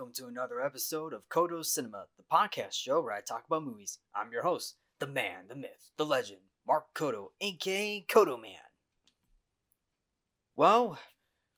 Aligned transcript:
welcome 0.00 0.14
to 0.14 0.28
another 0.28 0.62
episode 0.62 1.12
of 1.12 1.28
Codo 1.28 1.62
Cinema, 1.62 2.06
the 2.16 2.24
podcast 2.32 2.72
show 2.72 3.02
where 3.02 3.12
I 3.12 3.20
talk 3.20 3.44
about 3.46 3.64
movies. 3.64 3.98
I'm 4.14 4.32
your 4.32 4.44
host, 4.44 4.76
the 4.98 5.06
man, 5.06 5.44
the 5.46 5.54
myth, 5.54 5.90
the 5.98 6.06
legend, 6.06 6.40
Mark 6.66 6.94
Codo, 6.94 7.32
aka 7.38 8.06
Codo 8.08 8.40
Man. 8.40 8.52
Well, 10.56 10.98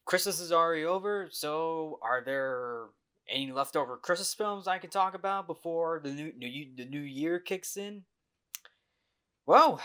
Christmas 0.05 0.41
is 0.41 0.50
already 0.50 0.84
over, 0.84 1.28
so 1.30 2.00
are 2.02 2.20
there 2.20 2.86
any 3.30 3.52
leftover 3.52 3.97
Christmas 3.97 4.34
films 4.34 4.66
I 4.66 4.78
can 4.78 4.91
talk 4.91 5.14
about 5.14 5.47
before 5.47 6.00
the 6.02 6.11
new, 6.11 6.33
new 6.36 6.66
the 6.74 6.84
new 6.84 6.98
year 6.98 7.38
kicks 7.38 7.77
in? 7.77 8.02
Well, 9.47 9.80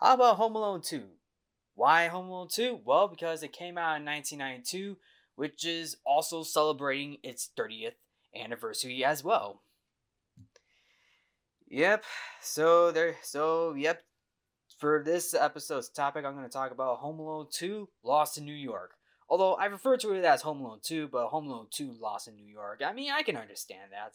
how 0.00 0.14
about 0.14 0.36
Home 0.36 0.56
Alone 0.56 0.80
2? 0.80 1.02
Why 1.74 2.06
Home 2.06 2.28
Alone 2.28 2.48
2? 2.50 2.80
Well, 2.86 3.06
because 3.06 3.42
it 3.42 3.52
came 3.52 3.76
out 3.76 3.98
in 3.98 4.06
1992 4.06 4.96
which 5.36 5.64
is 5.64 5.96
also 6.04 6.42
celebrating 6.42 7.18
its 7.22 7.50
30th 7.56 7.94
anniversary 8.34 9.04
as 9.04 9.22
well. 9.22 9.62
Yep. 11.68 12.04
So 12.40 12.90
there 12.90 13.16
so 13.22 13.74
yep. 13.74 14.02
For 14.78 15.02
this 15.02 15.32
episode's 15.32 15.88
topic, 15.88 16.26
I'm 16.26 16.34
going 16.34 16.44
to 16.44 16.52
talk 16.52 16.70
about 16.70 16.98
Home 16.98 17.18
Alone 17.18 17.46
2 17.50 17.88
Lost 18.02 18.36
in 18.36 18.44
New 18.44 18.52
York. 18.52 18.92
Although 19.28 19.54
I 19.54 19.66
refer 19.66 19.96
to 19.96 20.12
it 20.12 20.24
as 20.24 20.42
Home 20.42 20.60
Alone 20.60 20.80
2, 20.82 21.08
but 21.08 21.28
Home 21.28 21.46
Alone 21.46 21.68
2 21.70 21.96
Lost 21.98 22.28
in 22.28 22.36
New 22.36 22.46
York. 22.46 22.82
I 22.86 22.92
mean, 22.92 23.10
I 23.10 23.22
can 23.22 23.38
understand 23.38 23.92
that. 23.92 24.12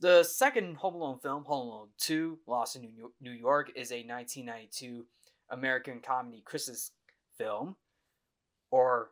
The 0.00 0.24
second 0.24 0.76
Home 0.78 0.94
Alone 0.94 1.18
film, 1.18 1.44
Home 1.44 1.68
Alone 1.68 1.88
2 1.98 2.38
Lost 2.46 2.76
in 2.76 2.90
New 3.20 3.32
York, 3.32 3.70
is 3.76 3.92
a 3.92 4.02
1992 4.02 5.04
American 5.50 6.00
comedy 6.00 6.42
Christmas 6.44 6.92
film, 7.36 7.76
or 8.70 9.10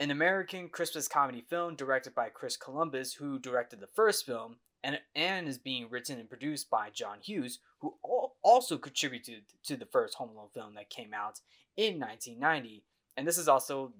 an 0.00 0.10
American 0.10 0.70
Christmas 0.70 1.06
comedy 1.06 1.44
film 1.46 1.76
directed 1.76 2.14
by 2.14 2.30
Chris 2.30 2.56
Columbus, 2.56 3.12
who 3.12 3.38
directed 3.38 3.80
the 3.80 3.86
first 3.86 4.24
film, 4.24 4.56
and, 4.82 4.98
and 5.14 5.46
is 5.46 5.58
being 5.58 5.90
written 5.90 6.18
and 6.18 6.28
produced 6.28 6.70
by 6.70 6.88
John 6.88 7.18
Hughes, 7.20 7.58
who 7.80 7.94
also 8.42 8.78
contributed 8.78 9.42
to 9.64 9.76
the 9.76 9.84
first 9.84 10.14
Home 10.14 10.30
Alone 10.30 10.48
film 10.54 10.74
that 10.74 10.88
came 10.88 11.12
out 11.12 11.40
in 11.76 12.00
1990. 12.00 12.82
And 13.18 13.28
this 13.28 13.36
is 13.36 13.46
also, 13.46 13.92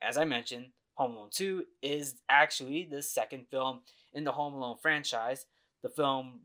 as 0.00 0.16
I 0.16 0.24
mentioned, 0.24 0.68
Home 0.94 1.16
Alone 1.16 1.30
2 1.32 1.64
is 1.82 2.20
actually 2.28 2.84
the 2.84 3.02
second 3.02 3.46
film 3.50 3.80
in 4.12 4.22
the 4.22 4.32
Home 4.32 4.54
Alone 4.54 4.76
franchise. 4.80 5.46
The 5.82 5.88
film 5.88 6.38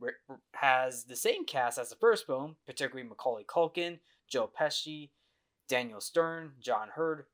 has 0.54 1.04
the 1.04 1.16
same 1.16 1.46
cast 1.46 1.78
as 1.78 1.92
the 1.92 1.96
first 1.98 2.26
film, 2.26 2.56
particularly 2.66 3.08
Macaulay 3.08 3.44
Culkin, 3.44 4.00
Joe 4.28 4.50
Pesci, 4.60 5.10
Daniel 5.70 6.02
Stern, 6.02 6.54
John 6.60 6.90
Heard, 6.96 7.26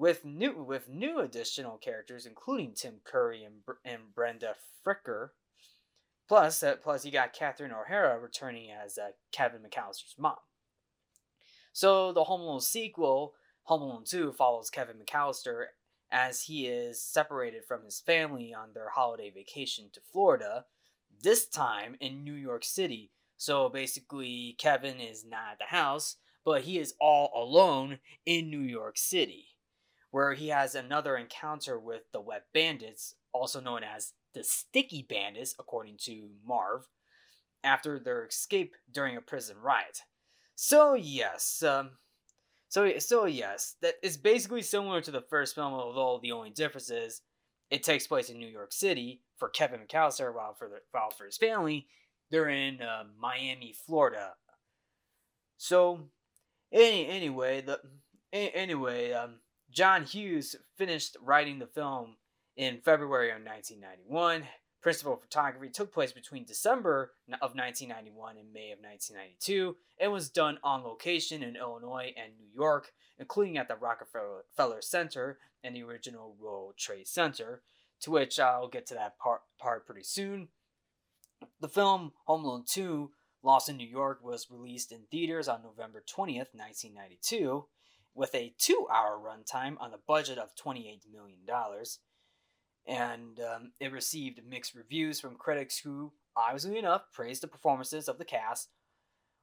with 0.00 0.24
new 0.24 0.54
with 0.54 0.88
new 0.88 1.20
additional 1.20 1.76
characters, 1.76 2.24
including 2.24 2.72
Tim 2.72 2.94
Curry 3.04 3.44
and, 3.44 3.56
and 3.84 4.14
Brenda 4.14 4.54
Fricker. 4.84 5.28
Plus, 6.26 6.62
uh, 6.62 6.76
plus 6.82 7.04
you 7.04 7.12
got 7.12 7.34
Catherine 7.34 7.72
O'Hara 7.72 8.18
returning 8.18 8.70
as 8.70 8.96
uh, 8.96 9.10
Kevin 9.30 9.60
McAllister's 9.60 10.14
mom. 10.18 10.36
So 11.74 12.14
the 12.14 12.24
Home 12.24 12.40
Alone 12.40 12.62
sequel, 12.62 13.34
Home 13.64 13.82
Alone 13.82 14.04
2, 14.06 14.32
follows 14.32 14.70
Kevin 14.70 14.96
McAllister 14.96 15.66
as 16.10 16.42
he 16.42 16.66
is 16.66 17.02
separated 17.02 17.64
from 17.68 17.84
his 17.84 18.00
family 18.00 18.54
on 18.54 18.70
their 18.72 18.88
holiday 18.88 19.30
vacation 19.30 19.90
to 19.92 20.00
Florida, 20.12 20.64
this 21.22 21.46
time 21.46 21.96
in 22.00 22.24
New 22.24 22.34
York 22.34 22.64
City. 22.64 23.10
So 23.36 23.68
basically, 23.68 24.56
Kevin 24.58 24.98
is 24.98 25.26
not 25.28 25.52
at 25.52 25.58
the 25.58 25.76
house, 25.76 26.16
but 26.44 26.62
he 26.62 26.78
is 26.78 26.94
all 27.00 27.30
alone 27.34 27.98
in 28.24 28.50
New 28.50 28.60
York 28.60 28.96
City 28.96 29.49
where 30.10 30.34
he 30.34 30.48
has 30.48 30.74
another 30.74 31.16
encounter 31.16 31.78
with 31.78 32.02
the 32.12 32.20
Wet 32.20 32.46
Bandits, 32.52 33.14
also 33.32 33.60
known 33.60 33.82
as 33.84 34.12
the 34.34 34.44
Sticky 34.44 35.06
Bandits, 35.08 35.54
according 35.58 35.96
to 36.02 36.30
Marv, 36.44 36.86
after 37.62 37.98
their 37.98 38.26
escape 38.26 38.74
during 38.90 39.16
a 39.16 39.20
prison 39.20 39.56
riot. 39.62 40.02
So 40.54 40.94
yes, 40.94 41.62
um, 41.62 41.92
so 42.68 42.98
so 42.98 43.24
yes, 43.24 43.76
that 43.82 43.94
is 44.02 44.16
basically 44.16 44.62
similar 44.62 45.00
to 45.00 45.10
the 45.10 45.24
first 45.30 45.54
film, 45.54 45.72
although 45.72 46.20
the 46.22 46.32
only 46.32 46.50
difference 46.50 46.90
is 46.90 47.22
it 47.70 47.82
takes 47.82 48.06
place 48.06 48.30
in 48.30 48.38
New 48.38 48.48
York 48.48 48.72
City 48.72 49.22
for 49.36 49.48
Kevin 49.48 49.80
McAllister, 49.80 50.34
while 50.34 50.54
for 50.54 50.68
the 50.68 50.80
while 50.92 51.10
for 51.10 51.24
his 51.24 51.36
family, 51.36 51.86
they're 52.30 52.48
in 52.48 52.82
uh, 52.82 53.04
Miami, 53.18 53.74
Florida. 53.86 54.34
So, 55.56 56.00
any 56.72 57.06
anyway, 57.06 57.60
the 57.60 57.80
anyway, 58.32 59.12
um, 59.12 59.36
John 59.72 60.04
Hughes 60.04 60.56
finished 60.76 61.16
writing 61.22 61.58
the 61.58 61.66
film 61.66 62.16
in 62.56 62.80
February 62.80 63.30
of 63.30 63.38
1991. 63.44 64.44
Principal 64.82 65.16
photography 65.16 65.68
took 65.68 65.92
place 65.92 66.12
between 66.12 66.44
December 66.44 67.12
of 67.42 67.54
1991 67.54 68.38
and 68.38 68.52
May 68.52 68.72
of 68.72 68.78
1992 68.80 69.76
and 70.00 70.10
was 70.10 70.30
done 70.30 70.58
on 70.64 70.82
location 70.82 71.42
in 71.42 71.54
Illinois 71.54 72.12
and 72.16 72.32
New 72.36 72.48
York, 72.52 72.92
including 73.18 73.58
at 73.58 73.68
the 73.68 73.76
Rockefeller 73.76 74.80
Center 74.80 75.38
and 75.62 75.76
the 75.76 75.82
original 75.82 76.34
World 76.40 76.74
Trade 76.78 77.06
Center, 77.06 77.62
to 78.00 78.10
which 78.10 78.40
I'll 78.40 78.68
get 78.68 78.86
to 78.86 78.94
that 78.94 79.18
part, 79.18 79.42
part 79.58 79.86
pretty 79.86 80.02
soon. 80.02 80.48
The 81.60 81.68
film 81.68 82.12
Home 82.24 82.44
Alone 82.44 82.64
2 82.66 83.10
Lost 83.42 83.70
in 83.70 83.76
New 83.76 83.86
York 83.86 84.20
was 84.22 84.50
released 84.50 84.92
in 84.92 85.00
theaters 85.10 85.48
on 85.48 85.62
November 85.62 86.02
20th, 86.06 86.52
1992 86.52 87.64
with 88.14 88.34
a 88.34 88.54
two 88.58 88.86
hour 88.92 89.18
runtime 89.18 89.76
on 89.80 89.92
a 89.94 89.98
budget 90.06 90.38
of 90.38 90.54
$28 90.54 91.00
million. 91.12 91.38
And 92.86 93.38
um, 93.40 93.72
it 93.78 93.92
received 93.92 94.40
mixed 94.48 94.74
reviews 94.74 95.20
from 95.20 95.36
critics 95.36 95.78
who, 95.78 96.12
obviously 96.36 96.78
enough, 96.78 97.02
praised 97.12 97.42
the 97.42 97.48
performances 97.48 98.08
of 98.08 98.18
the 98.18 98.24
cast 98.24 98.70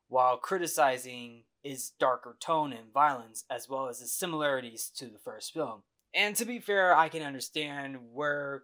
while 0.10 0.38
criticizing 0.38 1.44
its 1.64 1.92
darker 2.00 2.38
tone 2.40 2.72
and 2.72 2.94
violence 2.94 3.44
as 3.50 3.68
well 3.70 3.88
as 3.88 4.02
its 4.02 4.14
similarities 4.14 4.92
to 4.96 5.06
the 5.06 5.20
first 5.20 5.54
film. 5.54 5.84
And 6.14 6.36
to 6.38 6.46
be 6.46 6.60
fair, 6.60 6.96
I 6.96 7.10
can 7.10 7.22
understand 7.22 7.98
where 8.14 8.64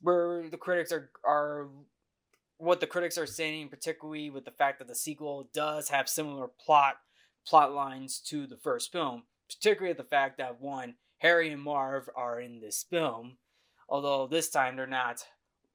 where 0.00 0.48
the 0.48 0.56
critics 0.56 0.92
are 0.92 1.10
are 1.24 1.68
what 2.56 2.80
the 2.80 2.86
critics 2.86 3.18
are 3.18 3.26
saying, 3.26 3.68
particularly 3.68 4.30
with 4.30 4.44
the 4.44 4.50
fact 4.50 4.78
that 4.78 4.88
the 4.88 4.94
sequel 4.94 5.48
does 5.52 5.88
have 5.88 6.08
similar 6.08 6.48
plot 6.64 6.96
plot 7.46 7.72
lines 7.72 8.20
to 8.28 8.46
the 8.46 8.56
first 8.56 8.92
film, 8.92 9.24
particularly 9.48 9.94
the 9.94 10.04
fact 10.04 10.38
that 10.38 10.60
one, 10.60 10.94
Harry 11.18 11.50
and 11.50 11.62
Marv 11.62 12.08
are 12.16 12.40
in 12.40 12.60
this 12.60 12.84
film, 12.88 13.36
although 13.88 14.26
this 14.26 14.48
time 14.50 14.76
they're 14.76 14.86
not 14.86 15.24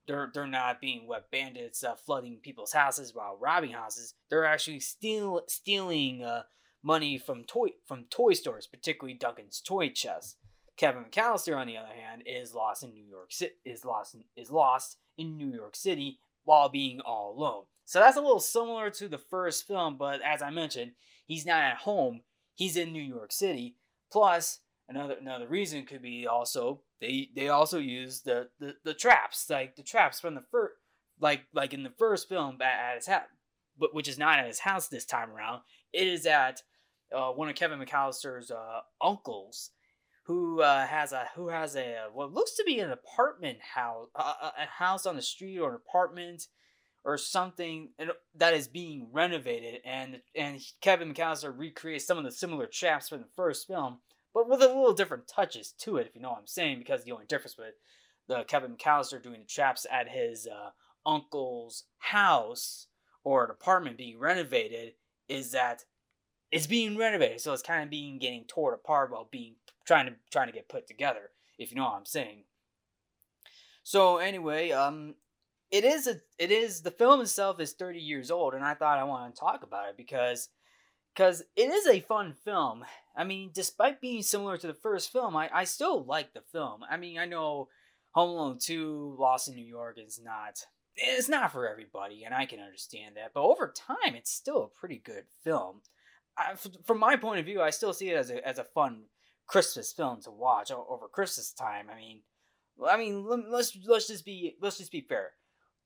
they're 0.08 0.32
they're 0.34 0.48
not 0.48 0.82
being 0.82 1.08
wet 1.08 1.32
bandits 1.32 1.84
uh, 1.84 1.96
flooding 1.96 2.38
people's 2.38 2.74
houses 2.74 3.14
while 3.14 3.38
robbing 3.40 3.72
houses. 3.72 4.14
They're 4.30 4.46
actually 4.46 4.80
steal 4.80 5.42
stealing 5.48 6.24
uh, 6.24 6.44
money 6.84 7.18
from 7.18 7.44
toy 7.44 7.70
from 7.86 8.06
toy 8.10 8.34
stores, 8.34 8.68
particularly 8.68 9.18
Duncan's 9.18 9.62
Toy 9.62 9.90
Chest. 9.90 10.38
Kevin 10.78 11.06
McAllister, 11.06 11.56
on 11.58 11.68
the 11.68 11.78
other 11.78 11.88
hand, 11.88 12.24
is 12.26 12.54
lost 12.54 12.84
in 12.84 12.94
New 12.94 13.06
York 13.06 13.32
City. 13.32 13.54
Is 13.66 13.86
lost 13.86 14.16
in, 14.16 14.24
is 14.36 14.52
lost 14.52 14.98
in 15.18 15.38
New 15.38 15.54
York 15.54 15.76
City 15.76 16.20
while 16.44 16.70
being 16.70 17.00
all 17.02 17.36
alone. 17.36 17.64
So 17.86 18.00
that's 18.00 18.18
a 18.18 18.22
little 18.22 18.40
similar 18.40 18.90
to 18.92 19.08
the 19.08 19.18
first 19.18 19.68
film, 19.68 19.98
but 19.98 20.22
as 20.22 20.42
I 20.42 20.50
mentioned, 20.50 20.94
he's 21.26 21.46
not 21.46 21.64
at 21.64 21.78
home. 21.78 22.22
He's 22.54 22.78
in 22.78 22.94
New 22.94 23.04
York 23.04 23.32
City. 23.32 23.76
Plus, 24.12 24.60
another 24.88 25.16
another 25.20 25.48
reason 25.48 25.86
could 25.86 26.02
be 26.02 26.28
also 26.28 26.82
they 27.02 27.30
they 27.36 27.50
also 27.50 27.80
use 27.80 28.22
the 28.22 28.50
the, 28.60 28.76
the 28.84 28.94
traps 28.94 29.50
like 29.50 29.76
the 29.76 29.84
traps 29.84 30.20
from 30.20 30.36
the 30.36 30.44
first 30.52 30.74
like 31.20 31.42
like 31.54 31.74
in 31.74 31.84
the 31.84 31.94
first 31.98 32.30
film 32.30 32.58
at, 32.62 32.92
at 32.92 32.96
his 32.96 33.08
house, 33.08 33.24
but 33.78 33.94
which 33.94 34.08
is 34.08 34.18
not 34.18 34.40
at 34.40 34.48
his 34.48 34.60
house 34.60 34.88
this 34.88 35.06
time 35.06 35.32
around. 35.32 35.62
It 35.94 36.08
is 36.08 36.26
at 36.26 36.62
uh, 37.16 37.32
one 37.32 37.50
of 37.50 37.56
Kevin 37.56 37.80
McAllister's 37.80 38.52
uh, 38.52 38.82
uncles, 39.02 39.72
who 40.26 40.62
uh, 40.62 40.86
has 40.88 41.12
a 41.12 41.28
who 41.36 41.50
has 41.50 41.76
a 41.76 42.06
what 42.14 42.34
looks 42.34 42.56
to 42.56 42.64
be 42.66 42.80
an 42.80 42.92
apartment 42.92 43.60
house, 43.76 44.08
a, 44.16 44.22
a 44.22 44.68
house 44.78 45.06
on 45.06 45.16
the 45.16 45.22
street 45.22 45.60
or 45.60 45.70
an 45.70 45.76
apartment 45.76 46.48
or 47.06 47.18
something 47.20 47.90
that 48.36 48.56
is 48.56 48.68
being 48.68 49.08
renovated, 49.12 49.80
and 49.86 50.22
and 50.36 50.60
Kevin 50.82 51.14
McAllister 51.14 51.54
recreates 51.56 52.06
some 52.06 52.18
of 52.18 52.24
the 52.24 52.32
similar 52.32 52.66
traps 52.66 53.10
from 53.10 53.20
the 53.20 53.28
first 53.36 53.68
film, 53.68 54.00
but 54.34 54.50
with 54.50 54.62
a 54.62 54.68
little 54.68 54.94
different 54.94 55.28
touches 55.28 55.72
to 55.80 55.98
it, 55.98 56.08
if 56.08 56.16
you 56.16 56.22
know 56.22 56.32
what 56.32 56.40
I'm 56.40 56.48
saying. 56.48 56.80
Because 56.80 57.04
the 57.04 57.12
only 57.12 57.28
difference 57.28 57.58
with 57.58 57.76
the 58.28 58.44
Kevin 58.46 58.76
McAllister 58.76 59.22
doing 59.22 59.42
the 59.42 59.46
traps 59.46 59.86
at 59.90 60.10
his 60.10 60.48
uh, 60.48 60.72
uncle's 61.08 61.84
house 62.00 62.88
or 63.24 63.46
an 63.46 63.52
apartment 63.52 63.98
being 63.98 64.20
renovated 64.20 64.94
is 65.30 65.52
that 65.52 65.86
it's 66.52 66.68
being 66.68 66.98
renovated, 66.98 67.40
so 67.40 67.54
it's 67.54 67.62
kind 67.62 67.84
of 67.84 67.90
being 67.90 68.18
getting 68.18 68.46
torn 68.46 68.74
apart 68.74 69.12
while 69.12 69.28
being 69.32 69.56
trying 69.86 70.08
to 70.08 70.14
trying 70.32 70.48
to 70.48 70.54
get 70.54 70.70
put 70.70 70.88
together, 70.88 71.30
if 71.60 71.70
you 71.70 71.78
know 71.78 71.84
what 71.84 71.98
I'm 71.98 72.06
saying. 72.06 72.46
So 73.84 74.18
anyway, 74.18 74.72
um, 74.72 75.14
it 75.76 75.84
is 75.84 76.08
a 76.08 76.16
it 76.38 76.52
is 76.52 76.82
the 76.82 76.92
film 76.92 77.22
itself 77.22 77.60
is 77.60 77.74
30 77.74 78.00
years 78.00 78.32
old 78.32 78.54
and 78.54 78.64
i 78.64 78.74
thought 78.74 78.98
i 78.98 79.04
wanted 79.04 79.34
to 79.34 79.40
talk 79.40 79.64
about 79.64 79.90
it 79.90 79.98
because 79.98 80.50
because 81.14 81.42
it 81.56 81.70
is 81.70 81.88
a 81.88 82.00
fun 82.00 82.34
film 82.34 82.86
i 83.16 83.24
mean 83.24 83.52
despite 83.54 84.00
being 84.00 84.22
similar 84.22 84.58
to 84.58 84.68
the 84.68 84.74
first 84.74 85.12
film 85.12 85.36
i, 85.36 85.50
I 85.54 85.64
still 85.66 86.04
like 86.06 86.34
the 86.34 86.42
film 86.52 86.82
i 86.90 86.98
mean 86.98 87.18
i 87.18 87.26
know 87.26 87.68
Home 88.16 88.30
Alone 88.30 88.58
2 88.60 89.18
Lost 89.20 89.50
in 89.50 89.56
New 89.56 89.66
York 89.66 89.98
is 90.00 90.22
not 90.24 90.64
it's 90.96 91.28
not 91.28 91.52
for 91.52 91.68
everybody 91.68 92.24
and 92.24 92.34
I 92.34 92.46
can 92.46 92.62
understand 92.62 93.18
that, 93.18 93.32
but 93.34 93.44
over 93.44 93.74
time 93.76 94.16
it's 94.16 94.32
still 94.32 94.64
a 94.64 94.80
pretty 94.80 95.02
good 95.04 95.26
film. 95.44 95.82
I, 96.38 96.54
from 96.86 97.00
my 97.00 97.18
point 97.18 97.42
of 97.42 97.46
view, 97.46 97.62
I 97.62 97.72
still 97.72 97.92
see 97.92 98.10
it 98.10 98.16
as 98.16 98.30
a 98.30 98.46
as 98.48 98.58
a 98.58 98.64
fun 98.64 99.04
Christmas 99.48 99.92
film 99.92 100.22
to 100.22 100.32
watch 100.32 100.72
over 100.72 101.10
Christmas 101.10 101.52
time. 101.52 101.88
I 101.92 101.98
mean, 101.98 102.22
I 102.90 102.96
mean, 102.96 103.26
let's 103.28 103.78
let's 103.86 104.08
just 104.08 104.24
be 104.24 104.56
let's 104.62 104.78
just 104.78 104.94
be 104.94 105.02
fair. 105.02 105.32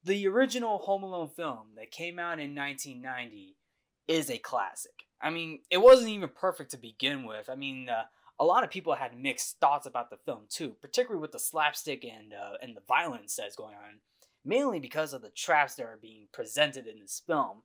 The 0.03 0.27
original 0.27 0.77
Home 0.79 1.03
Alone 1.03 1.27
film 1.27 1.67
that 1.75 1.91
came 1.91 2.19
out 2.19 2.39
in 2.39 2.55
1990 2.55 3.57
is 4.07 4.29
a 4.29 4.37
classic. 4.37 5.03
I 5.21 5.29
mean, 5.29 5.59
it 5.69 5.79
wasn't 5.79 6.09
even 6.09 6.29
perfect 6.29 6.71
to 6.71 6.77
begin 6.77 7.25
with. 7.25 7.49
I 7.49 7.55
mean, 7.55 7.89
uh, 7.89 8.03
a 8.39 8.45
lot 8.45 8.63
of 8.63 8.69
people 8.69 8.95
had 8.95 9.17
mixed 9.17 9.59
thoughts 9.59 9.85
about 9.85 10.09
the 10.09 10.17
film 10.17 10.43
too, 10.49 10.75
particularly 10.81 11.21
with 11.21 11.33
the 11.33 11.39
slapstick 11.39 12.05
and 12.05 12.33
uh, 12.33 12.53
and 12.61 12.75
the 12.75 12.81
violence 12.87 13.35
that's 13.35 13.55
going 13.55 13.75
on, 13.75 13.99
mainly 14.45 14.79
because 14.79 15.13
of 15.13 15.21
the 15.21 15.29
traps 15.29 15.75
that 15.75 15.85
are 15.85 15.99
being 16.01 16.27
presented 16.31 16.87
in 16.87 16.99
this 16.99 17.21
film. 17.27 17.63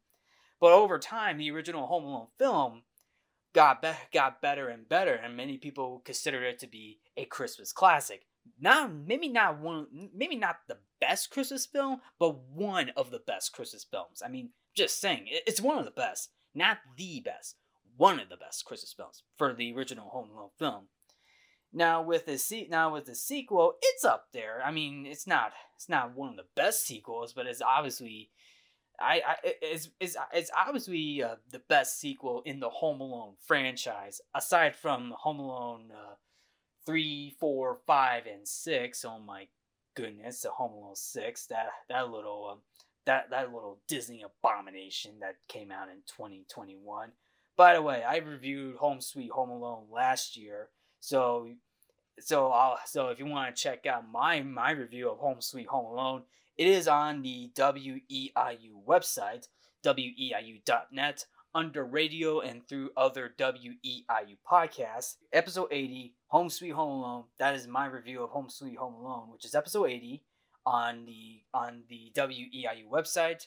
But 0.60 0.72
over 0.72 0.98
time, 0.98 1.38
the 1.38 1.50
original 1.52 1.86
Home 1.86 2.04
Alone 2.04 2.26
film 2.38 2.82
got 3.52 3.80
be- 3.80 3.92
got 4.12 4.42
better 4.42 4.68
and 4.68 4.88
better, 4.88 5.14
and 5.14 5.36
many 5.36 5.56
people 5.56 6.02
consider 6.04 6.42
it 6.42 6.58
to 6.58 6.66
be 6.66 6.98
a 7.16 7.24
Christmas 7.24 7.72
classic. 7.72 8.26
Not 8.60 8.92
maybe 8.92 9.28
not 9.28 9.60
one, 9.60 10.10
maybe 10.14 10.36
not 10.36 10.56
the 10.68 10.78
best 11.00 11.30
Christmas 11.30 11.66
film, 11.66 12.00
but 12.18 12.38
one 12.38 12.90
of 12.96 13.10
the 13.10 13.18
best 13.18 13.52
Christmas 13.52 13.84
films. 13.84 14.22
I 14.24 14.28
mean, 14.28 14.50
just 14.74 15.00
saying, 15.00 15.26
it's 15.28 15.60
one 15.60 15.78
of 15.78 15.84
the 15.84 15.90
best, 15.90 16.30
not 16.54 16.78
the 16.96 17.20
best 17.20 17.56
one 17.96 18.20
of 18.20 18.28
the 18.28 18.36
best 18.36 18.64
Christmas 18.64 18.92
films 18.92 19.22
for 19.36 19.52
the 19.52 19.72
original 19.74 20.08
Home 20.10 20.30
Alone 20.30 20.50
film. 20.58 20.88
Now 21.72 22.02
with 22.02 22.26
the 22.26 22.38
se- 22.38 22.68
now 22.70 22.92
with 22.92 23.06
the 23.06 23.14
sequel, 23.14 23.74
it's 23.82 24.04
up 24.04 24.28
there. 24.32 24.62
I 24.64 24.70
mean, 24.70 25.06
it's 25.06 25.26
not 25.26 25.52
it's 25.76 25.88
not 25.88 26.16
one 26.16 26.30
of 26.30 26.36
the 26.36 26.46
best 26.54 26.86
sequels, 26.86 27.32
but 27.32 27.46
it's 27.46 27.62
obviously 27.62 28.30
I, 29.00 29.22
I 29.26 29.36
it's, 29.42 29.88
it's, 29.98 30.16
it's 30.32 30.50
obviously 30.56 31.22
uh, 31.22 31.36
the 31.50 31.62
best 31.68 31.98
sequel 31.98 32.42
in 32.44 32.60
the 32.60 32.70
Home 32.70 33.00
Alone 33.00 33.34
franchise, 33.44 34.20
aside 34.34 34.76
from 34.76 35.14
Home 35.18 35.40
Alone 35.40 35.90
uh, 35.92 36.14
three, 36.86 37.34
four, 37.38 37.78
five, 37.86 38.26
and 38.26 38.46
six. 38.46 39.04
Oh 39.04 39.18
my 39.18 39.48
goodness, 39.94 40.42
the 40.42 40.50
Home 40.50 40.72
Alone 40.72 40.96
six 40.96 41.46
that 41.46 41.68
that 41.88 42.10
little 42.10 42.50
um, 42.52 42.58
that 43.06 43.30
that 43.30 43.52
little 43.52 43.80
Disney 43.88 44.22
abomination 44.22 45.12
that 45.20 45.36
came 45.48 45.70
out 45.70 45.88
in 45.88 45.98
twenty 46.06 46.44
twenty 46.50 46.76
one. 46.76 47.10
By 47.56 47.74
the 47.74 47.82
way, 47.82 48.02
I 48.02 48.16
reviewed 48.16 48.76
Home 48.76 49.00
Sweet 49.00 49.30
Home 49.30 49.50
Alone 49.50 49.84
last 49.90 50.36
year, 50.36 50.70
so 51.00 51.48
so 52.18 52.48
I'll, 52.48 52.78
so 52.86 53.08
if 53.08 53.18
you 53.18 53.26
want 53.26 53.54
to 53.54 53.62
check 53.62 53.86
out 53.86 54.10
my 54.10 54.42
my 54.42 54.70
review 54.72 55.10
of 55.10 55.18
Home 55.18 55.40
Sweet 55.40 55.68
Home 55.68 55.86
Alone, 55.86 56.22
it 56.56 56.66
is 56.66 56.88
on 56.88 57.22
the 57.22 57.50
WEIU 57.54 58.84
website, 58.86 59.48
weiu.net, 59.84 61.26
under 61.54 61.84
radio 61.84 62.40
and 62.40 62.66
through 62.66 62.90
other 62.96 63.32
WEIU 63.38 64.36
podcasts. 64.50 65.16
Episode 65.32 65.68
80, 65.70 66.14
Home 66.28 66.50
Sweet 66.50 66.70
Home 66.70 66.90
Alone. 66.90 67.24
That 67.38 67.54
is 67.54 67.68
my 67.68 67.86
review 67.86 68.24
of 68.24 68.30
Home 68.30 68.50
Sweet 68.50 68.76
Home 68.76 68.94
Alone, 68.94 69.30
which 69.30 69.44
is 69.44 69.54
episode 69.54 69.86
80 69.86 70.22
on 70.66 71.04
the 71.04 71.42
on 71.52 71.82
the 71.88 72.10
WEIU 72.16 72.88
website, 72.90 73.46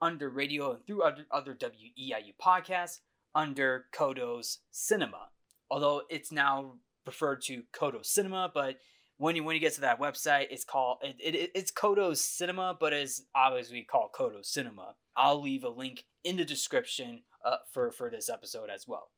under 0.00 0.28
radio 0.28 0.72
and 0.72 0.86
through 0.86 1.02
other, 1.02 1.26
other 1.30 1.54
WEIU 1.54 2.34
podcasts 2.42 2.98
under 3.34 3.86
Codo's 3.94 4.58
Cinema. 4.70 5.28
Although 5.70 6.02
it's 6.10 6.32
now 6.32 6.74
referred 7.06 7.42
to 7.42 7.62
Codo 7.72 8.04
Cinema, 8.04 8.50
but 8.52 8.78
when 9.18 9.36
you 9.36 9.44
when 9.44 9.54
you 9.54 9.60
get 9.60 9.74
to 9.74 9.80
that 9.82 10.00
website, 10.00 10.46
it's 10.50 10.64
called 10.64 10.98
it, 11.02 11.16
it 11.20 11.50
it's 11.54 11.70
Codo's 11.70 12.20
Cinema, 12.20 12.76
but 12.78 12.92
it's 12.92 13.22
obviously 13.34 13.82
called 13.82 14.10
Codo 14.12 14.44
Cinema. 14.44 14.94
I'll 15.16 15.40
leave 15.40 15.62
a 15.62 15.68
link 15.68 16.04
in 16.24 16.36
the 16.36 16.44
description 16.44 17.22
uh, 17.44 17.58
for 17.70 17.90
for 17.90 18.10
this 18.10 18.28
episode 18.28 18.70
as 18.70 18.86
well. 18.88 19.10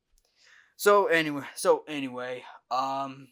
So 0.76 1.06
anyway, 1.06 1.44
so 1.54 1.84
anyway, 1.88 2.44
um, 2.70 3.28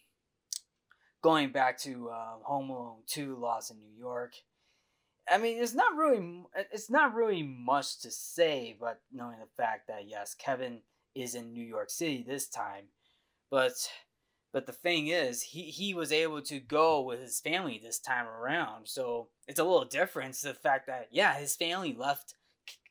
going 1.23 1.51
back 1.51 1.79
to 1.81 2.11
uh, 2.11 2.37
Home 2.43 2.71
Alone 2.71 3.03
Two: 3.07 3.37
Lost 3.37 3.71
in 3.71 3.79
New 3.79 3.99
York. 3.99 4.33
I 5.29 5.39
mean, 5.39 5.63
it's 5.63 5.75
not 5.75 5.97
really 5.97 6.45
it's 6.73 6.91
not 6.91 7.15
really 7.15 7.43
much 7.43 8.01
to 8.01 8.11
say, 8.11 8.77
but 8.79 9.01
knowing 9.13 9.39
the 9.39 9.49
fact 9.57 9.89
that 9.89 10.09
yes, 10.09 10.35
Kevin 10.35 10.81
is 11.15 11.35
in 11.35 11.53
New 11.53 11.65
York 11.65 11.91
City 11.91 12.25
this 12.27 12.49
time, 12.49 12.85
but 13.51 13.73
but 14.55 14.67
the 14.67 14.73
thing 14.73 15.09
is, 15.09 15.43
he 15.43 15.63
he 15.65 15.95
was 15.95 16.13
able 16.13 16.41
to 16.43 16.61
go 16.61 17.01
with 17.01 17.21
his 17.21 17.41
family 17.41 17.81
this 17.83 17.99
time 17.99 18.27
around, 18.27 18.87
so 18.87 19.29
it's 19.49 19.59
a 19.59 19.65
little 19.65 19.85
different. 19.85 20.37
The 20.37 20.55
fact 20.55 20.87
that 20.87 21.09
yeah, 21.11 21.35
his 21.35 21.57
family 21.57 21.93
left 21.93 22.35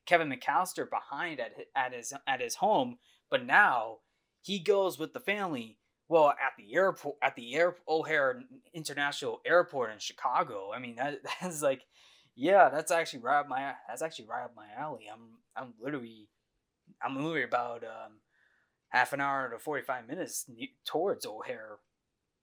Kevin 0.06 0.30
McAllister 0.32 0.90
behind 0.90 1.40
at 1.40 1.54
at 1.76 1.94
his 1.94 2.14
at 2.28 2.42
his 2.42 2.56
home, 2.56 2.98
but 3.30 3.46
now 3.46 4.00
he 4.42 4.60
goes 4.60 5.00
with 5.00 5.14
the 5.14 5.20
family. 5.20 5.78
Well, 6.10 6.30
at 6.30 6.54
the 6.58 6.76
airport, 6.76 7.16
at 7.24 7.36
the 7.36 7.56
Air 7.56 7.76
O'Hare 7.88 8.42
International 8.74 9.42
Airport 9.46 9.92
in 9.92 10.00
Chicago. 10.00 10.72
I 10.74 10.80
mean, 10.80 10.96
that 10.98 11.20
that's 11.42 11.62
like 11.62 11.86
yeah, 12.36 12.70
that's 12.70 12.92
actually 12.92 13.22
right 13.22 13.40
up 13.40 13.48
my 13.48 13.74
that's 13.88 14.02
actually 14.02 14.26
right 14.26 14.44
up 14.44 14.54
my 14.56 14.68
alley. 14.78 15.08
I'm 15.12 15.38
I'm 15.56 15.74
literally 15.82 16.28
I'm 17.02 17.16
literally 17.16 17.44
about 17.44 17.84
um, 17.84 18.20
half 18.90 19.14
an 19.14 19.22
hour 19.22 19.50
to 19.50 19.60
forty 19.60 19.84
five 19.84 20.08
minutes 20.08 20.46
towards 20.86 21.26
O'Hare 21.26 21.78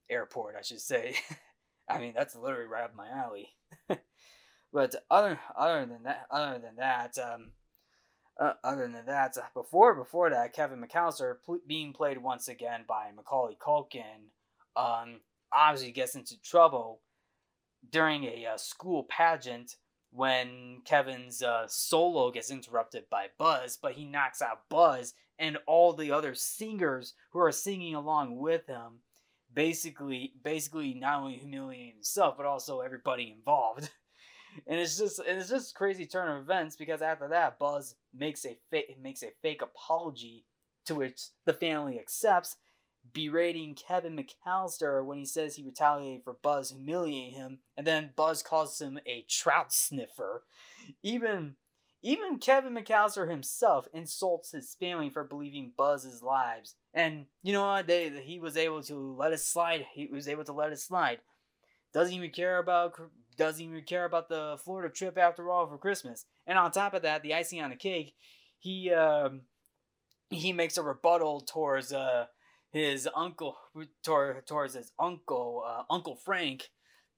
Airport, 0.09 0.57
I 0.59 0.63
should 0.63 0.81
say. 0.81 1.17
I 1.89 1.99
mean, 1.99 2.13
that's 2.17 2.37
literally 2.37 2.67
right 2.67 2.85
up 2.85 2.95
my 2.95 3.09
alley. 3.09 3.49
but 4.73 4.95
other 5.11 5.39
other 5.57 5.87
than 5.87 6.03
that, 6.05 6.27
other 6.31 6.59
than 6.59 6.77
that, 6.77 7.19
um, 7.19 7.51
uh, 8.41 8.55
other 8.63 8.89
than 8.89 9.07
that, 9.07 9.37
uh, 9.37 9.43
before 9.55 9.95
before 9.95 10.31
that, 10.31 10.53
Kevin 10.53 10.83
McAllister 10.83 11.37
pl- 11.45 11.61
being 11.67 11.93
played 11.93 12.19
once 12.19 12.49
again 12.49 12.85
by 12.89 13.11
Macaulay 13.15 13.57
Culkin, 13.61 14.31
um, 14.77 15.21
obviously 15.53 15.93
gets 15.93 16.15
into 16.15 16.41
trouble 16.41 17.01
during 17.91 18.25
a 18.25 18.47
uh, 18.55 18.57
school 18.57 19.05
pageant 19.05 19.77
when 20.13 20.83
Kevin's 20.85 21.43
uh, 21.43 21.67
solo 21.69 22.31
gets 22.31 22.51
interrupted 22.51 23.05
by 23.11 23.27
Buzz, 23.39 23.79
but 23.81 23.93
he 23.93 24.05
knocks 24.05 24.43
out 24.43 24.69
Buzz 24.69 25.15
and 25.39 25.57
all 25.67 25.93
the 25.93 26.11
other 26.11 26.35
singers 26.35 27.15
who 27.31 27.39
are 27.41 27.53
singing 27.53 27.95
along 27.95 28.37
with 28.37 28.67
him. 28.67 29.01
Basically, 29.53 30.35
basically 30.45 30.95
not 30.95 31.23
only 31.23 31.37
humiliating 31.37 31.95
himself 31.95 32.37
but 32.37 32.47
also 32.47 32.81
everybody 32.81 33.35
involved. 33.37 33.91
And 34.67 34.79
it's 34.79 34.99
just 34.99 35.21
it's 35.27 35.49
just 35.49 35.75
crazy 35.75 36.07
turn 36.07 36.29
of 36.29 36.43
events 36.43 36.77
because 36.77 37.03
after 37.03 37.29
that, 37.29 37.59
Buzz 37.59 37.95
makes 38.15 38.45
a 38.45 38.57
fake 38.71 38.97
makes 39.03 39.23
a 39.23 39.31
fake 39.43 39.63
apology 39.63 40.45
to 40.87 40.95
which 40.95 41.29
the 41.45 41.53
family 41.53 41.99
accepts, 41.99 42.57
berating 43.13 43.75
Kevin 43.75 44.17
McAllister 44.17 45.05
when 45.05 45.19
he 45.19 45.27
says 45.27 45.57
he 45.57 45.63
retaliated 45.63 46.25
for 46.25 46.37
Buzz 46.43 46.71
humiliating 46.71 47.35
him, 47.35 47.59
and 47.77 47.87
then 47.87 48.11
Buzz 48.17 48.43
calls 48.43 48.81
him 48.81 48.99
a 49.07 49.25
trout 49.29 49.73
sniffer. 49.73 50.45
Even 51.03 51.57
even 52.03 52.39
Kevin 52.39 52.75
McAllister 52.75 53.29
himself 53.29 53.87
insults 53.93 54.53
his 54.53 54.75
family 54.75 55.11
for 55.11 55.23
believing 55.23 55.73
Buzz's 55.77 56.23
lies. 56.23 56.75
And 56.95 57.27
you 57.43 57.53
know 57.53 57.67
what? 57.67 57.87
They 57.87 58.09
he 58.09 58.39
was 58.39 58.57
able 58.57 58.83
to 58.85 58.95
let 59.17 59.33
it 59.33 59.41
slide. 59.41 59.87
He 59.93 60.07
was 60.07 60.29
able 60.29 60.45
to 60.45 60.53
let 60.53 60.73
it 60.73 60.79
slide. 60.79 61.19
Doesn't 61.93 62.15
even 62.15 62.31
care 62.31 62.59
about 62.59 62.99
doesn't 63.37 63.65
even 63.65 63.83
care 63.83 64.05
about 64.05 64.29
the 64.29 64.59
Florida 64.65 64.93
trip 64.93 65.19
after 65.19 65.51
all 65.51 65.67
for 65.67 65.79
Christmas. 65.79 66.27
And 66.47 66.59
on 66.59 66.71
top 66.71 66.95
of 66.95 67.03
that, 67.03 67.23
the 67.23 67.35
icing 67.35 67.61
on 67.61 67.71
the 67.71 67.77
cake, 67.77 68.15
he 68.59 68.93
um, 68.93 69.43
he 70.29 70.53
makes 70.53 70.77
a 70.77 70.83
rebuttal 70.83 71.41
towards 71.41 71.93
uh 71.93 72.27
his 72.71 73.09
uncle 73.15 73.57
towards 74.03 74.75
his 74.75 74.93
uncle 74.99 75.65
uh, 75.67 75.83
Uncle 75.91 76.17
Frank 76.17 76.71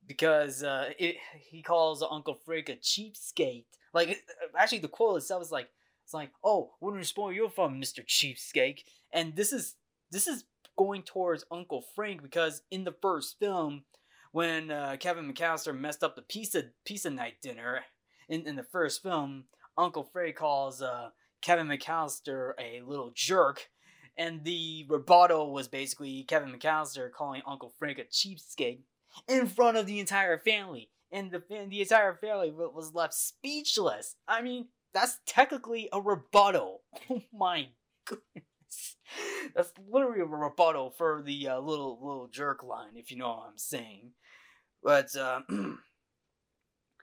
because 0.06 0.62
uh, 0.62 0.90
it, 0.98 1.16
he 1.38 1.62
calls 1.62 2.02
Uncle 2.02 2.34
Frank 2.34 2.68
a 2.68 2.76
cheapskate. 2.76 3.64
Like 3.94 4.24
actually, 4.58 4.78
the 4.78 4.88
quote 4.88 5.18
itself 5.18 5.42
is 5.42 5.52
like 5.52 5.68
it's 6.04 6.14
like, 6.14 6.30
"Oh, 6.42 6.72
wouldn't 6.80 7.06
spoil 7.06 7.32
your 7.32 7.50
fun, 7.50 7.78
Mister 7.78 8.02
Cheapskate?" 8.02 8.80
And 9.12 9.36
this 9.36 9.52
is 9.52 9.76
this 10.10 10.26
is 10.26 10.44
going 10.76 11.02
towards 11.02 11.44
Uncle 11.50 11.84
Frank 11.94 12.22
because 12.22 12.62
in 12.70 12.84
the 12.84 12.94
first 13.02 13.38
film, 13.38 13.84
when 14.32 14.70
uh, 14.70 14.96
Kevin 14.98 15.32
McAllister 15.32 15.78
messed 15.78 16.02
up 16.02 16.16
the 16.16 16.22
pizza 16.22 16.64
pizza 16.84 17.10
night 17.10 17.34
dinner 17.40 17.80
in, 18.28 18.46
in 18.46 18.56
the 18.56 18.62
first 18.62 19.02
film, 19.02 19.44
Uncle 19.78 20.04
Frank 20.04 20.36
calls 20.36 20.82
uh, 20.82 21.10
Kevin 21.40 21.68
McAllister 21.68 22.52
a 22.58 22.82
little 22.82 23.12
jerk 23.14 23.68
and 24.16 24.44
the 24.44 24.84
rebuttal 24.88 25.52
was 25.52 25.68
basically 25.68 26.24
Kevin 26.24 26.52
McAllister 26.52 27.10
calling 27.10 27.42
Uncle 27.46 27.72
Frank 27.78 27.98
a 27.98 28.04
cheapskate 28.04 28.80
in 29.28 29.46
front 29.46 29.76
of 29.76 29.86
the 29.86 30.00
entire 30.00 30.38
family. 30.38 30.90
And 31.10 31.30
the, 31.30 31.42
and 31.50 31.70
the 31.70 31.82
entire 31.82 32.14
family 32.14 32.50
was 32.50 32.94
left 32.94 33.14
speechless. 33.14 34.16
I 34.26 34.40
mean, 34.42 34.68
that's 34.94 35.18
technically 35.26 35.88
a 35.92 36.00
rebuttal. 36.00 36.82
Oh 37.10 37.22
my 37.32 37.68
goodness. 38.04 38.44
That's 39.54 39.72
literally 39.90 40.20
a 40.20 40.24
rebuttal 40.24 40.90
for 40.90 41.22
the 41.24 41.48
uh, 41.48 41.60
little 41.60 41.98
little 42.00 42.28
jerk 42.28 42.62
line, 42.62 42.96
if 42.96 43.10
you 43.10 43.16
know 43.18 43.28
what 43.28 43.48
I'm 43.50 43.58
saying. 43.58 44.12
But 44.82 45.14
um, 45.16 45.78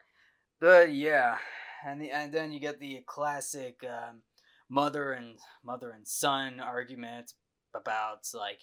but 0.62 0.92
yeah, 0.94 1.38
and 1.86 2.02
the, 2.02 2.12
and 2.12 2.34
then 2.34 2.52
you 2.52 2.60
get 2.60 2.80
the 2.80 3.04
classic 3.06 3.84
um, 3.84 4.22
mother 4.70 5.12
and 5.14 5.38
mother 5.64 5.92
and 5.92 6.08
son 6.08 6.60
argument 6.60 7.34
about 7.74 8.28
like 8.34 8.60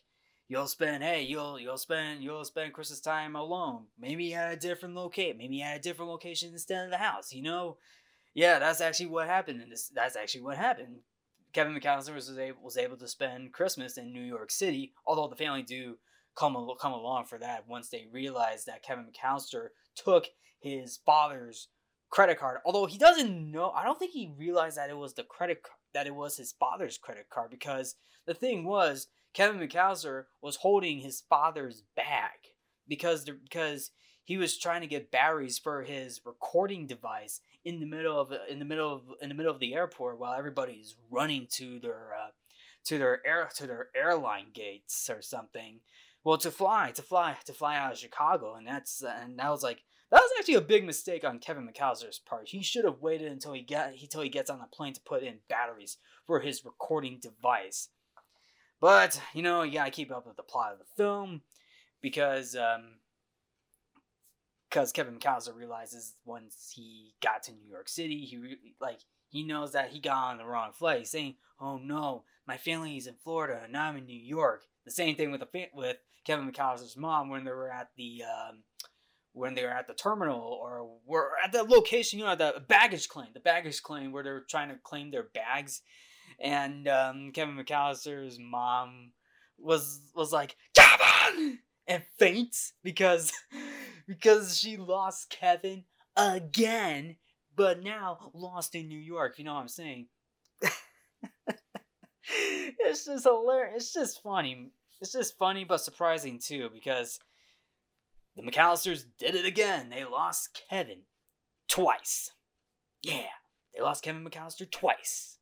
you'll 0.49 0.67
spend 0.67 1.03
hey 1.03 1.23
you'll 1.23 1.59
you'll 1.59 1.79
spend 1.79 2.23
you'll 2.23 2.45
spend 2.45 2.73
Christmas 2.73 3.01
time 3.01 3.37
alone. 3.37 3.87
Maybe 3.99 4.35
at 4.35 4.53
a 4.53 4.57
different 4.57 4.95
location 4.95 5.39
maybe 5.39 5.63
at 5.63 5.79
a 5.79 5.81
different 5.81 6.11
location 6.11 6.51
instead 6.53 6.85
of 6.85 6.91
the 6.91 6.99
house 6.99 7.33
you 7.33 7.43
know? 7.43 7.79
Yeah 8.35 8.59
that's 8.59 8.81
actually 8.81 9.07
what 9.07 9.27
happened 9.27 9.63
and 9.63 9.73
this 9.73 9.91
that's 9.95 10.17
actually 10.17 10.43
what 10.43 10.57
happened 10.57 10.99
Kevin 11.57 11.75
McAllister 11.75 12.15
was 12.15 12.37
able, 12.37 12.63
was 12.63 12.77
able 12.77 12.99
to 12.99 13.09
spend 13.09 13.55
Christmas 13.55 13.97
in 13.97 14.13
New 14.13 14.21
York 14.21 14.51
City 14.51 14.93
although 15.07 15.27
the 15.27 15.43
family 15.43 15.63
do 15.63 15.97
come 16.37 16.55
come 16.79 16.93
along 16.93 17.25
for 17.25 17.39
that 17.39 17.67
once 17.67 17.89
they 17.89 18.09
realized 18.13 18.67
that 18.67 18.83
Kevin 18.83 19.07
McAllister 19.07 19.69
took 19.95 20.27
his 20.61 20.99
father's 21.07 21.69
credit 22.11 22.39
card. 22.39 22.59
Although 22.67 22.85
he 22.85 22.99
doesn't 22.99 23.51
know 23.51 23.71
I 23.71 23.85
don't 23.85 23.99
think 23.99 24.13
he 24.13 24.35
realized 24.37 24.77
that 24.77 24.91
it 24.91 24.99
was 24.99 25.15
the 25.15 25.23
credit 25.23 25.63
that 25.95 26.07
it 26.07 26.15
was 26.15 26.37
his 26.37 26.53
father's 26.53 26.99
credit 26.99 27.31
card 27.31 27.51
because 27.51 27.95
the 28.27 28.35
thing 28.35 28.67
was 28.67 29.07
Kevin 29.33 29.59
McAllister 29.59 30.25
was 30.43 30.57
holding 30.57 30.99
his 30.99 31.23
father's 31.27 31.85
bag 31.97 32.53
because 32.87 33.25
because 33.25 33.93
he 34.27 34.37
was 34.37 34.59
trying 34.59 34.81
to 34.81 34.89
get 34.89 35.13
batteries 35.13 35.57
for 35.57 35.83
his 35.83 36.21
recording 36.27 36.87
device 36.89 37.41
in 37.65 37.79
the 37.79 37.87
middle 37.87 38.21
of 38.21 38.33
in 38.51 38.59
the 38.59 38.65
middle 38.65 38.93
of 38.93 39.03
in 39.23 39.29
the 39.29 39.35
middle 39.35 39.53
of 39.53 39.61
the 39.61 39.73
airport 39.73 40.19
while 40.19 40.35
everybody's 40.35 40.97
running 41.11 41.47
to 41.53 41.79
their 41.79 42.11
uh, 42.13 42.31
to 42.85 42.99
their 42.99 43.25
air 43.25 43.49
to 43.55 43.67
their 43.69 43.89
airline 43.97 44.49
gates 44.53 45.09
or 45.09 45.23
something. 45.23 45.81
Well, 46.25 46.39
to 46.39 46.51
fly 46.51 46.91
to 46.91 47.03
fly 47.03 47.37
to 47.45 47.53
fly 47.53 47.79
out 47.79 47.93
of 47.93 47.99
Chicago, 47.99 48.57
and 48.57 48.67
that's 48.67 49.01
and 49.01 49.39
that 49.39 49.49
was 49.49 49.63
like 49.63 49.85
that 50.11 50.21
was 50.21 50.31
actually 50.39 50.55
a 50.55 50.61
big 50.61 50.85
mistake 50.85 51.25
on 51.25 51.39
Kevin 51.39 51.69
McAllister's 51.69 52.19
part. 52.19 52.49
He 52.49 52.65
should 52.65 52.85
have 52.85 53.01
waited 53.01 53.31
until 53.31 53.53
he 53.53 53.63
got 53.63 53.93
until 53.93 54.23
he 54.23 54.29
gets 54.29 54.51
on 54.51 54.59
the 54.59 54.67
plane 54.67 54.93
to 54.95 55.01
put 55.01 55.23
in 55.23 55.39
batteries 55.49 55.99
for 56.27 56.41
his 56.41 56.65
recording 56.65 57.21
device. 57.23 57.91
But 58.81 59.21
you 59.35 59.43
know, 59.43 59.63
you 59.63 59.75
gotta 59.75 59.93
keep 59.93 60.11
up 60.11 60.27
with 60.27 60.37
the 60.37 60.43
plot 60.43 60.73
of 60.73 60.81
the 60.81 60.85
film 60.97 61.43
because 62.03 62.57
um, 62.57 62.99
because 64.77 64.93
Kevin 64.93 65.19
McAllister 65.19 65.57
realizes 65.57 66.17
once 66.27 66.71
he 66.75 67.15
got 67.23 67.43
to 67.45 67.53
New 67.53 67.67
York 67.67 67.89
City, 67.89 68.27
he 68.27 68.37
re- 68.37 68.59
like 68.79 68.99
he 69.31 69.43
knows 69.43 69.73
that 69.73 69.89
he 69.89 70.01
got 70.01 70.33
on 70.33 70.37
the 70.37 70.45
wrong 70.45 70.73
flight. 70.75 71.07
Saying, 71.07 71.37
"Oh 71.59 71.79
no, 71.79 72.25
my 72.47 72.59
family 72.59 72.99
is 72.99 73.07
in 73.07 73.15
Florida 73.15 73.63
and 73.65 73.75
I'm 73.75 73.97
in 73.97 74.05
New 74.05 74.21
York." 74.21 74.65
The 74.85 74.91
same 74.91 75.17
thing 75.17 75.31
with 75.31 75.41
the 75.41 75.47
fa- 75.47 75.71
with 75.73 75.97
Kevin 76.27 76.53
McAllister's 76.53 76.95
mom 76.95 77.31
when 77.31 77.45
they 77.45 77.53
were 77.53 77.73
at 77.73 77.89
the 77.97 78.23
um, 78.25 78.65
when 79.33 79.55
they 79.55 79.65
were 79.65 79.71
at 79.71 79.87
the 79.87 79.95
terminal 79.95 80.59
or 80.63 80.99
were 81.07 81.31
at 81.43 81.53
the 81.53 81.63
location, 81.63 82.19
you 82.19 82.27
know, 82.27 82.37
the 82.37 82.63
baggage 82.69 83.09
claim, 83.09 83.29
the 83.33 83.41
baggage 83.41 83.83
claim 83.83 84.13
where 84.13 84.23
they're 84.23 84.45
trying 84.47 84.69
to 84.69 84.77
claim 84.85 85.11
their 85.11 85.29
bags 85.35 85.81
and 86.39 86.87
um, 86.87 87.33
Kevin 87.33 87.57
McAllister's 87.57 88.39
mom 88.39 89.13
was 89.59 90.03
was 90.15 90.33
like 90.33 90.55
Kevin 90.75 91.61
and 91.89 92.03
faints 92.19 92.73
because 92.83 93.33
because 94.07 94.59
she 94.59 94.77
lost 94.77 95.31
Kevin 95.31 95.85
again, 96.17 97.17
but 97.55 97.83
now 97.83 98.31
lost 98.35 98.75
in 98.75 98.89
New 98.89 98.99
York. 98.99 99.39
You 99.39 99.45
know 99.45 99.55
what 99.55 99.61
I'm 99.61 99.69
saying? 99.69 100.07
it's 102.79 103.05
just 103.05 103.25
hilarious. 103.25 103.85
It's 103.85 103.93
just 103.93 104.23
funny. 104.23 104.71
It's 105.01 105.13
just 105.13 105.39
funny 105.39 105.65
but 105.65 105.79
surprising 105.79 106.39
too 106.39 106.71
because 106.73 107.19
the 108.37 108.43
McAllisters 108.43 109.05
did 109.19 109.35
it 109.35 109.45
again. 109.45 109.91
They 109.91 110.05
lost 110.05 110.61
Kevin 110.69 111.03
twice. 111.69 112.31
Yeah, 113.03 113.29
they 113.75 113.83
lost 113.83 114.03
Kevin 114.03 114.25
McAllister 114.25 114.71
twice. 114.71 115.36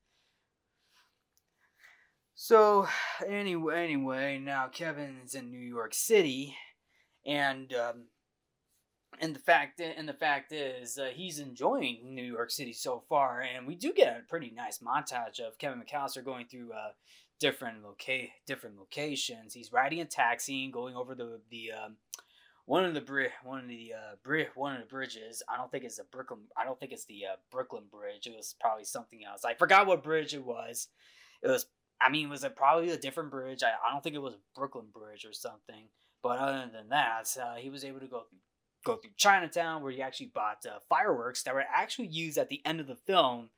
So 2.44 2.86
anyway, 3.26 3.82
anyway, 3.82 4.38
now 4.38 4.68
Kevin's 4.68 5.34
in 5.34 5.50
New 5.50 5.66
York 5.66 5.94
City, 5.94 6.54
and 7.24 7.72
um, 7.72 8.08
and 9.18 9.34
the 9.34 9.40
fact 9.40 9.80
and 9.80 10.06
the 10.06 10.12
fact 10.12 10.52
is 10.52 10.98
uh, 10.98 11.08
he's 11.14 11.38
enjoying 11.38 12.14
New 12.14 12.22
York 12.22 12.50
City 12.50 12.74
so 12.74 13.02
far, 13.08 13.40
and 13.40 13.66
we 13.66 13.74
do 13.74 13.94
get 13.94 14.18
a 14.18 14.28
pretty 14.28 14.52
nice 14.54 14.80
montage 14.80 15.40
of 15.40 15.56
Kevin 15.56 15.82
McAllister 15.82 16.22
going 16.22 16.44
through 16.44 16.70
uh, 16.74 16.90
different 17.40 17.82
loca- 17.82 18.28
different 18.46 18.76
locations. 18.76 19.54
He's 19.54 19.72
riding 19.72 20.02
a 20.02 20.04
taxi 20.04 20.64
and 20.64 20.72
going 20.74 20.96
over 20.96 21.14
the 21.14 21.40
the 21.50 21.70
um, 21.72 21.96
one 22.66 22.84
of 22.84 22.92
the 22.92 23.00
bri- 23.00 23.32
one 23.42 23.60
of 23.60 23.68
the 23.68 23.94
uh, 23.94 24.16
bri- 24.22 24.48
one 24.54 24.74
of 24.74 24.82
the 24.82 24.86
bridges. 24.86 25.42
I 25.48 25.56
don't 25.56 25.72
think 25.72 25.84
it's 25.84 25.96
the 25.96 26.04
Brooklyn. 26.12 26.40
I 26.58 26.66
don't 26.66 26.78
think 26.78 26.92
it's 26.92 27.06
the 27.06 27.22
uh, 27.24 27.36
Brooklyn 27.50 27.84
Bridge. 27.90 28.26
It 28.26 28.36
was 28.36 28.54
probably 28.60 28.84
something 28.84 29.20
else. 29.24 29.46
I 29.46 29.54
forgot 29.54 29.86
what 29.86 30.02
bridge 30.02 30.34
it 30.34 30.44
was. 30.44 30.88
It 31.42 31.48
was 31.48 31.68
I 32.00 32.10
mean, 32.10 32.26
it 32.26 32.30
was 32.30 32.44
it 32.44 32.56
probably 32.56 32.90
a 32.90 32.98
different 32.98 33.30
bridge? 33.30 33.62
I, 33.62 33.68
I 33.68 33.92
don't 33.92 34.02
think 34.02 34.14
it 34.14 34.22
was 34.22 34.36
Brooklyn 34.54 34.86
Bridge 34.92 35.24
or 35.24 35.32
something. 35.32 35.88
But 36.22 36.38
other 36.38 36.70
than 36.72 36.88
that, 36.88 37.36
uh, 37.40 37.56
he 37.56 37.70
was 37.70 37.84
able 37.84 38.00
to 38.00 38.06
go 38.06 38.22
through, 38.28 38.38
go 38.84 38.96
through 38.96 39.10
Chinatown, 39.16 39.82
where 39.82 39.92
he 39.92 40.02
actually 40.02 40.32
bought 40.34 40.64
uh, 40.66 40.78
fireworks 40.88 41.42
that 41.42 41.54
were 41.54 41.64
actually 41.72 42.08
used 42.08 42.38
at 42.38 42.48
the 42.48 42.62
end 42.64 42.80
of 42.80 42.86
the 42.86 42.96
film 42.96 43.50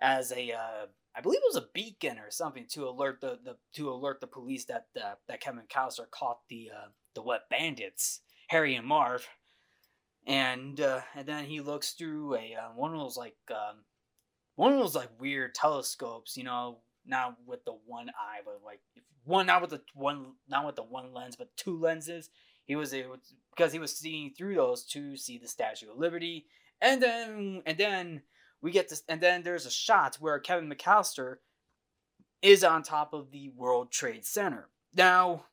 as 0.00 0.30
a, 0.32 0.52
uh, 0.52 0.86
I 1.16 1.20
believe 1.20 1.38
it 1.38 1.54
was 1.54 1.62
a 1.62 1.68
beacon 1.72 2.18
or 2.18 2.30
something 2.30 2.66
to 2.70 2.88
alert 2.88 3.20
the, 3.20 3.38
the 3.42 3.56
to 3.74 3.90
alert 3.90 4.20
the 4.20 4.26
police 4.26 4.64
that 4.66 4.86
uh, 5.02 5.14
that 5.28 5.40
Kevin 5.40 5.62
Costner 5.72 6.10
caught 6.10 6.40
the 6.48 6.70
uh, 6.74 6.88
the 7.14 7.22
wet 7.22 7.42
bandits, 7.50 8.20
Harry 8.48 8.74
and 8.74 8.86
Marv. 8.86 9.26
And 10.26 10.80
uh, 10.80 11.00
and 11.14 11.26
then 11.26 11.44
he 11.44 11.60
looks 11.60 11.92
through 11.92 12.34
a 12.34 12.56
one 12.74 12.92
of 12.92 12.98
those 12.98 13.16
like 13.16 13.36
um, 13.50 13.84
one 14.56 14.72
of 14.72 14.78
those 14.78 14.94
like 14.94 15.10
weird 15.20 15.54
telescopes, 15.54 16.36
you 16.36 16.44
know, 16.44 16.78
not 17.06 17.36
with 17.46 17.64
the 17.64 17.76
one 17.86 18.08
eye, 18.10 18.40
but 18.44 18.60
like 18.64 18.80
one 19.24 19.46
not 19.46 19.60
with 19.60 19.70
the 19.70 19.80
one 19.94 20.32
not 20.48 20.66
with 20.66 20.76
the 20.76 20.82
one 20.82 21.12
lens, 21.12 21.36
but 21.36 21.56
two 21.56 21.78
lenses. 21.78 22.30
He 22.66 22.76
was 22.76 22.94
able 22.94 23.16
because 23.54 23.72
he 23.72 23.78
was 23.78 23.96
seeing 23.96 24.32
through 24.32 24.54
those 24.54 24.84
to 24.86 25.16
see 25.16 25.38
the 25.38 25.48
Statue 25.48 25.90
of 25.90 25.98
Liberty, 25.98 26.46
and 26.80 27.02
then 27.02 27.62
and 27.66 27.78
then 27.78 28.22
we 28.62 28.70
get 28.70 28.88
this, 28.88 29.02
and 29.08 29.20
then 29.20 29.42
there's 29.42 29.66
a 29.66 29.70
shot 29.70 30.16
where 30.16 30.38
Kevin 30.38 30.70
McAllister 30.70 31.36
is 32.40 32.64
on 32.64 32.82
top 32.82 33.12
of 33.12 33.30
the 33.30 33.50
World 33.56 33.90
Trade 33.90 34.24
Center. 34.24 34.68
Now, 34.94 35.44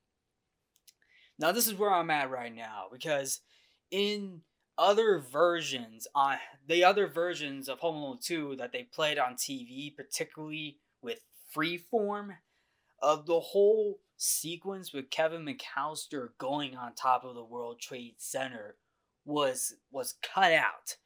now 1.39 1.51
this 1.51 1.67
is 1.67 1.73
where 1.73 1.91
I'm 1.91 2.09
at 2.09 2.29
right 2.29 2.53
now 2.53 2.85
because 2.91 3.41
in 3.89 4.41
other 4.77 5.19
versions 5.19 6.07
on 6.15 6.37
the 6.67 6.83
other 6.83 7.07
versions 7.07 7.69
of 7.69 7.79
Home 7.79 7.97
Alone 7.97 8.19
2 8.21 8.55
that 8.57 8.71
they 8.71 8.83
played 8.83 9.19
on 9.19 9.35
TV, 9.35 9.95
particularly 9.95 10.77
with 11.01 11.19
freeform 11.55 12.37
of 13.01 13.25
the 13.25 13.39
whole 13.39 13.99
sequence 14.17 14.93
with 14.93 15.09
Kevin 15.09 15.45
McAllister 15.45 16.29
going 16.37 16.75
on 16.75 16.93
top 16.93 17.23
of 17.23 17.35
the 17.35 17.43
World 17.43 17.79
Trade 17.79 18.15
Center 18.17 18.75
was 19.25 19.75
was 19.91 20.15
cut 20.21 20.51
out 20.51 20.97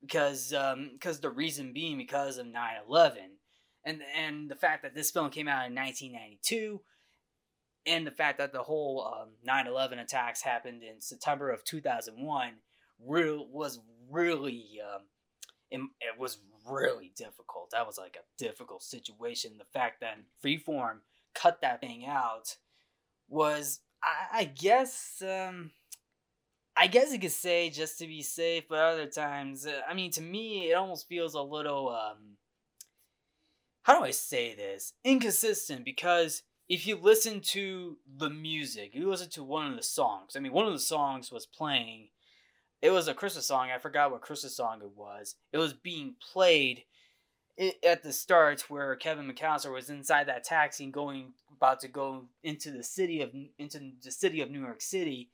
because 0.00 0.52
um 0.52 0.90
because 0.92 1.20
the 1.20 1.30
reason 1.30 1.72
being 1.72 1.96
because 1.96 2.38
of 2.38 2.46
9/11 2.46 3.16
and 3.84 4.02
and 4.16 4.50
the 4.50 4.54
fact 4.54 4.82
that 4.82 4.94
this 4.94 5.10
film 5.10 5.30
came 5.30 5.48
out 5.48 5.66
in 5.66 5.74
1992 5.74 6.80
and 7.86 8.06
the 8.06 8.10
fact 8.10 8.38
that 8.38 8.52
the 8.52 8.62
whole 8.62 9.06
um, 9.20 9.30
9/11 9.46 10.00
attacks 10.00 10.42
happened 10.42 10.82
in 10.82 11.00
September 11.00 11.50
of 11.50 11.64
2001 11.64 12.52
real 13.04 13.46
was 13.48 13.80
really 14.10 14.80
um, 14.84 15.02
it 15.70 16.18
was 16.18 16.38
really 16.68 17.12
difficult. 17.16 17.70
That 17.72 17.86
was 17.86 17.98
like 17.98 18.16
a 18.16 18.42
difficult 18.42 18.82
situation. 18.82 19.58
The 19.58 19.78
fact 19.78 20.00
that 20.00 20.18
Freeform 20.44 20.98
cut 21.34 21.60
that 21.62 21.80
thing 21.80 22.06
out 22.06 22.56
was, 23.28 23.80
I, 24.02 24.40
I 24.40 24.44
guess, 24.44 25.22
um, 25.22 25.70
I 26.76 26.86
guess 26.86 27.12
you 27.12 27.18
could 27.18 27.30
say 27.30 27.70
just 27.70 27.98
to 27.98 28.06
be 28.06 28.22
safe, 28.22 28.64
but 28.68 28.78
other 28.78 29.06
times, 29.06 29.66
uh, 29.66 29.80
I 29.88 29.94
mean, 29.94 30.10
to 30.12 30.22
me, 30.22 30.70
it 30.70 30.74
almost 30.74 31.08
feels 31.08 31.34
a 31.34 31.42
little, 31.42 31.88
um, 31.88 32.36
how 33.82 33.98
do 33.98 34.04
I 34.04 34.10
say 34.10 34.54
this? 34.54 34.92
Inconsistent 35.04 35.84
because 35.84 36.42
if 36.68 36.86
you 36.86 36.96
listen 36.96 37.40
to 37.40 37.96
the 38.16 38.30
music, 38.30 38.90
you 38.94 39.08
listen 39.08 39.30
to 39.30 39.44
one 39.44 39.70
of 39.70 39.76
the 39.76 39.82
songs. 39.82 40.34
I 40.36 40.40
mean, 40.40 40.52
one 40.52 40.66
of 40.66 40.72
the 40.72 40.78
songs 40.80 41.30
was 41.30 41.46
playing 41.46 42.08
it 42.82 42.90
was 42.90 43.08
a 43.08 43.14
Christmas 43.14 43.46
song. 43.46 43.70
I 43.70 43.78
forgot 43.78 44.10
what 44.10 44.20
Christmas 44.20 44.56
song 44.56 44.80
it 44.82 44.90
was. 44.94 45.36
It 45.52 45.58
was 45.58 45.72
being 45.72 46.14
played 46.32 46.84
at 47.82 48.02
the 48.02 48.12
start 48.12 48.68
where 48.68 48.94
Kevin 48.96 49.30
McAllister 49.30 49.72
was 49.72 49.88
inside 49.88 50.28
that 50.28 50.44
taxi 50.44 50.84
and 50.84 50.92
going 50.92 51.32
about 51.56 51.80
to 51.80 51.88
go 51.88 52.26
into 52.42 52.70
the 52.70 52.82
city 52.82 53.22
of 53.22 53.30
into 53.58 53.80
the 54.02 54.10
city 54.10 54.40
of 54.42 54.50
New 54.50 54.60
York 54.60 54.82
City. 54.82 55.30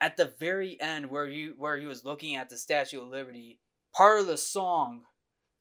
At 0.00 0.16
the 0.16 0.32
very 0.38 0.78
end, 0.80 1.08
where 1.08 1.26
you 1.26 1.54
where 1.56 1.78
he 1.78 1.86
was 1.86 2.04
looking 2.04 2.36
at 2.36 2.50
the 2.50 2.58
Statue 2.58 3.00
of 3.00 3.08
Liberty, 3.08 3.58
part 3.94 4.20
of 4.20 4.26
the 4.26 4.36
song 4.36 5.02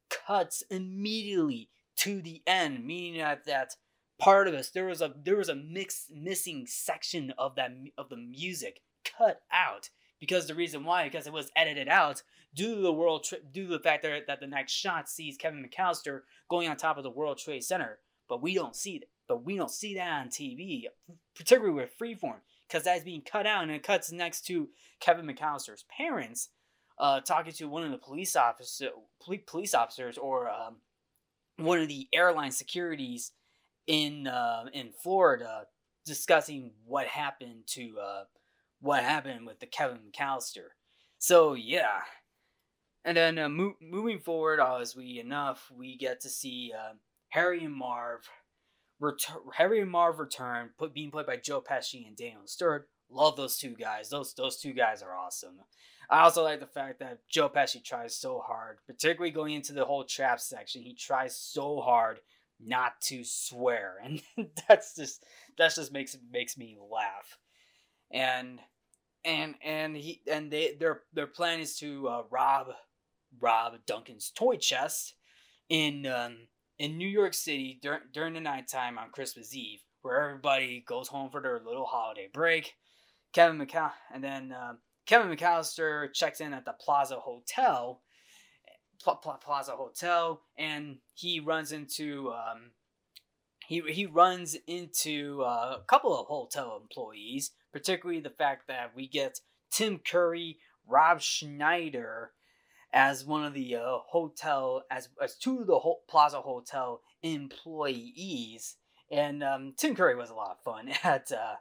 cuts 0.10 0.64
immediately 0.70 1.70
to 1.98 2.22
the 2.22 2.42
end, 2.46 2.86
meaning 2.86 3.20
that 3.20 3.46
that 3.46 3.76
part 4.20 4.48
of 4.48 4.54
us 4.54 4.70
there 4.70 4.86
was 4.86 5.02
a 5.02 5.14
there 5.24 5.38
was 5.38 5.50
a 5.50 5.56
mix 5.56 6.08
missing 6.14 6.66
section 6.68 7.34
of 7.38 7.56
that 7.56 7.72
of 7.98 8.10
the 8.10 8.18
music 8.18 8.82
cut 9.18 9.42
out 9.52 9.90
because 10.20 10.48
the 10.48 10.56
reason 10.56 10.84
why 10.84 11.06
because 11.06 11.28
it 11.28 11.34
was 11.34 11.52
edited 11.56 11.88
out 11.88 12.24
due 12.54 12.76
to 12.76 12.82
the 12.82 12.94
world 12.94 13.24
tri- 13.24 13.40
due 13.52 13.68
to 13.68 13.74
the 13.74 13.80
fact 13.80 14.04
that, 14.04 14.28
that 14.28 14.40
the 14.40 14.48
next 14.48 14.74
shot 14.74 15.10
sees 15.10 15.38
Kevin 15.38 15.66
McAllister 15.66 16.22
going 16.50 16.70
on 16.70 16.78
top 16.78 16.98
of 16.98 17.04
the 17.04 17.10
World 17.10 17.38
Trade 17.38 17.64
Center, 17.64 18.00
but 18.28 18.42
we 18.42 18.54
don't 18.54 18.76
see 18.76 19.00
that. 19.00 19.08
But 19.28 19.44
we 19.44 19.58
don't 19.58 19.72
see 19.72 19.96
that 19.96 20.22
on 20.22 20.28
TV, 20.28 20.84
particularly 21.36 21.74
with 21.74 21.98
Freeform, 22.00 22.42
because 22.68 22.84
that's 22.84 23.04
being 23.04 23.24
cut 23.24 23.48
out 23.48 23.64
and 23.64 23.72
it 23.72 23.82
cuts 23.82 24.12
next 24.12 24.46
to 24.46 24.70
Kevin 25.00 25.26
McAllister's 25.26 25.84
parents 25.98 26.50
uh, 27.00 27.22
talking 27.22 27.52
to 27.54 27.68
one 27.68 27.84
of 27.84 27.92
the 27.92 27.98
police 27.98 28.36
officer 28.36 28.90
police 29.20 29.74
officers 29.74 30.18
or 30.18 30.50
um, 30.50 30.76
one 31.58 31.80
of 31.80 31.88
the 31.88 32.08
airline 32.14 32.52
securities 32.52 33.32
in 33.88 34.28
uh, 34.28 34.66
in 34.74 34.92
Florida 34.92 35.66
discussing 36.06 36.72
what 36.86 37.08
happened 37.08 37.64
to 37.66 37.96
uh, 38.00 38.24
what 38.80 39.04
happened 39.04 39.46
with 39.46 39.60
the 39.60 39.66
Kevin 39.66 40.00
McAllister. 40.12 40.70
So 41.18 41.54
yeah, 41.54 42.02
and 43.06 43.16
then 43.16 43.38
uh, 43.38 43.50
mo- 43.50 43.78
moving 43.80 44.20
forward, 44.20 44.60
as 44.60 44.96
we 44.96 45.20
enough, 45.20 45.72
we 45.76 45.96
get 45.96 46.22
to 46.22 46.30
see 46.30 46.74
uh, 46.78 46.94
Harry 47.30 47.64
and 47.64 47.74
Marv. 47.74 48.22
Return, 49.00 49.38
Harry 49.54 49.82
and 49.82 49.92
Marv 49.92 50.20
return, 50.20 50.70
put, 50.78 50.94
being 50.94 51.12
played 51.12 51.26
by 51.26 51.36
Joe 51.36 51.62
Pesci 51.62 52.08
and 52.08 52.16
Daniel 52.16 52.42
Stewart. 52.46 52.88
Love 53.10 53.36
those 53.36 53.58
two 53.58 53.76
guys. 53.76 54.10
Those 54.10 54.34
those 54.34 54.58
two 54.58 54.74
guys 54.74 55.04
are 55.04 55.16
awesome. 55.16 55.60
I 56.10 56.22
also 56.22 56.44
like 56.44 56.60
the 56.60 56.66
fact 56.66 57.00
that 57.00 57.20
Joe 57.30 57.50
Pesci 57.50 57.84
tries 57.84 58.16
so 58.16 58.40
hard, 58.40 58.78
particularly 58.88 59.32
going 59.32 59.54
into 59.54 59.74
the 59.74 59.86
whole 59.86 60.06
trap 60.06 60.40
section. 60.40 60.82
He 60.82 60.94
tries 60.94 61.36
so 61.36 61.82
hard 61.82 62.20
not 62.60 63.02
to 63.02 63.24
swear, 63.24 63.96
and 64.04 64.22
that's 64.68 64.96
just 64.96 65.24
that's 65.58 65.76
just 65.76 65.92
makes 65.94 66.18
makes 66.32 66.58
me 66.58 66.78
laugh. 66.92 67.38
And 68.12 68.60
and 69.24 69.56
and 69.64 69.98
he 69.98 70.22
and 70.32 70.52
they 70.52 70.76
their 70.80 71.02
their 71.14 71.28
plan 71.28 71.60
is 71.60 71.78
to 71.80 72.08
uh, 72.08 72.24
rob 72.30 72.68
rob 73.40 73.74
Duncan's 73.86 74.32
toy 74.32 74.58
chest 74.58 75.16
in 75.70 76.06
um, 76.06 76.48
in 76.78 76.98
New 76.98 77.08
York 77.08 77.34
City 77.34 77.80
dur- 77.82 78.04
during 78.14 78.34
the 78.34 78.40
nighttime 78.40 78.98
on 78.98 79.10
Christmas 79.10 79.54
Eve, 79.56 79.82
where 80.02 80.22
everybody 80.22 80.84
goes 80.88 81.08
home 81.08 81.30
for 81.30 81.42
their 81.42 81.60
little 81.66 81.86
holiday 81.86 82.30
break. 82.32 82.74
Kevin 83.34 83.60
McCall 83.60 83.92
and 84.14 84.24
then 84.24 84.54
um, 84.54 84.78
Kevin 85.06 85.36
McAllister 85.36 86.12
checks 86.14 86.42
in 86.42 86.54
at 86.54 86.66
the 86.66 86.74
Plaza 86.74 87.16
Hotel, 87.16 88.02
Plaza 89.04 89.74
Hotel, 89.74 90.42
and 90.58 90.98
he 91.14 91.40
runs 91.40 91.72
into 91.72 92.32
um, 92.32 92.72
he 93.68 93.82
he 93.90 94.06
runs 94.06 94.56
into 94.68 95.44
uh, 95.44 95.78
a 95.80 95.84
couple 95.88 96.18
of 96.18 96.28
hotel 96.28 96.80
employees, 96.82 97.52
particularly 97.76 98.22
the 98.22 98.30
fact 98.30 98.70
that 98.70 98.96
we 98.96 99.06
get 99.06 99.42
Tim 99.70 100.00
Curry, 100.00 100.60
Rob 100.88 101.20
Schneider 101.20 102.32
as 102.94 103.26
one 103.26 103.44
of 103.44 103.54
the 103.54 103.76
uh, 103.76 103.98
hotel 104.08 104.84
as 104.90 105.10
as 105.22 105.36
two 105.36 105.60
of 105.60 105.68
the 105.68 105.94
Plaza 106.08 106.40
Hotel 106.40 107.02
employees, 107.22 108.78
and 109.12 109.44
um, 109.44 109.74
Tim 109.78 109.94
Curry 109.94 110.16
was 110.16 110.30
a 110.30 110.36
lot 110.36 110.52
of 110.52 110.64
fun 110.64 110.90
at 111.04 111.30
uh, 111.34 111.56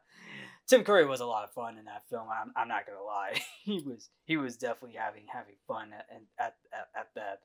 Tim 0.69 0.85
Curry 0.85 1.05
was 1.05 1.19
a 1.19 1.27
lot 1.27 1.43
of 1.43 1.53
fun 1.53 1.79
in 1.79 1.87
that 1.87 2.09
film. 2.09 2.29
I'm, 2.31 2.53
I'm 2.55 2.69
not 2.69 2.87
gonna 2.87 3.03
lie, 3.03 3.43
he 3.65 3.83
was 3.85 4.09
he 4.25 4.37
was 4.37 4.57
definitely 4.57 4.97
having 4.97 5.25
having 5.27 5.57
fun 5.67 5.89
at 5.93 6.07
at 6.39 6.55
at, 6.73 6.87
at 6.97 7.09
that 7.17 7.41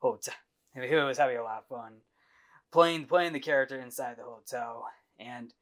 hotel. 0.00 0.34
He 0.72 0.94
was 0.94 1.18
having 1.18 1.36
a 1.36 1.42
lot 1.42 1.58
of 1.58 1.68
fun 1.68 1.98
playing 2.72 3.04
playing 3.04 3.34
the 3.34 3.40
character 3.40 3.78
inside 3.78 4.16
the 4.16 4.24
hotel. 4.24 4.86
And 5.20 5.52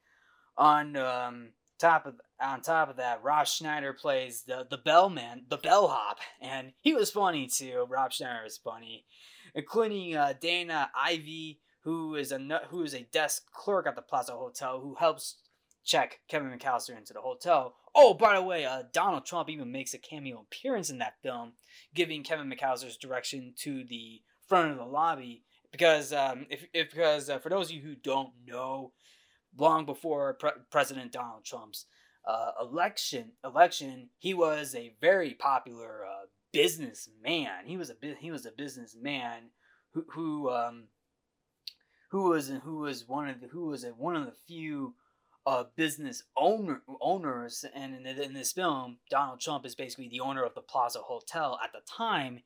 on 0.57 0.97
um, 0.97 1.49
top 1.83 2.07
of 2.07 2.15
on 2.43 2.61
top 2.61 2.91
of 2.91 2.97
that, 2.97 3.23
Rob 3.23 3.47
Schneider 3.47 3.93
plays 3.93 4.43
the 4.43 4.67
the 4.69 4.79
bellman, 4.79 5.45
the 5.49 5.57
bellhop, 5.57 6.19
and 6.41 6.73
he 6.81 6.95
was 6.95 7.11
funny 7.11 7.47
too. 7.47 7.87
Rob 7.89 8.13
Schneider 8.13 8.45
is 8.45 8.59
funny, 8.59 9.07
including 9.55 10.17
uh, 10.17 10.35
Dana 10.41 10.91
Ivey, 10.97 11.61
who 11.85 12.17
is 12.17 12.33
a 12.33 12.39
who 12.69 12.83
is 12.83 12.95
a 12.95 13.07
desk 13.13 13.45
clerk 13.53 13.87
at 13.87 13.97
the 13.97 14.03
Plaza 14.03 14.33
Hotel, 14.33 14.81
who 14.81 14.97
helps 14.97 15.37
check 15.85 16.21
Kevin 16.29 16.51
McAllister 16.51 16.97
into 16.97 17.13
the 17.13 17.21
hotel. 17.21 17.75
Oh, 17.95 18.15
by 18.15 18.37
the 18.37 18.43
way, 18.43 18.65
uh, 18.65 18.85
Donald 18.93 19.27
Trump 19.27 19.51
even 19.51 19.71
makes 19.71 19.95
a 19.95 19.99
cameo 19.99 20.41
appearance 20.41 20.91
in 20.91 20.99
that 20.99 21.21
film, 21.23 21.53
giving 21.95 22.23
Kevin 22.23 22.51
McAllister's 22.51 22.97
direction 22.97 23.53
to 23.59 23.85
the 23.85 24.23
front 24.49 24.71
of 24.71 24.79
the 24.79 24.85
lobby. 24.85 25.43
Because 25.71 26.13
um, 26.13 26.47
if, 26.51 26.67
if 26.73 26.91
because 26.91 27.31
uh, 27.31 27.39
for 27.39 27.49
those 27.49 27.71
of 27.71 27.77
you 27.77 27.83
who 27.83 27.95
don't 27.95 28.31
know, 28.47 28.93
long 29.57 29.87
before 29.87 30.35
Pre- 30.35 30.51
President 30.71 31.13
Donald 31.13 31.45
Trump's 31.45 31.87
uh, 32.25 32.53
election 32.61 33.33
election, 33.45 34.11
he 34.19 34.35
was 34.35 34.75
a 34.75 34.95
very 35.01 35.35
popular 35.35 36.05
uh, 36.07 36.27
businessman. 36.53 37.67
He 37.67 37.77
was 37.77 37.91
a 37.91 37.95
he 38.21 38.31
was 38.31 38.47
a 38.47 38.53
businessman 38.53 39.51
who 39.93 40.05
who 40.11 40.51
um, 40.51 40.85
who 42.11 42.31
was 42.31 42.53
who 42.63 42.79
was 42.79 43.09
one 43.09 43.29
of 43.29 43.41
the, 43.41 43.49
who 43.49 43.67
was 43.67 43.85
a, 43.85 43.89
one 43.89 44.17
of 44.17 44.27
the 44.27 44.37
few 44.47 44.95
uh, 45.47 45.65
business 45.77 46.23
owner 46.37 46.83
owners, 47.01 47.65
and 47.75 47.95
in, 47.95 48.07
in 48.07 48.35
this 48.35 48.53
film, 48.53 48.99
Donald 49.11 49.41
Trump 49.41 49.67
is 49.67 49.75
basically 49.75 50.09
the 50.09 50.21
owner 50.21 50.45
of 50.45 50.55
the 50.55 50.61
Plaza 50.61 51.01
Hotel 51.01 51.59
at 51.63 51.73
the 51.73 51.81
time, 51.91 52.43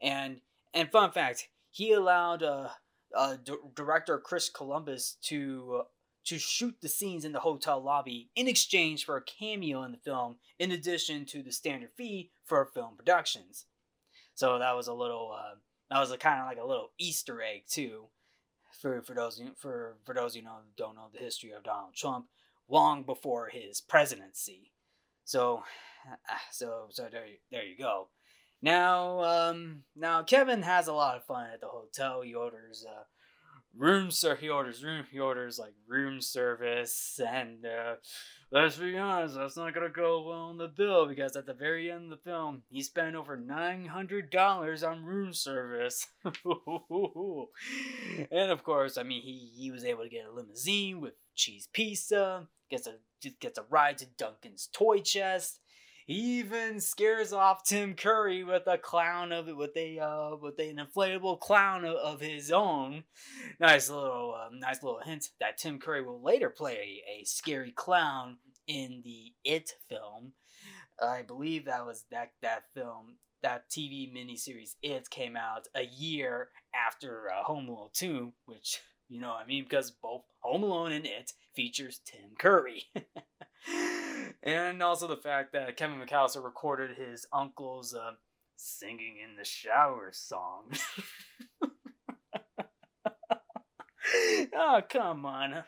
and 0.00 0.40
and 0.74 0.90
fun 0.90 1.12
fact, 1.12 1.48
he 1.70 1.92
allowed 1.92 2.42
uh, 2.42 2.68
uh, 3.16 3.36
d- 3.44 3.54
director 3.74 4.18
Chris 4.18 4.48
Columbus 4.48 5.16
to 5.24 5.82
to 6.26 6.38
shoot 6.38 6.76
the 6.80 6.88
scenes 6.88 7.24
in 7.24 7.32
the 7.32 7.40
hotel 7.40 7.82
lobby 7.82 8.30
in 8.36 8.46
exchange 8.46 9.04
for 9.04 9.16
a 9.16 9.22
cameo 9.22 9.82
in 9.82 9.92
the 9.92 9.98
film, 9.98 10.36
in 10.58 10.70
addition 10.70 11.24
to 11.26 11.42
the 11.42 11.52
standard 11.52 11.90
fee 11.96 12.30
for 12.44 12.64
film 12.64 12.96
productions. 12.96 13.66
So 14.34 14.58
that 14.58 14.76
was 14.76 14.86
a 14.86 14.94
little 14.94 15.34
uh, 15.36 15.56
that 15.90 16.00
was 16.00 16.10
a 16.10 16.18
kind 16.18 16.40
of 16.40 16.46
like 16.46 16.58
a 16.58 16.66
little 16.66 16.90
Easter 16.98 17.42
egg 17.42 17.62
too, 17.68 18.04
for 18.80 19.02
for 19.02 19.14
those 19.14 19.42
for 19.56 19.96
for 20.04 20.14
those 20.14 20.36
you 20.36 20.42
know 20.42 20.58
don't 20.76 20.94
know 20.94 21.08
the 21.12 21.18
history 21.18 21.52
of 21.52 21.64
Donald 21.64 21.94
Trump 21.94 22.26
long 22.68 23.02
before 23.02 23.48
his 23.48 23.80
presidency. 23.80 24.72
So, 25.24 25.62
so, 26.50 26.86
so 26.90 27.08
there, 27.10 27.24
there 27.50 27.64
you 27.64 27.76
go. 27.76 28.08
Now, 28.62 29.22
um, 29.22 29.84
now 29.96 30.22
Kevin 30.22 30.62
has 30.62 30.88
a 30.88 30.92
lot 30.92 31.16
of 31.16 31.24
fun 31.24 31.48
at 31.52 31.60
the 31.60 31.68
hotel. 31.68 32.22
He 32.22 32.34
orders, 32.34 32.84
uh, 32.88 33.04
room 33.76 34.10
ser 34.10 34.36
he 34.36 34.48
orders 34.48 34.82
room 34.82 35.04
he 35.10 35.18
orders 35.18 35.58
like 35.58 35.74
room 35.86 36.20
service 36.20 37.20
and 37.26 37.64
uh 37.64 37.94
let's 38.50 38.76
be 38.76 38.98
honest 38.98 39.36
that's 39.36 39.56
not 39.56 39.72
gonna 39.72 39.88
go 39.88 40.22
well 40.22 40.42
on 40.42 40.58
the 40.58 40.68
bill 40.68 41.06
because 41.06 41.36
at 41.36 41.46
the 41.46 41.54
very 41.54 41.90
end 41.90 42.04
of 42.04 42.10
the 42.10 42.30
film 42.30 42.62
he 42.68 42.82
spent 42.82 43.14
over 43.14 43.38
$900 43.38 44.88
on 44.88 45.04
room 45.04 45.32
service. 45.32 46.06
And 48.30 48.50
of 48.50 48.62
course 48.64 48.98
i 48.98 49.02
mean 49.02 49.22
he 49.22 49.50
he 49.56 49.70
was 49.70 49.84
able 49.84 50.02
to 50.02 50.08
get 50.08 50.26
a 50.26 50.32
limousine 50.32 51.00
with 51.00 51.14
cheese 51.34 51.68
pizza 51.72 52.46
gets 52.70 52.86
a 52.86 52.94
gets 53.40 53.58
a 53.58 53.64
ride 53.70 53.98
to 53.98 54.06
duncan's 54.18 54.68
toy 54.72 54.98
chest 55.00 55.59
even 56.10 56.80
scares 56.80 57.32
off 57.32 57.62
Tim 57.62 57.94
Curry 57.94 58.42
with 58.42 58.66
a 58.66 58.76
clown 58.76 59.30
of 59.30 59.48
it, 59.48 59.56
with 59.56 59.76
a 59.76 60.00
uh, 60.00 60.36
with 60.36 60.58
an 60.58 60.76
inflatable 60.78 61.38
clown 61.38 61.84
of, 61.84 61.94
of 61.94 62.20
his 62.20 62.50
own. 62.50 63.04
Nice 63.60 63.88
little, 63.88 64.34
uh, 64.36 64.48
nice 64.52 64.82
little 64.82 65.00
hint 65.00 65.26
that 65.38 65.56
Tim 65.56 65.78
Curry 65.78 66.02
will 66.02 66.20
later 66.20 66.50
play 66.50 67.02
a, 67.08 67.20
a 67.20 67.24
scary 67.24 67.70
clown 67.70 68.38
in 68.66 69.02
the 69.04 69.32
It 69.44 69.70
film. 69.88 70.32
I 71.00 71.22
believe 71.22 71.66
that 71.66 71.86
was 71.86 72.04
that 72.10 72.32
that 72.42 72.64
film 72.74 73.18
that 73.42 73.70
TV 73.70 74.12
miniseries 74.12 74.74
It 74.82 75.08
came 75.10 75.36
out 75.36 75.68
a 75.76 75.84
year 75.84 76.48
after 76.74 77.28
uh, 77.30 77.44
Home 77.44 77.68
Alone 77.68 77.90
2, 77.94 78.32
which 78.46 78.80
you 79.08 79.20
know 79.20 79.32
I 79.32 79.46
mean 79.46 79.62
because 79.62 79.92
both 79.92 80.24
Home 80.40 80.64
Alone 80.64 80.90
and 80.90 81.06
It 81.06 81.32
features 81.54 82.00
Tim 82.04 82.34
Curry. 82.36 82.82
and 84.42 84.82
also 84.82 85.06
the 85.06 85.16
fact 85.16 85.52
that 85.52 85.76
Kevin 85.76 86.00
McAllister 86.00 86.42
recorded 86.42 86.96
his 86.96 87.26
uncle's 87.32 87.94
uh, 87.94 88.12
singing 88.56 89.16
in 89.22 89.36
the 89.36 89.44
shower 89.44 90.10
song. 90.12 90.72
oh, 94.54 94.80
come 94.88 95.26
on. 95.26 95.64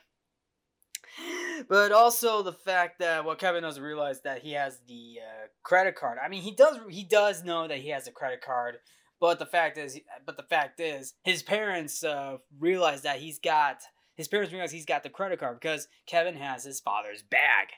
But 1.68 1.92
also 1.92 2.42
the 2.42 2.52
fact 2.52 2.98
that 3.00 3.24
what 3.24 3.38
Kevin 3.38 3.62
doesn't 3.62 3.82
realize 3.82 4.22
that 4.22 4.42
he 4.42 4.52
has 4.52 4.80
the 4.88 5.18
uh, 5.20 5.46
credit 5.62 5.94
card. 5.94 6.18
I 6.24 6.28
mean, 6.28 6.42
he 6.42 6.52
does 6.54 6.78
he 6.88 7.04
does 7.04 7.44
know 7.44 7.68
that 7.68 7.78
he 7.78 7.90
has 7.90 8.08
a 8.08 8.12
credit 8.12 8.40
card, 8.40 8.76
but 9.20 9.38
the 9.38 9.46
fact 9.46 9.76
is, 9.76 10.00
but 10.24 10.38
the 10.38 10.42
fact 10.42 10.80
is, 10.80 11.14
his 11.22 11.42
parents 11.42 12.02
uh, 12.02 12.38
realize 12.58 13.02
that 13.02 13.18
he's 13.18 13.38
got 13.38 13.82
his 14.16 14.28
parents 14.28 14.52
realize 14.52 14.72
he's 14.72 14.87
got 14.87 15.02
the 15.02 15.11
credit 15.11 15.38
card 15.38 15.61
because 15.61 15.88
Kevin 16.06 16.37
has 16.37 16.64
his 16.64 16.80
father's 16.80 17.22
bag 17.22 17.68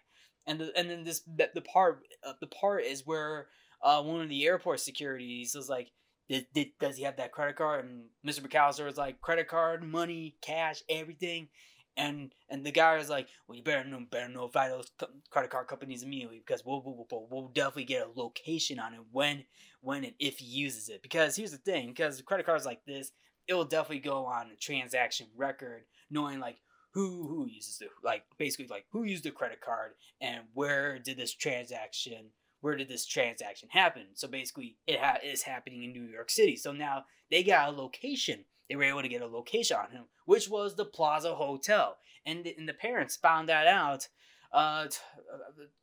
and 0.47 0.61
the, 0.61 0.73
and 0.77 0.91
then 0.91 1.05
this 1.05 1.21
the, 1.21 1.51
the 1.55 1.61
part 1.61 2.01
uh, 2.27 2.33
the 2.41 2.47
part 2.47 2.85
is 2.85 3.07
where 3.07 3.49
uh, 3.83 4.03
one 4.03 4.21
of 4.21 4.29
the 4.29 4.47
airport 4.47 4.81
securities 4.81 5.55
was 5.55 5.69
like, 5.69 5.91
did, 6.29 6.47
did, 6.55 6.69
does 6.81 6.97
he 6.97 7.05
have 7.05 7.19
that 7.19 7.33
credit 7.33 7.57
card? 7.57 7.85
And 7.85 8.05
Mr. 8.27 8.41
McAllister 8.41 8.87
was 8.87 8.97
like, 8.97 9.21
credit 9.21 9.47
card, 9.47 9.85
money, 9.85 10.37
cash, 10.41 10.83
everything. 10.89 11.49
And 11.97 12.33
and 12.49 12.67
the 12.67 12.73
guy 12.73 12.97
was 12.97 13.09
like, 13.09 13.29
"Well, 13.47 13.57
you 13.57 13.63
better 13.63 13.89
know, 13.89 14.05
better 14.11 14.29
notify 14.29 14.69
those 14.69 14.91
credit 15.31 15.53
card 15.53 15.69
companies 15.69 16.03
immediately 16.03 16.43
because 16.45 16.65
we'll, 16.65 16.83
we'll, 16.85 17.07
we'll, 17.09 17.29
we'll 17.31 17.49
definitely 17.49 17.85
get 17.85 18.09
a 18.09 18.21
location 18.21 18.81
on 18.81 18.95
it 18.95 19.01
when 19.13 19.45
when 19.81 20.03
and 20.03 20.15
if 20.19 20.39
he 20.39 20.45
uses 20.45 20.89
it. 20.89 21.03
Because 21.05 21.37
here's 21.37 21.53
the 21.53 21.59
thing: 21.59 21.87
because 21.87 22.21
credit 22.23 22.47
cards 22.47 22.67
like 22.67 22.85
this, 22.85 23.13
it 23.47 23.55
will 23.55 23.65
definitely 23.65 24.01
go 24.01 24.27
on 24.27 24.51
a 24.51 24.57
transaction 24.57 25.29
record, 25.37 25.85
knowing 26.11 26.41
like 26.41 26.57
who 26.95 27.27
who 27.27 27.47
uses 27.47 27.81
it, 27.81 27.91
like 28.03 28.25
basically 28.39 28.69
like 28.69 28.87
who 28.91 29.03
used 29.05 29.25
the 29.25 29.31
credit 29.31 29.61
card 29.61 29.93
and 30.21 30.45
where 30.55 30.99
did 30.99 31.17
this 31.17 31.35
transaction 31.35 32.31
where 32.61 32.77
did 32.77 32.89
this 32.89 33.05
transaction 33.05 33.69
happen? 33.71 34.07
So 34.15 34.27
basically, 34.27 34.79
it 34.87 34.99
ha- 34.99 35.19
is 35.23 35.43
happening 35.43 35.85
in 35.85 35.93
New 35.93 36.07
York 36.07 36.31
City. 36.31 36.57
So 36.57 36.73
now 36.73 37.05
they 37.31 37.43
got 37.43 37.69
a 37.69 37.73
location. 37.77 38.47
They 38.71 38.77
were 38.77 38.85
able 38.85 39.03
to 39.03 39.09
get 39.09 39.21
a 39.21 39.27
location 39.27 39.77
on 39.77 39.91
him, 39.91 40.05
which 40.25 40.49
was 40.49 40.75
the 40.75 40.87
Plaza 40.87 41.35
Hotel, 41.35 41.99
and 42.25 42.43
the, 42.43 42.55
and 42.57 42.67
the 42.67 42.73
parents 42.73 43.17
found 43.17 43.51
that 43.51 43.67
out 43.67 44.09
uh, 44.51 44.87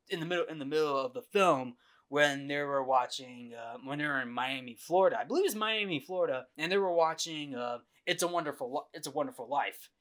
in 0.09 0.19
the 0.19 0.25
middle 0.25 0.45
in 0.45 0.57
the 0.57 0.65
middle 0.65 0.97
of 0.97 1.13
the 1.13 1.21
film 1.21 1.75
when 2.07 2.47
they 2.47 2.61
were 2.63 2.83
watching 2.83 3.53
uh, 3.53 3.77
when 3.85 3.99
they 3.99 4.07
were 4.07 4.21
in 4.21 4.31
Miami, 4.31 4.75
Florida. 4.75 5.19
I 5.19 5.23
believe 5.23 5.45
it's 5.45 5.53
Miami, 5.53 5.99
Florida, 5.99 6.47
and 6.57 6.71
they 6.71 6.79
were 6.79 6.93
watching 6.93 7.53
uh, 7.53 7.77
"It's 8.07 8.23
a 8.23 8.27
Wonderful 8.27 8.89
It's 8.91 9.07
a 9.07 9.11
Wonderful 9.11 9.47
Life" 9.47 9.91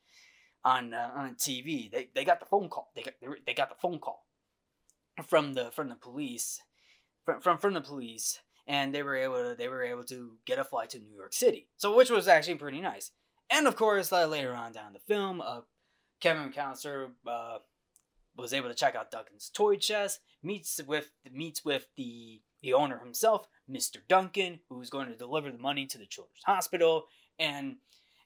on 0.65 0.95
uh, 0.95 1.11
on 1.15 1.35
TV. 1.35 1.91
They, 1.91 2.09
they 2.15 2.25
got 2.25 2.41
the 2.41 2.47
phone 2.47 2.69
call. 2.69 2.91
They 2.95 3.03
got 3.03 3.15
they 3.47 3.55
got 3.55 3.69
the 3.69 3.81
phone 3.81 3.99
call 3.99 4.27
from 5.27 5.55
the 5.55 5.71
from 5.71 5.89
the 5.89 5.95
police 5.95 6.61
from, 7.25 7.41
from 7.41 7.59
from 7.59 7.75
the 7.75 7.81
police, 7.81 8.41
and 8.67 8.95
they 8.95 9.03
were 9.03 9.17
able 9.17 9.43
to 9.43 9.55
they 9.57 9.69
were 9.69 9.83
able 9.83 10.05
to 10.05 10.37
get 10.47 10.59
a 10.59 10.65
flight 10.65 10.91
to 10.91 10.99
New 10.99 11.15
York 11.15 11.33
City. 11.33 11.69
So 11.77 11.97
which 11.97 12.11
was 12.11 12.29
actually 12.29 12.57
pretty 12.57 12.81
nice. 12.81 13.11
And 13.51 13.67
of 13.67 13.77
course, 13.77 14.13
uh, 14.13 14.27
later 14.27 14.55
on 14.55 14.73
down 14.73 14.93
the 14.93 15.01
film, 15.01 15.41
uh, 15.41 15.63
Kevin 16.21 16.53
McAllister 16.53 17.11
uh, 17.27 17.59
was 18.37 18.53
able 18.53 18.69
to 18.69 18.75
check 18.75 18.95
out 18.95 19.11
Duncan's 19.11 19.51
toy 19.53 19.77
chest, 19.77 20.21
meets 20.43 20.81
with 20.87 21.11
meets 21.31 21.65
with 21.65 21.87
the 21.97 22.41
the 22.63 22.75
owner 22.75 22.99
himself, 22.99 23.49
Mr. 23.71 23.97
Duncan, 24.07 24.61
who's 24.69 24.91
going 24.91 25.09
to 25.09 25.17
deliver 25.17 25.51
the 25.51 25.59
money 25.59 25.87
to 25.87 25.99
the 25.99 26.07
children's 26.07 26.45
hospital, 26.45 27.07
and 27.39 27.77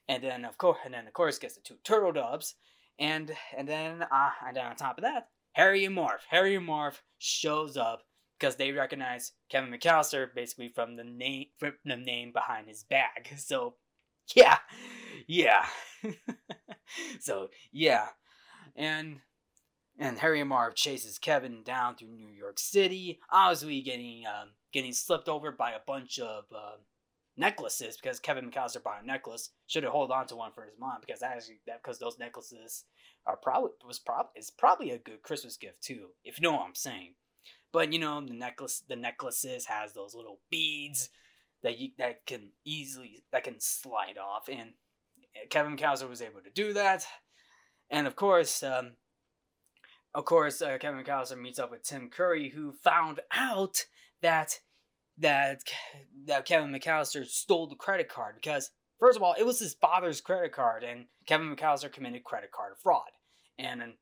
and 0.07 0.23
then 0.23 0.45
of 0.45 0.57
course 0.57 0.77
and 0.85 0.93
then 0.93 1.07
of 1.07 1.13
course 1.13 1.39
gets 1.39 1.55
the 1.55 1.61
two 1.61 1.77
turtle 1.83 2.11
doves, 2.11 2.55
and 2.99 3.31
and 3.57 3.67
then 3.67 4.03
uh, 4.03 4.29
and 4.47 4.57
then 4.57 4.65
on 4.65 4.75
top 4.75 4.97
of 4.97 5.03
that, 5.03 5.29
Harry 5.53 5.85
and 5.85 5.95
Marv. 5.95 6.21
Harry 6.29 6.55
and 6.55 6.65
Marv 6.65 7.01
shows 7.17 7.77
up 7.77 8.03
because 8.39 8.55
they 8.55 8.71
recognize 8.71 9.31
Kevin 9.49 9.71
McAllister 9.71 10.27
basically 10.35 10.69
from 10.69 10.95
the 10.95 11.03
name 11.03 11.47
from 11.57 11.73
the 11.85 11.95
name 11.95 12.31
behind 12.31 12.67
his 12.67 12.83
bag. 12.83 13.29
So 13.37 13.75
yeah, 14.35 14.57
yeah. 15.27 15.65
so 17.19 17.49
yeah, 17.71 18.07
and 18.75 19.19
and 19.97 20.19
Harry 20.19 20.41
and 20.41 20.49
Marv 20.49 20.75
chases 20.75 21.19
Kevin 21.19 21.63
down 21.63 21.95
through 21.95 22.09
New 22.09 22.29
York 22.29 22.59
City, 22.59 23.19
obviously 23.31 23.81
getting 23.81 24.23
um, 24.25 24.49
getting 24.73 24.93
slipped 24.93 25.29
over 25.29 25.51
by 25.51 25.71
a 25.71 25.79
bunch 25.85 26.19
of 26.19 26.45
uh, 26.53 26.77
necklaces 27.37 27.97
because 27.97 28.19
Kevin 28.19 28.49
McAllister 28.49 28.83
bought 28.83 29.03
a 29.03 29.05
necklace. 29.05 29.51
Should 29.67 29.83
have 29.83 29.91
hold 29.91 30.11
on 30.11 30.27
to 30.27 30.35
one 30.35 30.51
for 30.53 30.63
his 30.63 30.79
mom 30.79 30.97
because 31.01 31.21
actually 31.21 31.59
that 31.67 31.81
because 31.83 31.99
those 31.99 32.19
necklaces 32.19 32.85
are 33.25 33.37
probably 33.37 33.71
was 33.85 33.99
probably 33.99 34.31
is 34.35 34.51
probably 34.51 34.91
a 34.91 34.97
good 34.97 35.21
Christmas 35.21 35.57
gift 35.57 35.81
too, 35.81 36.07
if 36.23 36.39
you 36.39 36.43
know 36.43 36.53
what 36.53 36.65
I'm 36.67 36.75
saying. 36.75 37.15
But 37.71 37.91
you 37.91 37.99
know, 37.99 38.21
the 38.21 38.33
necklace 38.33 38.83
the 38.87 38.95
necklaces 38.95 39.65
has 39.65 39.93
those 39.93 40.15
little 40.15 40.39
beads 40.49 41.09
that 41.63 41.79
you 41.79 41.89
that 41.97 42.25
can 42.25 42.49
easily 42.63 43.23
that 43.31 43.43
can 43.43 43.59
slide 43.59 44.17
off, 44.17 44.47
and 44.49 44.71
Kevin 45.49 45.75
McAllister 45.75 46.09
was 46.09 46.21
able 46.21 46.41
to 46.41 46.49
do 46.49 46.73
that. 46.73 47.05
And 47.89 48.07
of 48.07 48.15
course, 48.15 48.63
um, 48.63 48.93
of 50.13 50.25
course, 50.25 50.61
uh, 50.61 50.77
Kevin 50.79 51.03
McAllister 51.03 51.39
meets 51.39 51.59
up 51.59 51.71
with 51.71 51.83
Tim 51.83 52.09
Curry, 52.09 52.49
who 52.49 52.71
found 52.71 53.19
out 53.33 53.85
that 54.21 54.59
that 55.17 55.61
that 56.25 56.45
Kevin 56.45 56.71
McAllister 56.71 57.25
stole 57.25 57.67
the 57.67 57.75
credit 57.75 58.09
card 58.09 58.35
because 58.35 58.71
first 58.99 59.17
of 59.17 59.23
all, 59.23 59.35
it 59.37 59.45
was 59.45 59.59
his 59.59 59.73
father's 59.73 60.21
credit 60.21 60.51
card, 60.51 60.83
and 60.83 61.05
Kevin 61.25 61.55
McAllister 61.55 61.91
committed 61.91 62.23
credit 62.23 62.51
card 62.51 62.73
fraud. 62.81 63.11
And 63.57 63.81
then 63.81 63.93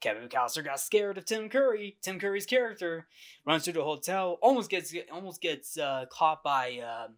Kevin 0.00 0.28
McAllister 0.28 0.64
got 0.64 0.80
scared 0.80 1.18
of 1.18 1.24
Tim 1.24 1.48
Curry. 1.48 1.96
Tim 2.02 2.20
Curry's 2.20 2.46
character 2.46 3.06
runs 3.46 3.64
through 3.64 3.74
the 3.74 3.84
hotel, 3.84 4.38
almost 4.42 4.70
gets 4.70 4.94
almost 5.10 5.40
gets 5.40 5.78
uh, 5.78 6.06
caught 6.10 6.42
by 6.42 6.78
uh, 6.78 7.08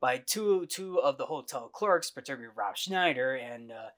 by 0.00 0.18
two 0.18 0.66
two 0.66 1.00
of 1.00 1.18
the 1.18 1.26
hotel 1.26 1.68
clerks, 1.68 2.10
particularly 2.10 2.52
Rob 2.56 2.76
Schneider 2.76 3.34
and 3.34 3.72
uh, 3.72 3.90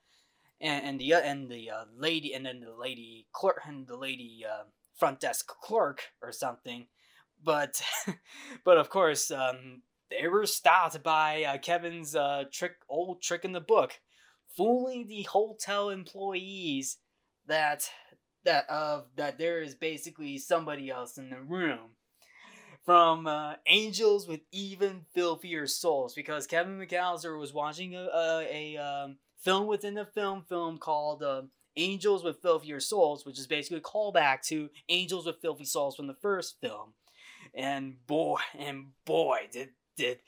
and, 0.61 0.85
and 0.85 1.01
the 1.01 1.13
and 1.15 1.49
the 1.49 1.71
uh, 1.71 1.85
lady 1.97 2.35
and 2.35 2.47
then 2.47 2.61
the 2.61 2.75
lady 2.75 3.27
clerk 3.33 3.61
and 3.67 3.87
the 3.87 3.97
lady 3.97 4.45
uh, 4.49 4.65
front 4.97 5.21
desk 5.21 5.47
clerk 5.47 6.03
or 6.23 6.33
something. 6.33 6.87
But 7.43 7.81
but 8.65 8.79
of 8.79 8.91
course 8.91 9.31
um, 9.31 9.83
they 10.11 10.29
were 10.29 10.47
stopped 10.47 11.03
by 11.03 11.45
uh, 11.45 11.59
Kevin's 11.59 12.17
trick 12.53 12.77
old 12.89 13.23
trick 13.23 13.45
in 13.45 13.53
the 13.53 13.61
book, 13.61 13.93
fooling 14.57 15.07
the 15.07 15.23
hotel 15.23 15.91
employees 15.91 16.99
that 17.47 17.89
that 18.45 18.69
of 18.71 19.07
that 19.17 19.39
there 19.39 19.61
is 19.61 19.75
basically 19.75 20.39
somebody 20.39 20.91
else 20.91 21.19
in 21.19 21.31
the 21.31 21.41
room 21.41 21.91
from 22.89 23.27
uh, 23.27 23.55
Angels 23.67 24.27
with 24.27 24.41
Even 24.51 25.03
Filthier 25.13 25.67
Souls 25.67 26.15
because 26.15 26.47
Kevin 26.47 26.79
McAllister 26.79 27.39
was 27.39 27.53
watching 27.53 27.95
a, 27.95 28.09
a, 28.15 28.77
a 28.77 28.83
um, 28.83 29.19
film 29.43 29.67
within 29.67 29.99
a 29.99 30.07
film 30.07 30.43
film 30.49 30.79
called 30.79 31.23
uh, 31.23 31.43
Angels 31.77 32.25
with 32.25 32.41
Filthier 32.41 32.81
Souls, 32.81 33.27
which 33.27 33.39
is 33.39 33.47
basically 33.47 33.77
a 33.77 33.83
callback 33.83 34.41
to 34.47 34.71
Angels 34.89 35.27
with 35.27 35.41
Filthy 35.43 35.67
Souls 35.67 35.97
from 35.97 36.07
the 36.07 36.17
first 36.23 36.57
film. 36.63 36.95
And 37.55 38.07
boy, 38.07 38.41
and 38.59 38.89
boy, 39.05 39.49
did 39.53 39.71
did 39.97 40.19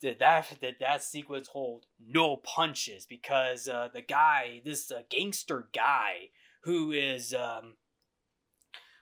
did 0.00 0.18
that 0.18 0.60
did 0.60 0.76
that 0.80 1.02
sequence 1.02 1.48
hold 1.48 1.86
no 2.04 2.36
punches 2.36 3.06
because 3.06 3.68
uh, 3.68 3.88
the 3.92 4.02
guy, 4.02 4.60
this 4.64 4.90
uh, 4.90 5.02
gangster 5.08 5.68
guy, 5.74 6.30
who 6.64 6.92
is 6.92 7.34
um, 7.34 7.74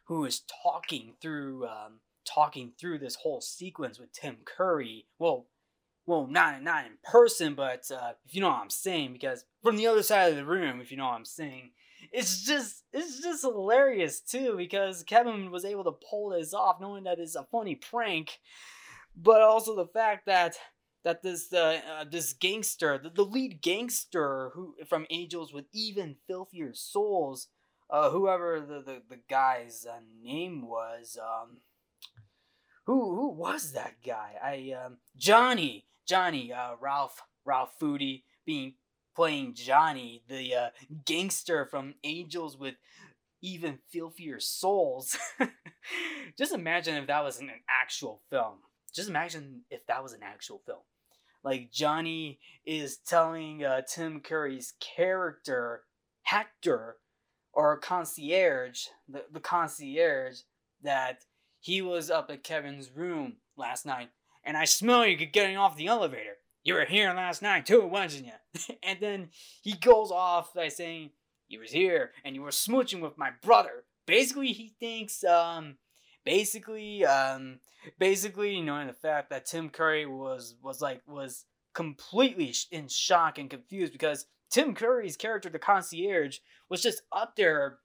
who 0.04 0.24
is 0.24 0.42
talking 0.62 1.14
through 1.20 1.66
um, 1.66 2.00
talking 2.24 2.72
through 2.78 2.98
this 2.98 3.16
whole 3.16 3.40
sequence 3.40 3.98
with 3.98 4.12
Tim 4.12 4.38
Curry. 4.44 5.06
Well, 5.18 5.46
well, 6.06 6.26
not 6.26 6.62
not 6.62 6.86
in 6.86 6.92
person, 7.02 7.54
but 7.54 7.90
uh, 7.90 8.12
if 8.26 8.34
you 8.34 8.40
know 8.40 8.48
what 8.48 8.60
I'm 8.60 8.70
saying, 8.70 9.12
because 9.12 9.44
from 9.62 9.76
the 9.76 9.86
other 9.86 10.02
side 10.02 10.30
of 10.30 10.36
the 10.36 10.44
room, 10.44 10.80
if 10.80 10.90
you 10.90 10.96
know 10.96 11.06
what 11.06 11.14
I'm 11.14 11.24
saying, 11.24 11.70
it's 12.12 12.44
just 12.44 12.84
it's 12.92 13.22
just 13.22 13.42
hilarious 13.42 14.20
too, 14.20 14.56
because 14.56 15.02
Kevin 15.02 15.50
was 15.50 15.64
able 15.64 15.84
to 15.84 15.98
pull 16.08 16.30
this 16.30 16.54
off, 16.54 16.80
knowing 16.80 17.04
that 17.04 17.18
it's 17.18 17.36
a 17.36 17.46
funny 17.50 17.74
prank, 17.74 18.38
but 19.16 19.40
also 19.42 19.76
the 19.76 19.86
fact 19.86 20.26
that 20.26 20.56
that 21.04 21.22
this 21.22 21.52
uh, 21.52 21.80
uh, 21.90 22.04
this 22.10 22.32
gangster, 22.32 22.98
the, 22.98 23.10
the 23.10 23.24
lead 23.24 23.62
gangster 23.62 24.50
who 24.54 24.74
from 24.86 25.06
Angels 25.10 25.52
with 25.52 25.66
even 25.72 26.16
filthier 26.26 26.72
souls, 26.74 27.48
uh, 27.90 28.10
whoever 28.10 28.60
the, 28.60 28.82
the, 28.82 29.02
the 29.08 29.20
guy's 29.28 29.86
uh, 29.88 30.00
name 30.22 30.66
was, 30.68 31.18
um, 31.20 31.58
who 32.84 33.14
who 33.14 33.28
was 33.30 33.72
that 33.72 33.94
guy? 34.04 34.34
I 34.42 34.74
um, 34.84 34.98
Johnny 35.16 35.86
Johnny 36.06 36.52
uh, 36.52 36.72
Ralph 36.80 37.22
Ralph 37.44 37.78
Foody 37.80 38.24
being 38.44 38.74
playing 39.18 39.52
Johnny, 39.52 40.22
the 40.28 40.54
uh, 40.54 40.68
gangster 41.04 41.66
from 41.66 41.94
Angels 42.04 42.56
with 42.56 42.76
even 43.42 43.80
filthier 43.90 44.38
souls. 44.38 45.18
Just 46.38 46.54
imagine 46.54 46.94
if 46.94 47.08
that 47.08 47.24
was 47.24 47.40
an 47.40 47.50
actual 47.68 48.22
film. 48.30 48.58
Just 48.94 49.08
imagine 49.08 49.62
if 49.72 49.84
that 49.88 50.04
was 50.04 50.12
an 50.12 50.20
actual 50.22 50.62
film. 50.64 50.78
Like 51.42 51.72
Johnny 51.72 52.38
is 52.64 52.98
telling 52.98 53.64
uh, 53.64 53.80
Tim 53.92 54.20
Curry's 54.20 54.74
character 54.78 55.82
Hector 56.22 56.98
or 57.52 57.76
concierge, 57.78 58.86
the, 59.08 59.24
the 59.32 59.40
concierge, 59.40 60.42
that 60.84 61.24
he 61.58 61.82
was 61.82 62.08
up 62.08 62.30
at 62.30 62.44
Kevin's 62.44 62.88
room 62.94 63.38
last 63.56 63.84
night 63.84 64.10
and 64.44 64.56
I 64.56 64.64
smell 64.64 65.04
you 65.04 65.16
getting 65.26 65.56
off 65.56 65.76
the 65.76 65.88
elevator. 65.88 66.37
You 66.64 66.74
were 66.74 66.84
here 66.84 67.12
last 67.14 67.42
night 67.42 67.66
too, 67.66 67.86
wasn't 67.86 68.26
you? 68.26 68.76
and 68.82 68.98
then 69.00 69.28
he 69.62 69.72
goes 69.72 70.10
off 70.10 70.52
by 70.54 70.68
saying, 70.68 71.10
You 71.48 71.60
was 71.60 71.70
here 71.70 72.12
and 72.24 72.34
you 72.34 72.42
were 72.42 72.50
smooching 72.50 73.00
with 73.00 73.18
my 73.18 73.30
brother. 73.42 73.84
Basically, 74.06 74.52
he 74.52 74.74
thinks, 74.80 75.22
um, 75.24 75.76
basically, 76.24 77.04
um, 77.04 77.60
basically, 77.98 78.60
knowing 78.60 78.86
the 78.86 78.92
fact 78.92 79.30
that 79.30 79.46
Tim 79.46 79.68
Curry 79.70 80.06
was 80.06 80.54
was 80.62 80.80
like 80.80 81.02
was 81.06 81.44
completely 81.74 82.54
in 82.70 82.88
shock 82.88 83.38
and 83.38 83.50
confused 83.50 83.92
because 83.92 84.26
Tim 84.50 84.74
Curry's 84.74 85.16
character, 85.16 85.48
the 85.48 85.58
concierge, 85.58 86.38
was 86.68 86.82
just 86.82 87.02
up 87.12 87.36
there 87.36 87.78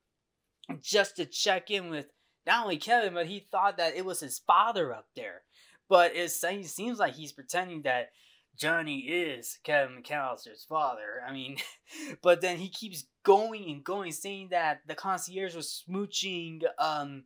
just 0.81 1.17
to 1.17 1.25
check 1.25 1.69
in 1.69 1.89
with 1.89 2.07
not 2.45 2.63
only 2.63 2.77
Kevin, 2.77 3.13
but 3.13 3.27
he 3.27 3.47
thought 3.51 3.77
that 3.77 3.95
it 3.95 4.05
was 4.05 4.19
his 4.19 4.39
father 4.39 4.93
up 4.93 5.07
there. 5.15 5.41
But 5.89 6.15
it 6.15 6.31
seems 6.31 6.99
like 6.99 7.13
he's 7.13 7.31
pretending 7.31 7.83
that 7.83 8.09
Johnny 8.57 8.99
is 8.99 9.59
Kevin 9.63 10.01
McAllister's 10.01 10.65
father. 10.67 11.21
I 11.27 11.33
mean, 11.33 11.57
but 12.21 12.41
then 12.41 12.57
he 12.57 12.69
keeps 12.69 13.05
going 13.23 13.69
and 13.69 13.83
going, 13.83 14.11
saying 14.11 14.49
that 14.51 14.81
the 14.87 14.95
concierge 14.95 15.55
was 15.55 15.83
smooching 15.87 16.61
um 16.77 17.23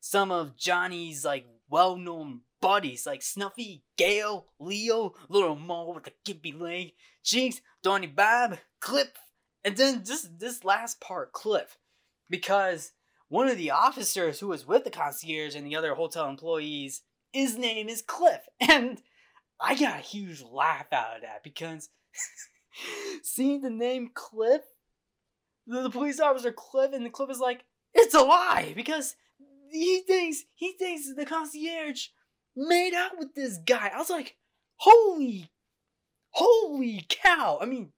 some 0.00 0.30
of 0.30 0.54
Johnny's 0.56 1.24
like 1.24 1.46
well-known 1.70 2.42
buddies 2.60 3.06
like 3.06 3.22
Snuffy, 3.22 3.84
Gale, 3.96 4.46
Leo, 4.58 5.14
Little 5.28 5.56
Mole 5.56 5.94
with 5.94 6.04
the 6.04 6.12
gimpy 6.26 6.58
leg, 6.58 6.92
Jinx, 7.22 7.60
Donny 7.82 8.06
Bob, 8.06 8.58
Cliff, 8.80 9.12
and 9.64 9.76
then 9.76 10.02
this 10.04 10.28
this 10.38 10.64
last 10.64 11.00
part, 11.00 11.32
Cliff, 11.32 11.78
because 12.28 12.92
one 13.28 13.48
of 13.48 13.56
the 13.56 13.70
officers 13.70 14.40
who 14.40 14.48
was 14.48 14.66
with 14.66 14.84
the 14.84 14.90
concierge 14.90 15.54
and 15.54 15.66
the 15.66 15.76
other 15.76 15.94
hotel 15.94 16.28
employees, 16.28 17.02
his 17.32 17.56
name 17.56 17.88
is 17.88 18.02
Cliff, 18.02 18.42
and 18.60 19.00
I 19.60 19.74
got 19.74 19.98
a 19.98 20.02
huge 20.02 20.42
laugh 20.42 20.92
out 20.92 21.16
of 21.16 21.22
that 21.22 21.42
because 21.42 21.88
seeing 23.22 23.60
the 23.60 23.70
name 23.70 24.10
Cliff, 24.14 24.62
the, 25.66 25.82
the 25.82 25.90
police 25.90 26.20
officer 26.20 26.52
Cliff, 26.52 26.92
and 26.92 27.04
the 27.04 27.10
Cliff 27.10 27.30
is 27.30 27.40
like, 27.40 27.64
it's 27.94 28.14
a 28.14 28.20
lie 28.20 28.72
because 28.74 29.16
he 29.70 30.00
thinks 30.06 30.44
he 30.54 30.72
thinks 30.72 31.12
the 31.14 31.26
concierge 31.26 32.08
made 32.56 32.94
out 32.94 33.18
with 33.18 33.34
this 33.34 33.58
guy. 33.58 33.90
I 33.94 33.98
was 33.98 34.10
like, 34.10 34.36
holy, 34.76 35.50
holy 36.30 37.04
cow! 37.08 37.58
I 37.60 37.66
mean, 37.66 37.92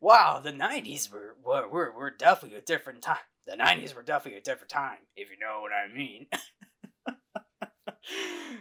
wow, 0.00 0.40
the 0.42 0.52
'90s 0.52 1.12
were 1.12 1.36
were 1.44 1.68
were, 1.68 1.92
were 1.92 2.10
definitely 2.10 2.58
a 2.58 2.62
different 2.62 3.02
time. 3.02 3.18
The 3.46 3.56
'90s 3.56 3.94
were 3.94 4.02
definitely 4.02 4.38
a 4.38 4.42
different 4.42 4.70
time, 4.70 4.98
if 5.16 5.28
you 5.30 5.38
know 5.38 5.60
what 5.60 5.72
I 5.72 5.88
mean. 5.92 6.26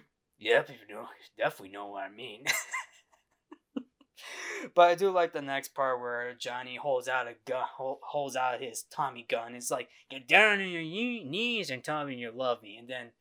Yep, 0.39 0.69
you 0.69 0.95
know, 0.95 1.07
definitely 1.37 1.73
know 1.73 1.87
what 1.87 2.03
I 2.03 2.09
mean. 2.09 2.45
but 4.75 4.89
I 4.89 4.95
do 4.95 5.09
like 5.09 5.33
the 5.33 5.41
next 5.41 5.73
part 5.73 5.99
where 5.99 6.33
Johnny 6.35 6.75
holds 6.75 7.07
out 7.07 7.27
a 7.27 7.35
gun, 7.45 7.65
holds 7.73 8.35
out 8.35 8.61
his 8.61 8.83
Tommy 8.91 9.25
gun. 9.27 9.55
It's 9.55 9.71
like, 9.71 9.89
get 10.09 10.27
down 10.27 10.61
on 10.61 10.69
your 10.69 10.81
knees 10.81 11.69
and 11.69 11.83
tell 11.83 12.05
me 12.05 12.15
you 12.15 12.31
love 12.31 12.61
me. 12.61 12.77
And 12.77 12.87
then 12.87 13.11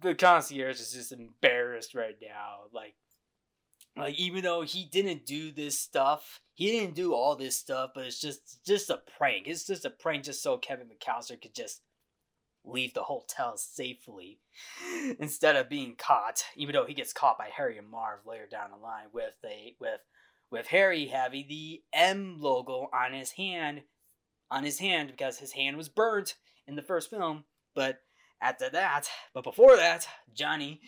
the 0.00 0.14
concierge 0.14 0.80
is 0.80 0.92
just 0.92 1.12
embarrassed 1.12 1.94
right 1.94 2.16
now. 2.20 2.68
Like, 2.72 2.94
like 3.96 4.14
even 4.14 4.42
though 4.42 4.62
he 4.62 4.84
didn't 4.84 5.26
do 5.26 5.50
this 5.50 5.80
stuff, 5.80 6.40
he 6.54 6.70
didn't 6.70 6.94
do 6.94 7.14
all 7.14 7.34
this 7.34 7.58
stuff, 7.58 7.90
but 7.94 8.04
it's 8.04 8.20
just 8.20 8.64
just 8.64 8.90
a 8.90 9.00
prank. 9.18 9.46
It's 9.46 9.66
just 9.66 9.84
a 9.84 9.90
prank, 9.90 10.24
just 10.24 10.42
so 10.42 10.58
Kevin 10.58 10.88
McAllister 10.88 11.40
could 11.40 11.54
just 11.54 11.80
leave 12.66 12.94
the 12.94 13.04
hotel 13.04 13.56
safely 13.56 14.38
instead 15.18 15.56
of 15.56 15.68
being 15.68 15.94
caught 15.96 16.44
even 16.56 16.74
though 16.74 16.84
he 16.84 16.94
gets 16.94 17.12
caught 17.12 17.38
by 17.38 17.48
harry 17.56 17.78
and 17.78 17.88
marv 17.88 18.18
later 18.26 18.46
down 18.50 18.70
the 18.70 18.76
line 18.76 19.06
with 19.12 19.36
a 19.44 19.74
with 19.80 20.00
with 20.50 20.66
harry 20.66 21.06
having 21.06 21.46
the 21.48 21.82
m 21.92 22.36
logo 22.38 22.88
on 22.92 23.12
his 23.12 23.32
hand 23.32 23.82
on 24.50 24.64
his 24.64 24.78
hand 24.78 25.10
because 25.10 25.38
his 25.38 25.52
hand 25.52 25.76
was 25.76 25.88
burnt 25.88 26.36
in 26.66 26.76
the 26.76 26.82
first 26.82 27.10
film. 27.10 27.44
But 27.74 27.98
after 28.42 28.68
that 28.68 29.08
but 29.32 29.42
before 29.44 29.76
that 29.76 30.06
johnny 30.34 30.78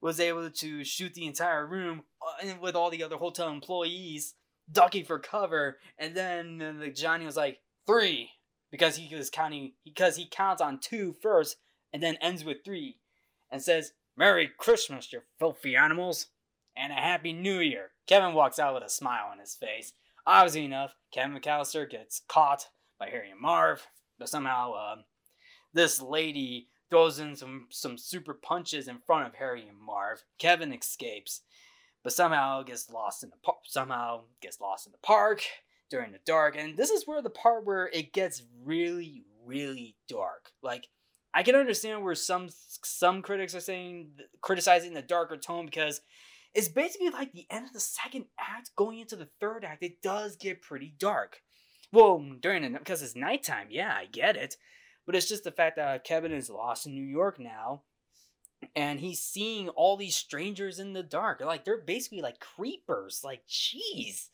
was 0.00 0.18
able 0.18 0.48
to 0.48 0.82
shoot 0.82 1.12
the 1.12 1.26
entire 1.26 1.66
room 1.66 2.02
uh, 2.22 2.54
with 2.58 2.74
all 2.74 2.88
the 2.88 3.02
other 3.02 3.18
hotel 3.18 3.50
employees 3.50 4.32
ducking 4.72 5.04
for 5.04 5.18
cover. 5.18 5.76
And 5.98 6.14
then 6.14 6.90
johnny 6.94 7.26
was 7.26 7.36
like 7.36 7.58
three 7.86 8.30
because 8.70 8.96
he 8.96 9.14
was 9.14 9.30
counting 9.30 9.72
because 9.84 10.16
he 10.16 10.26
counts 10.26 10.62
on 10.62 10.78
two 10.78 11.14
first 11.20 11.56
and 11.92 12.02
then 12.02 12.16
ends 12.20 12.44
with 12.44 12.64
three 12.64 12.98
and 13.50 13.62
says 13.62 13.92
merry 14.16 14.50
christmas 14.58 15.12
you 15.12 15.20
filthy 15.38 15.76
animals 15.76 16.28
and 16.78 16.92
a 16.92 16.96
happy 16.96 17.32
new 17.32 17.58
year. 17.58 17.92
Kevin 18.06 18.34
walks 18.34 18.58
out 18.58 18.74
with 18.74 18.82
a 18.82 18.90
smile 18.90 19.28
on 19.32 19.38
his 19.38 19.54
face. 19.54 19.92
Obviously 20.26 20.64
enough 20.64 20.94
kevin 21.12 21.36
mcallister 21.36 21.88
gets 21.88 22.22
caught 22.28 22.68
by 22.98 23.08
harry 23.08 23.30
and 23.30 23.40
marv 23.40 23.86
but 24.18 24.28
somehow 24.28 24.72
uh, 24.72 24.96
this 25.72 26.00
lady 26.00 26.68
throws 26.88 27.18
in 27.18 27.36
some, 27.36 27.66
some 27.70 27.98
super 27.98 28.32
punches 28.32 28.88
in 28.88 28.98
front 29.06 29.26
of 29.26 29.34
harry 29.34 29.66
and 29.68 29.78
marv. 29.78 30.24
Kevin 30.38 30.72
escapes 30.72 31.42
but 32.02 32.12
somehow 32.12 32.62
gets 32.62 32.90
lost 32.90 33.22
in 33.22 33.30
the 33.30 33.36
park 33.42 33.58
somehow 33.64 34.22
gets 34.40 34.60
lost 34.60 34.86
in 34.86 34.92
the 34.92 34.98
park 34.98 35.42
during 35.90 36.12
the 36.12 36.20
dark. 36.26 36.56
And 36.56 36.76
this 36.76 36.90
is 36.90 37.06
where 37.06 37.22
the 37.22 37.30
part 37.30 37.64
where 37.64 37.88
it 37.88 38.12
gets 38.12 38.42
really, 38.64 39.24
really 39.44 39.96
dark. 40.08 40.50
Like, 40.62 40.88
I 41.34 41.42
can 41.42 41.54
understand 41.54 42.02
where 42.02 42.14
some 42.14 42.48
some 42.82 43.20
critics 43.20 43.54
are 43.54 43.60
saying 43.60 44.12
criticizing 44.40 44.94
the 44.94 45.02
darker 45.02 45.36
tone 45.36 45.66
because 45.66 46.00
it's 46.54 46.68
basically 46.68 47.10
like 47.10 47.32
the 47.32 47.46
end 47.50 47.66
of 47.66 47.74
the 47.74 47.80
second 47.80 48.24
act 48.40 48.70
going 48.74 49.00
into 49.00 49.16
the 49.16 49.28
third 49.38 49.62
act. 49.62 49.82
It 49.82 50.00
does 50.00 50.36
get 50.36 50.62
pretty 50.62 50.94
dark. 50.98 51.42
Well, 51.92 52.18
mm, 52.18 52.40
during 52.40 52.62
the 52.62 52.78
because 52.78 53.02
it's 53.02 53.14
nighttime. 53.14 53.68
Yeah, 53.70 53.94
I 53.94 54.06
get 54.06 54.36
it, 54.36 54.56
but 55.04 55.14
it's 55.14 55.28
just 55.28 55.44
the 55.44 55.52
fact 55.52 55.76
that 55.76 55.88
uh, 55.88 55.98
Kevin 55.98 56.32
is 56.32 56.48
lost 56.48 56.86
in 56.86 56.94
New 56.94 57.04
York 57.04 57.38
now, 57.38 57.82
and 58.74 59.00
he's 59.00 59.20
seeing 59.20 59.68
all 59.68 59.98
these 59.98 60.16
strangers 60.16 60.78
in 60.78 60.94
the 60.94 61.02
dark. 61.02 61.42
Like 61.42 61.66
they're 61.66 61.82
basically 61.82 62.22
like 62.22 62.40
creepers. 62.40 63.20
Like, 63.22 63.42
jeez, 63.46 64.28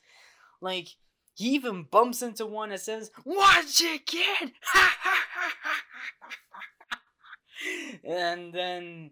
like 0.60 0.88
he 1.34 1.50
even 1.50 1.84
bumps 1.84 2.22
into 2.22 2.46
one 2.46 2.70
that 2.70 2.80
says, 2.80 3.10
Watch 3.24 3.80
it, 3.80 4.06
kid! 4.06 4.52
and 8.04 8.52
then 8.52 9.10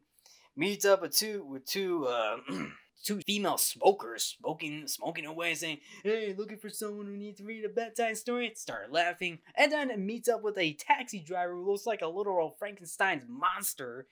meets 0.57 0.85
up 0.85 1.03
with 1.03 1.17
two 1.17 1.45
with 1.45 1.65
two 1.65 2.07
uh, 2.07 2.39
two 3.05 3.21
female 3.27 3.57
smokers 3.57 4.37
smoking 4.39 4.87
smoking 4.87 5.25
away 5.25 5.55
saying 5.55 5.79
hey 6.03 6.35
looking 6.37 6.59
for 6.59 6.69
someone 6.69 7.07
who 7.07 7.17
needs 7.17 7.39
to 7.39 7.45
read 7.45 7.65
a 7.65 7.69
bedtime 7.69 8.15
story. 8.15 8.53
Start 8.55 8.93
laughing. 8.93 9.39
And 9.55 9.73
then 9.73 10.05
meets 10.05 10.29
up 10.29 10.43
with 10.43 10.59
a 10.59 10.75
taxi 10.75 11.21
driver 11.21 11.55
who 11.55 11.71
looks 11.71 11.87
like 11.87 12.03
a 12.03 12.09
literal 12.09 12.57
frankenstein's 12.59 13.25
monster. 13.29 14.07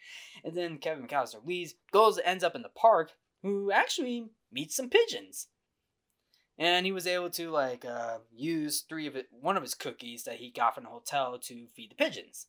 And 0.44 0.57
then 0.57 0.79
kevin 0.79 1.07
mcallister 1.07 1.44
leaves 1.44 1.75
goes 1.92 2.18
ends 2.25 2.44
up 2.44 2.55
in 2.55 2.62
the 2.62 2.71
park 2.71 3.12
who 3.42 3.71
actually 3.71 4.31
meets 4.51 4.75
some 4.75 4.88
pigeons 4.88 5.49
and 6.59 6.85
he 6.85 6.92
was 6.92 7.07
able 7.07 7.31
to 7.31 7.51
like 7.51 7.85
uh, 7.85 8.18
use 8.35 8.81
three 8.81 9.07
of 9.07 9.16
it, 9.16 9.29
one 9.31 9.57
of 9.57 9.62
his 9.62 9.75
cookies 9.75 10.25
that 10.25 10.37
he 10.37 10.51
got 10.51 10.75
from 10.75 10.85
the 10.85 10.90
hotel 10.90 11.38
to 11.38 11.66
feed 11.75 11.90
the 11.90 11.94
pigeons. 11.94 12.47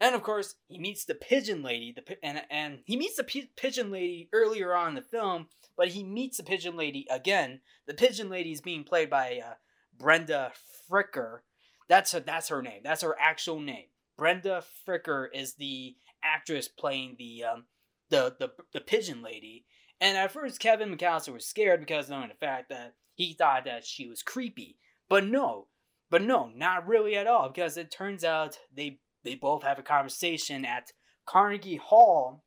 And 0.00 0.16
of 0.16 0.22
course, 0.22 0.56
he 0.66 0.78
meets 0.78 1.04
the 1.04 1.14
pigeon 1.14 1.62
lady, 1.62 1.92
the 1.92 2.24
and 2.24 2.42
and 2.50 2.80
he 2.84 2.96
meets 2.96 3.16
the 3.16 3.24
p- 3.24 3.52
pigeon 3.56 3.90
lady 3.92 4.28
earlier 4.32 4.74
on 4.74 4.88
in 4.88 4.94
the 4.96 5.02
film, 5.02 5.46
but 5.76 5.88
he 5.88 6.02
meets 6.02 6.38
the 6.38 6.42
pigeon 6.42 6.76
lady 6.76 7.06
again. 7.08 7.60
The 7.86 7.94
pigeon 7.94 8.28
lady 8.28 8.50
is 8.50 8.60
being 8.60 8.82
played 8.82 9.08
by 9.08 9.40
uh, 9.44 9.54
Brenda 9.96 10.52
Fricker. 10.90 11.40
That's 11.88 12.12
her, 12.12 12.20
that's 12.20 12.48
her 12.48 12.62
name. 12.62 12.80
That's 12.82 13.02
her 13.02 13.16
actual 13.20 13.60
name. 13.60 13.86
Brenda 14.16 14.64
Fricker 14.86 15.28
is 15.32 15.54
the 15.54 15.96
actress 16.24 16.66
playing 16.66 17.16
the 17.18 17.44
um, 17.44 17.64
the 18.08 18.34
the 18.38 18.50
the 18.72 18.80
pigeon 18.80 19.22
lady. 19.22 19.66
And 20.02 20.18
at 20.18 20.32
first, 20.32 20.58
Kevin 20.58 20.94
McAllister 20.94 21.32
was 21.32 21.46
scared 21.46 21.78
because 21.78 22.10
knowing 22.10 22.28
the 22.28 22.34
fact 22.34 22.68
that 22.70 22.94
he 23.14 23.34
thought 23.34 23.64
that 23.66 23.86
she 23.86 24.08
was 24.08 24.20
creepy. 24.20 24.76
But 25.08 25.24
no, 25.24 25.68
but 26.10 26.22
no, 26.22 26.50
not 26.56 26.88
really 26.88 27.16
at 27.16 27.28
all, 27.28 27.48
because 27.48 27.76
it 27.76 27.92
turns 27.92 28.24
out 28.24 28.58
they 28.74 28.98
they 29.22 29.36
both 29.36 29.62
have 29.62 29.78
a 29.78 29.82
conversation 29.82 30.64
at 30.64 30.90
Carnegie 31.24 31.76
Hall 31.76 32.42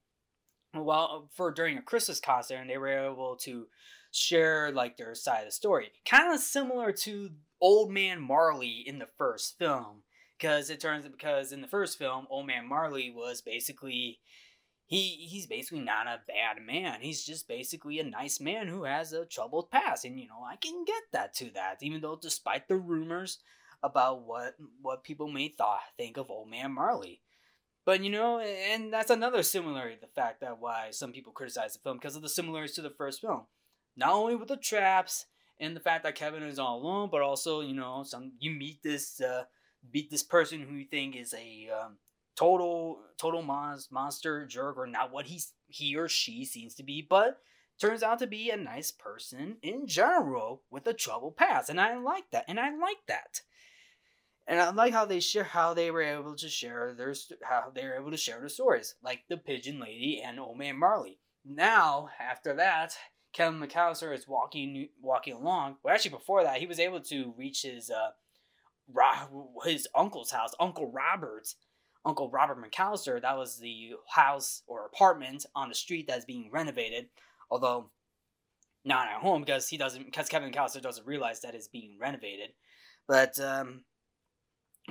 well 0.73 1.29
for 1.33 1.49
during 1.49 1.77
a 1.77 1.81
Christmas 1.81 2.19
concert 2.19 2.55
and 2.57 2.69
they 2.69 2.77
were 2.77 2.89
able 2.89 3.37
to 3.37 3.67
share 4.11 4.73
like 4.73 4.97
their 4.97 5.15
side 5.15 5.39
of 5.39 5.45
the 5.45 5.51
story. 5.51 5.93
Kind 6.05 6.33
of 6.33 6.41
similar 6.41 6.91
to 6.91 7.29
Old 7.61 7.89
Man 7.89 8.21
Marley 8.21 8.83
in 8.85 8.99
the 8.99 9.07
first 9.17 9.57
film. 9.57 10.03
Because 10.37 10.69
it 10.69 10.81
turns 10.81 11.07
because 11.07 11.53
in 11.53 11.61
the 11.61 11.67
first 11.69 11.97
film, 11.97 12.27
Old 12.29 12.47
Man 12.47 12.67
Marley 12.67 13.09
was 13.15 13.41
basically 13.41 14.19
he 14.85 15.27
he's 15.27 15.47
basically 15.47 15.83
not 15.83 16.07
a 16.07 16.21
bad 16.27 16.63
man. 16.63 17.01
He's 17.01 17.25
just 17.25 17.47
basically 17.47 17.99
a 17.99 18.03
nice 18.03 18.39
man 18.39 18.67
who 18.67 18.83
has 18.83 19.13
a 19.13 19.25
troubled 19.25 19.71
past, 19.71 20.05
and 20.05 20.19
you 20.19 20.27
know 20.27 20.43
I 20.47 20.57
can 20.57 20.85
get 20.85 21.03
that 21.11 21.33
to 21.35 21.49
that. 21.55 21.77
Even 21.81 22.01
though, 22.01 22.17
despite 22.21 22.67
the 22.67 22.77
rumors 22.77 23.39
about 23.81 24.21
what 24.21 24.55
what 24.81 25.03
people 25.03 25.27
may 25.27 25.47
thought 25.47 25.79
think 25.97 26.17
of 26.17 26.29
Old 26.29 26.49
Man 26.49 26.71
Marley, 26.71 27.21
but 27.83 28.03
you 28.03 28.11
know, 28.11 28.39
and 28.39 28.93
that's 28.93 29.09
another 29.09 29.41
similarity. 29.41 29.97
The 29.99 30.07
fact 30.07 30.41
that 30.41 30.59
why 30.59 30.89
some 30.91 31.11
people 31.11 31.33
criticize 31.33 31.73
the 31.73 31.79
film 31.79 31.97
because 31.97 32.15
of 32.15 32.21
the 32.21 32.29
similarities 32.29 32.75
to 32.75 32.81
the 32.81 32.89
first 32.91 33.21
film, 33.21 33.43
not 33.97 34.13
only 34.13 34.35
with 34.35 34.49
the 34.49 34.57
traps 34.57 35.25
and 35.59 35.75
the 35.75 35.79
fact 35.81 36.03
that 36.03 36.15
Kevin 36.15 36.43
is 36.43 36.59
all 36.59 36.77
alone, 36.77 37.09
but 37.11 37.21
also 37.21 37.61
you 37.61 37.73
know 37.73 38.03
some 38.03 38.33
you 38.39 38.51
meet 38.51 38.83
this 38.83 39.19
uh, 39.19 39.45
meet 39.91 40.11
this 40.11 40.23
person 40.23 40.61
who 40.61 40.75
you 40.75 40.85
think 40.85 41.15
is 41.15 41.33
a 41.33 41.69
um, 41.69 41.97
total 42.35 42.99
total 43.17 43.41
mon- 43.41 43.79
monster 43.91 44.45
jerk 44.45 44.77
or 44.77 44.87
not 44.87 45.11
what 45.11 45.25
he's 45.25 45.53
he 45.67 45.95
or 45.95 46.07
she 46.07 46.45
seems 46.45 46.75
to 46.75 46.83
be, 46.83 47.05
but 47.07 47.39
turns 47.79 48.03
out 48.03 48.19
to 48.19 48.27
be 48.27 48.49
a 48.49 48.57
nice 48.57 48.91
person 48.91 49.57
in 49.61 49.87
general 49.87 50.61
with 50.69 50.87
a 50.87 50.93
troubled 50.93 51.37
past, 51.37 51.69
and 51.69 51.79
I 51.79 51.97
like 51.97 52.31
that, 52.31 52.45
and 52.47 52.59
I 52.59 52.75
like 52.75 53.05
that. 53.07 53.41
And 54.47 54.61
I 54.61 54.69
like 54.69 54.93
how 54.93 55.05
they 55.05 55.19
share 55.19 55.43
how 55.43 55.73
they 55.73 55.89
were 55.89 56.03
able 56.03 56.35
to 56.35 56.49
share 56.49 56.93
their 56.93 57.13
how 57.43 57.71
they 57.73 57.83
were 57.83 57.95
able 57.95 58.11
to 58.11 58.17
share 58.17 58.39
their 58.39 58.49
stories, 58.49 58.95
like 59.03 59.21
the 59.27 59.37
pigeon 59.37 59.79
lady 59.79 60.21
and 60.23 60.39
old 60.39 60.57
man 60.57 60.77
Marley. 60.77 61.19
Now, 61.43 62.09
after 62.19 62.55
that, 62.55 62.95
Kevin 63.33 63.59
McAllister 63.59 64.15
is 64.15 64.27
walking 64.27 64.89
walking 65.01 65.33
along. 65.33 65.77
Well, 65.83 65.93
actually, 65.93 66.11
before 66.11 66.43
that, 66.43 66.59
he 66.59 66.67
was 66.67 66.79
able 66.79 67.01
to 67.01 67.33
reach 67.37 67.63
his 67.63 67.89
uh, 67.89 68.11
his 69.63 69.87
uncle's 69.95 70.31
house, 70.31 70.51
Uncle 70.59 70.91
Robert's. 70.91 71.55
Uncle 72.05 72.29
Robert 72.29 72.61
McAllister. 72.61 73.21
That 73.21 73.37
was 73.37 73.57
the 73.57 73.93
house 74.07 74.61
or 74.67 74.85
apartment 74.85 75.45
on 75.55 75.69
the 75.69 75.75
street 75.75 76.07
that's 76.07 76.25
being 76.25 76.49
renovated. 76.51 77.07
Although 77.49 77.89
not 78.85 79.07
at 79.07 79.21
home 79.21 79.41
because 79.41 79.67
he 79.67 79.77
doesn't 79.77 80.05
because 80.05 80.29
Kevin 80.29 80.51
McAllister 80.51 80.81
doesn't 80.81 81.07
realize 81.07 81.41
that 81.41 81.55
it's 81.55 81.67
being 81.67 81.97
renovated. 81.99 82.51
But 83.07 83.39
um, 83.39 83.81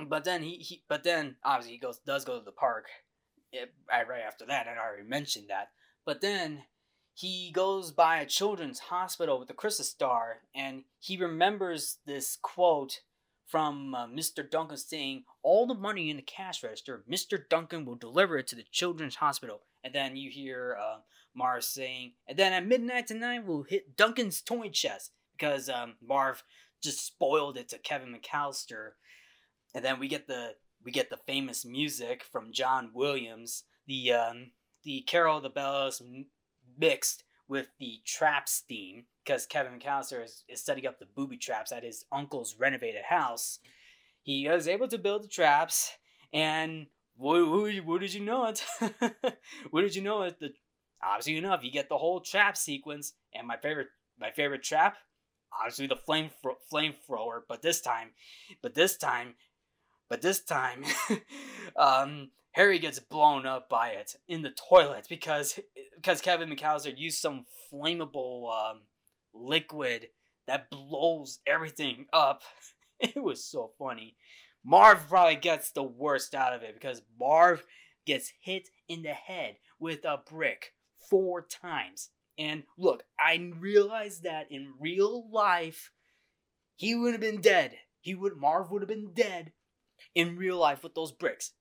but 0.07 0.25
then 0.25 0.43
he, 0.43 0.57
he 0.57 0.83
but 0.87 1.03
then 1.03 1.37
obviously 1.43 1.73
he 1.73 1.79
goes 1.79 1.99
does 1.99 2.25
go 2.25 2.37
to 2.37 2.45
the 2.45 2.51
park 2.51 2.87
it, 3.51 3.73
right 3.89 4.21
after 4.27 4.45
that, 4.45 4.67
and 4.67 4.77
I 4.77 4.83
already 4.83 5.07
mentioned 5.07 5.49
that. 5.49 5.69
But 6.05 6.21
then 6.21 6.63
he 7.13 7.51
goes 7.51 7.91
by 7.91 8.19
a 8.19 8.25
children's 8.25 8.79
hospital 8.79 9.39
with 9.39 9.47
the 9.47 9.53
Christmas 9.53 9.89
star, 9.89 10.41
and 10.53 10.83
he 10.99 11.15
remembers 11.17 11.99
this 12.05 12.37
quote 12.41 12.99
from 13.47 13.93
uh, 13.93 14.07
Mr. 14.07 14.49
Duncan 14.49 14.77
saying, 14.77 15.23
"All 15.43 15.67
the 15.67 15.73
money 15.73 16.09
in 16.09 16.17
the 16.17 16.23
cash 16.23 16.63
register, 16.63 17.03
Mr. 17.09 17.37
Duncan 17.49 17.85
will 17.85 17.95
deliver 17.95 18.37
it 18.37 18.47
to 18.47 18.55
the 18.55 18.65
children's 18.71 19.15
hospital." 19.15 19.61
And 19.83 19.93
then 19.93 20.15
you 20.15 20.29
hear 20.31 20.77
uh, 20.81 20.99
Marv 21.33 21.63
saying, 21.63 22.13
"And 22.27 22.37
then 22.37 22.53
at 22.53 22.65
midnight 22.65 23.07
tonight, 23.07 23.45
we'll 23.45 23.63
hit 23.63 23.95
Duncan's 23.95 24.41
toy 24.41 24.69
chest 24.69 25.11
because 25.37 25.69
um, 25.69 25.95
Marv 26.01 26.43
just 26.81 27.05
spoiled 27.05 27.57
it 27.57 27.69
to 27.69 27.77
Kevin 27.77 28.15
McAllister." 28.15 28.91
And 29.73 29.83
then 29.83 29.99
we 29.99 30.07
get 30.07 30.27
the 30.27 30.55
we 30.83 30.91
get 30.91 31.09
the 31.09 31.17
famous 31.17 31.65
music 31.65 32.23
from 32.23 32.53
John 32.53 32.91
Williams, 32.93 33.63
the 33.87 34.13
um, 34.13 34.51
the 34.83 35.01
Carol 35.01 35.37
of 35.37 35.43
the 35.43 35.49
Bells 35.49 36.01
mixed 36.77 37.23
with 37.47 37.67
the 37.79 37.99
traps 38.05 38.63
theme 38.67 39.05
because 39.23 39.45
Kevin 39.45 39.79
McAllister 39.79 40.23
is, 40.23 40.43
is 40.47 40.63
setting 40.63 40.85
up 40.85 40.99
the 40.99 41.05
booby 41.05 41.37
traps 41.37 41.71
at 41.71 41.83
his 41.83 42.05
uncle's 42.11 42.55
renovated 42.57 43.03
house. 43.03 43.59
He 44.21 44.47
was 44.47 44.67
able 44.67 44.87
to 44.87 44.97
build 44.97 45.23
the 45.23 45.27
traps, 45.27 45.91
and 46.33 46.87
what, 47.15 47.47
what, 47.47 47.75
what 47.85 48.01
did 48.01 48.13
you 48.13 48.21
know 48.21 48.45
it? 48.47 48.63
what 49.69 49.81
did 49.81 49.95
you 49.95 50.01
know 50.01 50.23
it? 50.23 50.39
The 50.39 50.53
obviously 51.03 51.37
enough, 51.37 51.63
you 51.63 51.71
get 51.71 51.89
the 51.89 51.97
whole 51.97 52.21
trap 52.21 52.57
sequence, 52.57 53.13
and 53.33 53.47
my 53.47 53.57
favorite 53.57 53.87
my 54.19 54.31
favorite 54.31 54.63
trap, 54.63 54.97
obviously 55.59 55.87
the 55.87 55.95
flame 55.95 56.31
flamethrower, 56.71 57.41
but 57.47 57.61
this 57.61 57.81
time, 57.81 58.09
but 58.61 58.73
this 58.73 58.97
time 58.97 59.35
but 60.09 60.21
this 60.21 60.41
time, 60.41 60.83
um, 61.75 62.29
Harry 62.55 62.79
gets 62.79 62.99
blown 62.99 63.45
up 63.45 63.67
by 63.67 63.89
it 63.89 64.15
in 64.29 64.41
the 64.41 64.53
toilet 64.69 65.05
because 65.09 65.59
because 65.97 66.21
Kevin 66.21 66.49
McAllister 66.49 66.97
used 66.97 67.19
some 67.19 67.45
flammable 67.69 68.49
um, 68.49 68.81
liquid 69.33 70.07
that 70.47 70.69
blows 70.69 71.39
everything 71.45 72.07
up. 72.11 72.43
It 72.97 73.21
was 73.21 73.43
so 73.43 73.71
funny. 73.77 74.15
Marv 74.63 75.09
probably 75.09 75.35
gets 75.35 75.71
the 75.71 75.83
worst 75.83 76.33
out 76.33 76.53
of 76.53 76.63
it 76.63 76.73
because 76.73 77.01
Marv 77.19 77.61
gets 78.05 78.31
hit 78.39 78.69
in 78.87 79.03
the 79.03 79.09
head 79.09 79.57
with 79.81 80.05
a 80.05 80.21
brick 80.25 80.71
four 81.09 81.45
times. 81.45 82.11
And 82.37 82.63
look, 82.77 83.03
I 83.19 83.51
realize 83.59 84.21
that 84.21 84.49
in 84.49 84.75
real 84.79 85.29
life, 85.29 85.91
he 86.77 86.95
would 86.95 87.11
have 87.11 87.19
been 87.19 87.41
dead. 87.41 87.75
He 87.99 88.15
would 88.15 88.37
Marv 88.37 88.71
would 88.71 88.81
have 88.81 88.87
been 88.87 89.11
dead 89.13 89.51
in 90.15 90.37
real 90.37 90.57
life 90.57 90.83
with 90.83 90.95
those 90.95 91.11
bricks. 91.11 91.51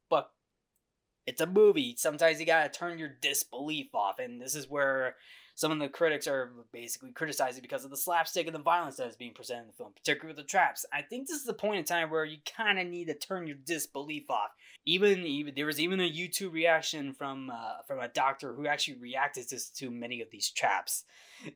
It's 1.26 1.40
a 1.40 1.46
movie. 1.46 1.94
Sometimes 1.96 2.40
you 2.40 2.46
gotta 2.46 2.68
turn 2.68 2.98
your 2.98 3.10
disbelief 3.20 3.94
off, 3.94 4.18
and 4.18 4.40
this 4.40 4.54
is 4.54 4.68
where 4.68 5.16
some 5.56 5.70
of 5.70 5.78
the 5.78 5.88
critics 5.88 6.26
are 6.26 6.50
basically 6.72 7.12
criticizing 7.12 7.62
because 7.62 7.84
of 7.84 7.90
the 7.90 7.96
slapstick 7.96 8.46
and 8.46 8.54
the 8.54 8.60
violence 8.60 8.96
that 8.96 9.06
is 9.06 9.16
being 9.16 9.32
presented 9.32 9.62
in 9.62 9.66
the 9.68 9.72
film, 9.72 9.92
particularly 9.94 10.34
with 10.34 10.44
the 10.44 10.50
traps. 10.50 10.84
I 10.92 11.02
think 11.02 11.28
this 11.28 11.36
is 11.36 11.44
the 11.44 11.54
point 11.54 11.78
in 11.78 11.84
time 11.84 12.10
where 12.10 12.24
you 12.24 12.38
kind 12.56 12.78
of 12.78 12.88
need 12.88 13.06
to 13.06 13.14
turn 13.14 13.46
your 13.46 13.56
disbelief 13.64 14.28
off. 14.30 14.50
Even, 14.84 15.20
even 15.20 15.54
there 15.54 15.66
was 15.66 15.78
even 15.78 16.00
a 16.00 16.10
YouTube 16.10 16.52
reaction 16.52 17.14
from 17.14 17.50
uh, 17.50 17.82
from 17.86 18.00
a 18.00 18.08
doctor 18.08 18.52
who 18.52 18.66
actually 18.66 18.98
reacted 18.98 19.48
to, 19.48 19.74
to 19.74 19.90
many 19.90 20.20
of 20.20 20.30
these 20.30 20.50
traps, 20.50 21.04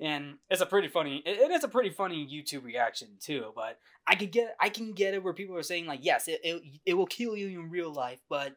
and 0.01 0.37
it's 0.49 0.63
a 0.63 0.67
pretty 0.67 0.89
funny. 0.89 1.23
It, 1.27 1.39
it 1.39 1.51
is 1.51 1.65
a 1.65 1.69
pretty 1.69 1.91
funny 1.91 2.27
YouTube 2.27 2.65
reaction 2.65 3.09
too. 3.21 3.53
But 3.55 3.79
I 4.07 4.15
could 4.15 4.31
get 4.31 4.57
I 4.61 4.69
can 4.69 4.93
get 4.93 5.15
it 5.15 5.23
where 5.23 5.35
people 5.35 5.57
are 5.57 5.63
saying 5.63 5.87
like, 5.87 6.01
yes, 6.03 6.29
it 6.29 6.41
it, 6.45 6.63
it 6.87 6.95
will 6.95 7.07
kill 7.07 7.37
you 7.37 7.49
in 7.49 7.69
real 7.69 7.93
life, 7.93 8.21
but 8.31 8.57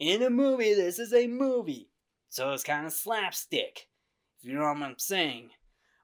in 0.00 0.22
a 0.22 0.30
movie, 0.30 0.74
this 0.74 0.98
is 0.98 1.14
a 1.14 1.28
movie, 1.28 1.90
so 2.28 2.52
it's 2.52 2.64
kind 2.64 2.86
of 2.86 2.92
slapstick 2.92 3.86
if 4.40 4.48
you 4.48 4.54
know 4.54 4.62
what 4.62 4.82
I'm 4.82 4.98
saying. 4.98 5.50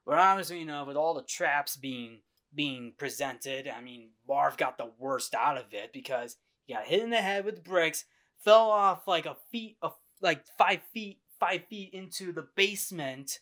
But 0.05 0.19
obviously, 0.19 0.59
you 0.59 0.65
know, 0.65 0.85
with 0.85 0.95
all 0.95 1.13
the 1.13 1.23
traps 1.23 1.75
being 1.75 2.19
being 2.53 2.93
presented, 2.97 3.67
I 3.67 3.81
mean, 3.81 4.11
Marv 4.27 4.57
got 4.57 4.77
the 4.77 4.91
worst 4.97 5.35
out 5.35 5.57
of 5.57 5.65
it 5.71 5.91
because 5.91 6.37
he 6.65 6.73
got 6.73 6.85
hit 6.85 7.03
in 7.03 7.09
the 7.09 7.17
head 7.17 7.45
with 7.45 7.63
bricks, 7.63 8.05
fell 8.43 8.69
off 8.69 9.07
like 9.07 9.25
a 9.25 9.35
feet, 9.51 9.77
of 9.81 9.93
like 10.21 10.43
five 10.57 10.81
feet, 10.93 11.19
five 11.39 11.65
feet 11.69 11.93
into 11.93 12.31
the 12.31 12.47
basement. 12.55 13.39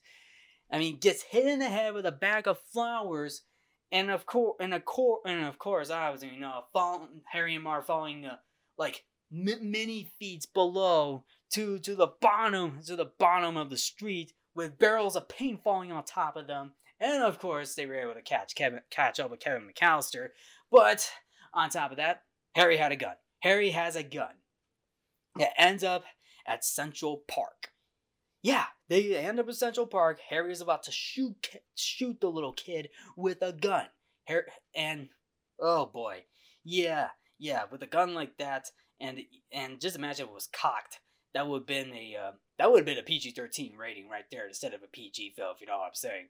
I 0.71 0.79
mean, 0.79 0.97
gets 0.97 1.21
hit 1.21 1.45
in 1.45 1.59
the 1.59 1.69
head 1.69 1.93
with 1.93 2.05
a 2.05 2.11
bag 2.11 2.47
of 2.47 2.57
flowers, 2.73 3.43
and 3.91 4.09
of 4.09 4.25
course, 4.25 4.55
and 4.59 4.73
of 4.73 4.85
course, 4.85 5.21
and 5.25 5.45
of 5.45 5.59
course, 5.59 5.91
I 5.91 6.09
was, 6.09 6.23
you 6.23 6.39
know, 6.39 6.63
falling, 6.73 7.21
Harry 7.31 7.53
and 7.53 7.63
Marv 7.63 7.85
falling 7.85 8.25
uh, 8.25 8.37
like 8.77 9.03
m- 9.35 9.71
many 9.71 10.11
feet 10.19 10.47
below 10.53 11.23
to 11.51 11.79
to 11.79 11.95
the 11.95 12.07
bottom 12.21 12.79
to 12.85 12.95
the 12.95 13.11
bottom 13.19 13.57
of 13.57 13.69
the 13.69 13.77
street 13.77 14.33
with 14.55 14.79
barrels 14.79 15.15
of 15.15 15.27
paint 15.27 15.61
falling 15.63 15.91
on 15.91 16.03
top 16.03 16.35
of 16.35 16.47
them. 16.47 16.73
And 16.99 17.23
of 17.23 17.39
course, 17.39 17.75
they 17.75 17.85
were 17.85 17.95
able 17.95 18.13
to 18.13 18.21
catch 18.21 18.55
Kevin, 18.55 18.79
catch 18.89 19.19
up 19.19 19.29
with 19.29 19.41
Kevin 19.41 19.67
McAllister. 19.67 20.29
But 20.71 21.11
on 21.53 21.69
top 21.69 21.91
of 21.91 21.97
that, 21.97 22.23
Harry 22.55 22.77
had 22.77 22.93
a 22.93 22.95
gun. 22.95 23.15
Harry 23.39 23.71
has 23.71 23.95
a 23.95 24.03
gun. 24.03 24.33
It 25.37 25.49
ends 25.57 25.83
up 25.83 26.05
at 26.47 26.63
Central 26.63 27.23
Park. 27.27 27.71
Yeah, 28.41 28.65
they 28.87 29.15
end 29.15 29.39
up 29.39 29.49
at 29.49 29.55
Central 29.55 29.87
Park. 29.87 30.19
Harry 30.29 30.51
is 30.51 30.61
about 30.61 30.83
to 30.83 30.91
shoot 30.91 31.49
shoot 31.75 32.21
the 32.21 32.29
little 32.29 32.53
kid 32.53 32.89
with 33.17 33.41
a 33.41 33.51
gun. 33.51 33.87
Harry, 34.25 34.43
and 34.73 35.09
oh 35.59 35.87
boy, 35.87 36.23
yeah, 36.63 37.09
yeah, 37.37 37.63
with 37.69 37.81
a 37.83 37.87
gun 37.87 38.13
like 38.13 38.37
that, 38.37 38.69
and 38.99 39.19
and 39.51 39.79
just 39.81 39.95
imagine 39.95 40.27
it 40.27 40.33
was 40.33 40.47
cocked 40.47 40.99
that 41.35 41.47
would 41.47 41.59
have 41.59 41.67
been 41.67 41.93
a 41.93 42.15
uh, 42.15 42.31
that 42.57 42.71
would 42.71 42.79
have 42.79 42.85
been 42.85 42.97
a 42.97 43.03
PG 43.03 43.31
thirteen 43.31 43.75
rating 43.77 44.09
right 44.09 44.23
there 44.31 44.47
instead 44.47 44.73
of 44.73 44.81
a 44.81 44.87
PG 44.87 45.33
film, 45.35 45.49
if 45.53 45.61
you 45.61 45.67
know 45.67 45.77
what 45.77 45.87
I'm 45.87 45.93
saying. 45.93 46.29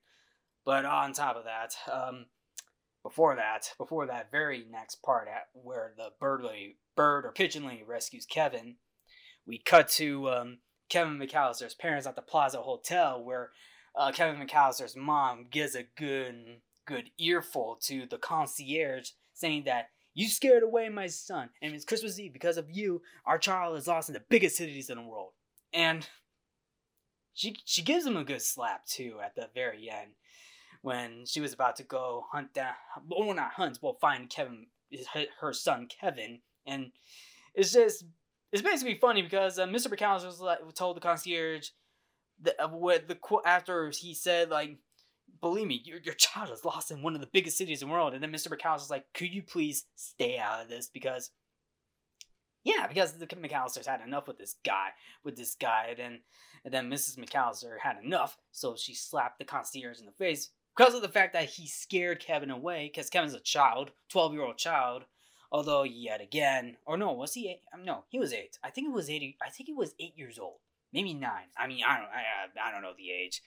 But 0.66 0.84
on 0.84 1.14
top 1.14 1.38
of 1.38 1.44
that, 1.46 1.76
um, 1.92 2.26
before 3.04 3.36
that, 3.36 3.70
before 3.78 4.08
that 4.08 4.32
very 4.32 4.66
next 4.70 5.04
part 5.04 5.28
at 5.28 5.48
where 5.54 5.94
the 5.96 6.10
birdly 6.20 6.78
bird 6.96 7.24
or 7.24 7.32
pigeonly 7.32 7.84
rescues 7.88 8.26
Kevin, 8.26 8.78
we 9.46 9.60
cut 9.60 9.90
to 9.90 10.28
um, 10.30 10.58
Kevin 10.90 11.20
McAllister's 11.20 11.76
parents 11.76 12.08
at 12.08 12.16
the 12.16 12.24
Plaza 12.24 12.58
Hotel, 12.58 13.24
where 13.24 13.52
uh, 13.96 14.12
Kevin 14.12 14.46
McAllister's 14.46 14.96
mom 14.96 15.46
gives 15.52 15.76
a 15.76 15.86
good 15.98 16.62
good 16.88 17.12
earful 17.20 17.78
to 17.84 18.08
the 18.10 18.18
concierge, 18.18 19.12
saying 19.34 19.66
that 19.66 19.90
you 20.16 20.30
scared 20.30 20.64
away 20.64 20.88
my 20.90 21.08
son, 21.08 21.50
and 21.62 21.76
it's 21.76 21.86
Christmas 21.86 22.18
Eve 22.18 22.34
because 22.34 22.58
of 22.58 22.72
you. 22.72 23.02
Our 23.26 23.38
child 23.38 23.78
is 23.78 23.88
lost 23.88 24.10
in 24.10 24.14
the 24.14 24.24
biggest 24.30 24.56
cities 24.56 24.90
in 24.90 24.98
the 24.98 25.04
world. 25.04 25.34
And 25.74 26.08
she 27.34 27.58
she 27.66 27.84
gives 27.84 28.06
him 28.06 28.16
a 28.16 28.24
good 28.24 28.42
slap 28.42 28.86
too 28.86 29.18
at 29.24 29.36
the 29.36 29.50
very 29.54 29.90
end 29.90 30.12
when 30.82 31.26
she 31.26 31.42
was 31.42 31.52
about 31.52 31.76
to 31.76 31.84
go 31.84 32.26
hunt 32.32 32.54
down, 32.54 32.74
well 33.08 33.34
not 33.34 33.54
hunt, 33.54 33.80
well 33.82 33.98
find 34.00 34.30
Kevin, 34.30 34.68
her 35.42 35.52
son 35.52 35.88
Kevin, 35.88 36.40
and 36.66 36.92
it's 37.54 37.74
just 37.74 38.06
it's 38.54 38.62
basically 38.62 38.98
funny 38.98 39.22
because 39.22 39.60
uh, 39.60 39.66
Mr. 39.66 39.88
McAllister 39.88 40.28
was 40.28 40.40
like, 40.40 40.60
told 40.76 40.96
the 40.96 41.02
concierge 41.02 41.70
that 42.42 42.56
uh, 42.58 42.70
what 42.70 43.08
the 43.08 43.18
after 43.46 43.90
he 43.90 44.14
said 44.14 44.50
like 44.50 44.78
believe 45.46 45.68
me, 45.68 45.80
your, 45.86 46.00
your 46.00 46.16
child 46.16 46.50
is 46.50 46.66
lost 46.66 46.90
in 46.90 47.04
one 47.04 47.14
of 47.14 47.22
the 47.22 47.30
biggest 47.32 47.56
cities 47.56 47.84
in 47.84 47.88
the 47.88 47.94
world. 47.94 48.16
And 48.16 48.24
then 48.24 48.32
Mr. 48.32 48.48
McAllister 48.48 48.80
was 48.80 48.90
like, 48.90 49.06
could 49.14 49.32
you 49.32 49.44
please 49.44 49.86
stay 49.96 50.40
out 50.40 50.64
of 50.64 50.70
this? 50.70 50.90
Because, 50.92 51.30
yeah, 52.64 52.88
because 52.88 53.14
the 53.14 53.28
McAllisters 53.28 53.86
had 53.86 54.02
enough 54.02 54.28
with 54.28 54.40
this 54.40 54.56
guy, 54.66 54.90
with 55.24 55.38
this 55.38 55.54
guy. 55.54 55.90
And 55.90 56.00
then, 56.00 56.20
and 56.64 56.74
then 56.74 56.90
Mrs. 56.90 57.20
McAllister 57.20 57.76
had 57.80 57.98
enough. 58.04 58.40
So 58.52 58.76
she 58.76 58.96
slapped 58.96 59.38
the 59.38 59.46
concierge 59.46 60.00
in 60.00 60.08
the 60.08 60.12
face 60.14 60.50
because 60.76 60.96
of 60.96 61.04
the 61.04 61.10
fact 61.10 61.34
that 61.34 61.46
he 61.46 61.68
scared 61.68 62.20
Kevin 62.20 62.50
away. 62.50 62.90
Because 62.92 63.12
Kevin's 63.12 63.36
a 63.36 63.40
child, 63.40 63.92
12 64.10 64.34
year 64.34 64.42
old 64.42 64.58
child. 64.58 65.04
Although, 65.52 65.84
yet 65.84 66.22
again, 66.22 66.78
or 66.88 66.98
no, 66.98 67.12
was 67.12 67.36
he 67.36 67.50
eight? 67.50 67.62
Um, 67.72 67.86
no, 67.86 68.06
he 68.10 68.18
was 68.18 68.34
eight. 68.34 68.58
I 68.64 68.72
think 68.72 68.88
it 68.88 68.94
was 68.94 69.12
eight. 69.12 69.36
I 69.46 69.52
think 69.52 69.68
he 69.68 69.74
was 69.74 69.94
eight 70.00 70.18
years 70.18 70.40
old. 70.40 70.58
Maybe 70.92 71.14
nine. 71.14 71.50
I 71.56 71.68
mean, 71.68 71.84
I 71.88 71.98
don't, 71.98 72.10
I, 72.10 72.68
I 72.68 72.72
don't 72.72 72.82
know 72.82 72.94
the 72.98 73.12
age 73.12 73.44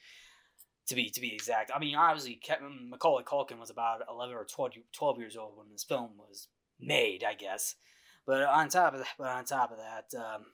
to 0.89 0.95
be 0.95 1.11
to 1.11 1.21
be 1.21 1.33
exact. 1.33 1.71
I 1.75 1.79
mean, 1.79 1.95
obviously, 1.95 2.35
Kevin 2.35 2.89
Macaulay 2.91 3.25
Culkin 3.25 3.59
was 3.59 3.71
about 3.71 4.03
eleven 4.09 4.35
or 4.35 4.45
12, 4.45 4.73
12 4.93 5.19
years 5.19 5.37
old 5.37 5.57
when 5.57 5.69
this 5.71 5.85
film 5.85 6.11
was 6.19 6.49
made, 6.81 7.25
I 7.25 7.35
guess. 7.35 7.77
But 8.27 8.43
on 8.43 8.69
top 8.69 8.95
of 8.95 9.01
that, 9.01 9.09
but 9.19 9.29
on 9.29 9.45
top 9.45 9.71
of 9.71 9.79
that, 9.79 10.19
um, 10.19 10.47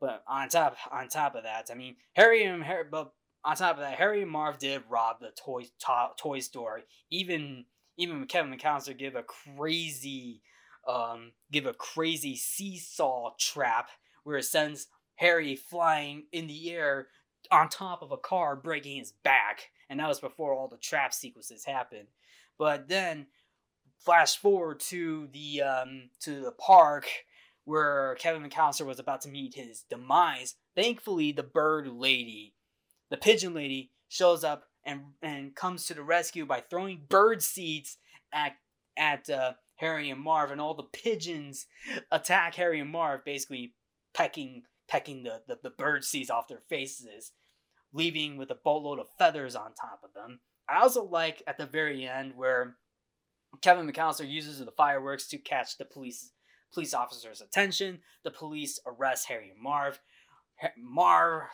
but 0.00 0.22
on 0.28 0.48
top 0.48 0.76
on 0.90 1.08
top 1.08 1.34
of 1.34 1.44
that, 1.44 1.68
I 1.70 1.74
mean, 1.74 1.96
Harry 2.14 2.44
and 2.44 2.62
Harry, 2.62 2.84
but 2.90 3.12
on 3.44 3.56
top 3.56 3.76
of 3.76 3.80
that, 3.80 3.96
Harry 3.96 4.22
and 4.22 4.30
Marv 4.30 4.58
did 4.58 4.82
rob 4.88 5.20
the 5.20 5.30
toy 5.42 5.62
to- 5.62 6.14
toy 6.18 6.40
store. 6.40 6.82
Even 7.10 7.64
even 7.96 8.26
Kevin 8.26 8.54
McAllister 8.54 8.96
give 8.96 9.14
a 9.14 9.22
crazy 9.22 10.42
um 10.86 11.32
give 11.50 11.66
a 11.66 11.72
crazy 11.72 12.36
seesaw 12.36 13.30
trap 13.38 13.88
where 14.24 14.36
it 14.36 14.44
sends 14.44 14.86
Harry 15.16 15.56
flying 15.56 16.24
in 16.32 16.46
the 16.46 16.70
air 16.70 17.08
on 17.50 17.68
top 17.68 18.02
of 18.02 18.12
a 18.12 18.16
car, 18.16 18.56
breaking 18.56 18.98
his 18.98 19.12
back. 19.24 19.70
And 19.88 20.00
that 20.00 20.08
was 20.08 20.20
before 20.20 20.54
all 20.54 20.68
the 20.68 20.76
trap 20.76 21.14
sequences 21.14 21.64
happened. 21.64 22.08
But 22.58 22.88
then, 22.88 23.26
flash 23.98 24.36
forward 24.36 24.80
to 24.80 25.28
the 25.32 25.62
um, 25.62 26.10
to 26.20 26.40
the 26.40 26.52
park 26.52 27.06
where 27.64 28.16
Kevin 28.20 28.48
McAllister 28.48 28.86
was 28.86 28.98
about 28.98 29.20
to 29.22 29.28
meet 29.28 29.54
his 29.54 29.84
demise. 29.90 30.54
Thankfully, 30.74 31.32
the 31.32 31.42
bird 31.42 31.88
lady, 31.88 32.54
the 33.10 33.16
pigeon 33.16 33.54
lady, 33.54 33.90
shows 34.08 34.44
up 34.44 34.64
and 34.84 35.02
and 35.20 35.54
comes 35.54 35.86
to 35.86 35.94
the 35.94 36.02
rescue 36.02 36.46
by 36.46 36.60
throwing 36.60 37.02
bird 37.08 37.42
seeds 37.42 37.98
at 38.32 38.52
at 38.96 39.28
uh, 39.28 39.52
Harry 39.76 40.10
and 40.10 40.20
Marv, 40.20 40.50
and 40.50 40.60
all 40.60 40.74
the 40.74 40.82
pigeons 40.84 41.66
attack 42.10 42.54
Harry 42.54 42.80
and 42.80 42.90
Marv, 42.90 43.24
basically 43.24 43.74
pecking 44.14 44.62
pecking 44.88 45.22
the, 45.22 45.42
the, 45.46 45.58
the 45.62 45.70
bird 45.70 46.04
seeds 46.04 46.30
off 46.30 46.48
their 46.48 46.62
faces, 46.68 47.32
leaving 47.92 48.36
with 48.36 48.50
a 48.50 48.58
boatload 48.62 48.98
of 48.98 49.08
feathers 49.18 49.56
on 49.56 49.74
top 49.74 50.00
of 50.04 50.12
them. 50.14 50.40
I 50.68 50.80
also 50.80 51.04
like 51.04 51.42
at 51.46 51.58
the 51.58 51.66
very 51.66 52.06
end 52.06 52.32
where 52.36 52.76
Kevin 53.62 53.90
McAllister 53.90 54.28
uses 54.28 54.58
the 54.58 54.70
fireworks 54.72 55.28
to 55.28 55.38
catch 55.38 55.78
the 55.78 55.84
police 55.84 56.32
police 56.72 56.94
officer's 56.94 57.40
attention. 57.40 58.00
The 58.24 58.30
police 58.30 58.80
arrest 58.86 59.28
Harry 59.28 59.50
and 59.50 59.62
Marv. 59.62 60.00
Marv 60.76 61.44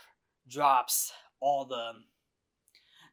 drops 0.48 1.12
all 1.40 1.64
the 1.64 1.92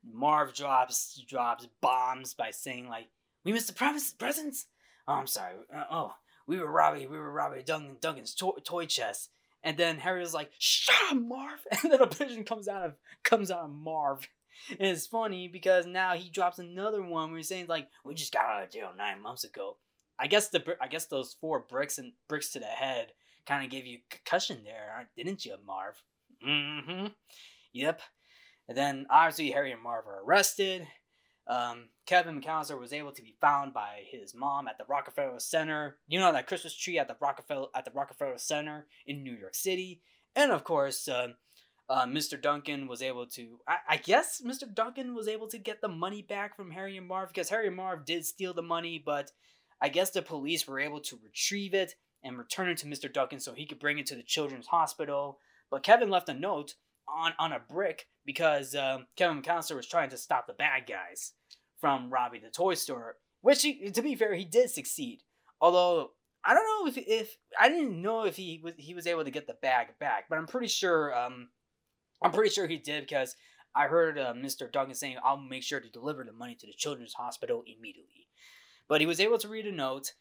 Marv 0.04 0.54
drops 0.54 1.22
drops 1.28 1.68
bombs 1.82 2.34
by 2.34 2.52
saying 2.52 2.88
like, 2.88 3.10
"We 3.44 3.52
missed 3.52 3.68
the 3.68 3.74
premise 3.74 4.12
presents." 4.14 4.68
Oh, 5.08 5.14
I'm 5.14 5.28
sorry. 5.28 5.56
Uh, 5.76 5.84
oh, 5.92 6.14
we 6.48 6.60
were 6.60 6.72
robbing 6.72 7.10
we 7.10 7.18
were 7.18 7.32
robbing 7.32 7.64
Duncan, 7.66 7.98
Duncan's 8.00 8.34
to- 8.36 8.58
toy 8.64 8.86
chest. 8.86 9.30
And 9.64 9.78
then 9.78 9.98
Harry 9.98 10.22
was 10.22 10.34
like, 10.34 10.52
"Shut 10.58 10.96
up, 11.12 11.18
Marv!" 11.18 11.60
And 11.84 11.92
then 11.92 12.02
a 12.02 12.08
pigeon 12.08 12.44
comes 12.44 12.68
out 12.68 12.86
of 12.86 12.94
comes 13.24 13.52
out 13.52 13.66
of 13.66 13.72
Marv. 13.72 14.28
And 14.70 14.88
it's 14.88 15.08
funny 15.08 15.48
because 15.48 15.86
now 15.86 16.16
he 16.16 16.30
drops 16.30 16.60
another 16.60 17.02
one 17.02 17.30
where 17.30 17.38
he's 17.38 17.48
saying 17.48 17.68
like, 17.68 17.88
"We 18.04 18.14
just 18.14 18.34
got 18.34 18.46
out 18.46 18.64
of 18.64 18.72
jail 18.72 18.92
nine 18.98 19.22
months 19.22 19.44
ago." 19.44 19.78
I 20.20 20.28
guess 20.28 20.50
the 20.50 20.64
I 20.82 20.88
guess 20.88 21.06
those 21.06 21.36
four 21.40 21.60
bricks 21.60 21.98
and 21.98 22.14
bricks 22.28 22.50
to 22.52 22.60
the 22.60 22.66
head 22.66 23.14
kind 23.46 23.64
of 23.64 23.72
gave 23.72 23.86
you 23.86 24.00
concussion 24.10 24.64
there, 24.64 25.08
didn't 25.16 25.46
you, 25.46 25.56
Marv? 25.66 25.96
Mm-hmm. 26.46 27.08
Yep. 27.74 28.02
And 28.68 28.78
then 28.78 29.08
obviously 29.10 29.52
Harry 29.52 29.72
and 29.72 29.82
Marv 29.82 30.06
are 30.08 30.24
arrested. 30.24 30.88
Um, 31.50 31.90
Kevin 32.06 32.40
McAllister 32.40 32.80
was 32.80 32.94
able 32.94 33.12
to 33.12 33.24
be 33.24 33.36
found 33.42 33.74
by 33.74 34.04
his 34.10 34.36
mom 34.36 34.68
at 34.68 34.78
the 34.78 34.86
Rockefeller 34.88 35.40
Center. 35.40 35.98
You 36.08 36.20
know 36.20 36.32
that 36.32 36.46
Christmas 36.46 36.76
tree 36.76 37.00
at 37.00 37.08
the 37.08 37.18
Rockefeller 37.20 37.68
at 37.76 37.86
the 37.86 37.92
Rockefeller 37.92 38.38
Center 38.38 38.86
in 39.08 39.24
New 39.24 39.34
York 39.34 39.56
City, 39.56 40.02
and 40.36 40.52
of 40.52 40.64
course, 40.64 41.08
uh, 41.08 41.30
uh, 41.90 42.06
Mr. 42.06 42.40
Duncan 42.40 42.88
was 42.88 43.02
able 43.02 43.26
to. 43.26 43.60
I, 43.68 43.78
I, 43.90 43.98
guess 43.98 44.42
Mr. 44.46 44.72
Duncan 44.72 45.16
was 45.16 45.28
able 45.28 45.48
to 45.48 45.58
get 45.58 45.82
the 45.82 45.88
money 45.88 46.22
back 46.22 46.56
from 46.56 46.70
Harry 46.70 46.98
and 46.98 47.08
Marv 47.08 47.30
because 47.30 47.50
Harry 47.50 47.66
and 47.66 47.76
Marv 47.76 48.06
did 48.06 48.26
steal 48.28 48.54
the 48.54 48.62
money, 48.62 49.02
but 49.04 49.32
I 49.82 49.90
guess 49.90 50.12
the 50.12 50.22
police 50.22 50.68
were 50.68 50.80
able 50.80 51.00
to 51.02 51.20
retrieve 51.24 51.74
it 51.74 51.96
and 52.24 52.38
return 52.38 52.70
it 52.70 52.78
to 52.80 52.86
Mr. 52.86 53.12
Duncan 53.12 53.40
so 53.40 53.54
he 53.54 53.66
could 53.66 53.80
bring 53.80 53.98
it 53.98 54.06
to 54.08 54.16
the 54.16 54.24
children's 54.24 54.68
hospital. 54.68 55.40
But 55.72 55.84
Kevin 55.84 56.10
left 56.10 56.30
a 56.30 56.34
note 56.34 56.76
on 57.18 57.34
on 57.40 57.54
a 57.54 57.60
brick 57.60 58.08
because 58.26 58.76
uh, 58.76 59.00
Kevin 59.16 59.42
McAllister 59.42 59.76
was 59.76 59.88
trying 59.88 60.10
to 60.10 60.18
stop 60.18 60.48
the 60.48 60.54
bad 60.54 60.84
guys 60.88 61.34
from 61.80 62.10
robbing 62.10 62.42
the 62.42 62.50
toy 62.50 62.74
store. 62.74 63.16
Which, 63.42 63.62
he, 63.62 63.90
to 63.92 64.02
be 64.02 64.16
fair, 64.16 64.36
he 64.36 64.44
did 64.44 64.70
succeed. 64.70 65.24
Although 65.62 66.12
I 66.44 66.54
don't 66.54 66.66
know 66.66 66.88
if 66.90 66.98
if 66.98 67.36
I 67.60 67.70
didn't 67.70 68.02
know 68.02 68.26
if 68.26 68.36
he 68.36 68.62
was 68.64 68.74
he 68.78 68.94
was 68.94 69.08
able 69.08 69.24
to 69.24 69.32
get 69.32 69.48
the 69.48 69.58
bag 69.62 69.88
back, 70.00 70.26
but 70.30 70.38
I'm 70.38 70.48
pretty 70.48 70.68
sure 70.68 71.16
um 71.16 71.50
I'm 72.24 72.32
pretty 72.32 72.50
sure 72.50 72.68
he 72.68 72.78
did 72.78 73.02
because 73.02 73.36
I 73.76 73.88
heard 73.88 74.18
uh, 74.18 74.34
Mr. 74.34 74.72
Duncan 74.72 74.96
saying 74.96 75.18
I'll 75.24 75.38
make 75.38 75.64
sure 75.64 75.80
to 75.80 75.90
deliver 75.90 76.24
the 76.24 76.34
money 76.34 76.56
to 76.56 76.66
the 76.66 76.74
children's 76.74 77.14
hospital 77.14 77.64
immediately. 77.66 78.28
But 78.88 79.02
he 79.02 79.08
was 79.08 79.20
able 79.20 79.38
to 79.38 79.48
read 79.48 79.68
a 79.68 79.72
note, 79.72 80.14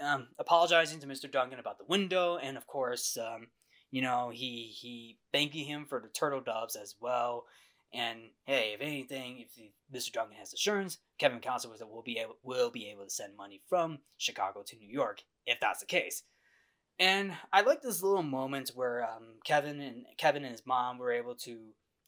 um, 0.00 0.28
apologizing 0.38 1.00
to 1.00 1.06
Mr. 1.06 1.30
Duncan 1.30 1.58
about 1.58 1.78
the 1.78 1.84
window, 1.84 2.38
and 2.38 2.56
of 2.56 2.66
course, 2.66 3.18
um, 3.18 3.48
you 3.96 4.02
know, 4.02 4.28
he 4.30 4.74
he 4.78 5.16
thanking 5.32 5.64
him 5.64 5.86
for 5.86 6.00
the 6.00 6.08
turtle 6.08 6.42
doves 6.42 6.76
as 6.76 6.96
well, 7.00 7.46
and 7.94 8.18
hey, 8.44 8.72
if 8.74 8.82
anything, 8.82 9.38
if 9.40 9.58
Mr. 9.90 10.12
Duncan 10.12 10.36
has 10.36 10.52
assurance, 10.52 10.98
Kevin 11.18 11.40
that 11.40 11.88
will 11.88 12.02
be 12.02 12.18
able 12.18 12.36
will 12.42 12.68
be 12.68 12.90
able 12.90 13.04
to 13.04 13.10
send 13.10 13.34
money 13.38 13.62
from 13.70 14.00
Chicago 14.18 14.62
to 14.66 14.76
New 14.76 14.86
York 14.86 15.22
if 15.46 15.58
that's 15.60 15.80
the 15.80 15.86
case. 15.86 16.24
And 16.98 17.32
I 17.54 17.62
like 17.62 17.80
this 17.80 18.02
little 18.02 18.22
moment 18.22 18.72
where 18.74 19.02
um, 19.02 19.38
Kevin 19.46 19.80
and 19.80 20.04
Kevin 20.18 20.44
and 20.44 20.52
his 20.52 20.66
mom 20.66 20.98
were 20.98 21.12
able 21.12 21.34
to 21.36 21.56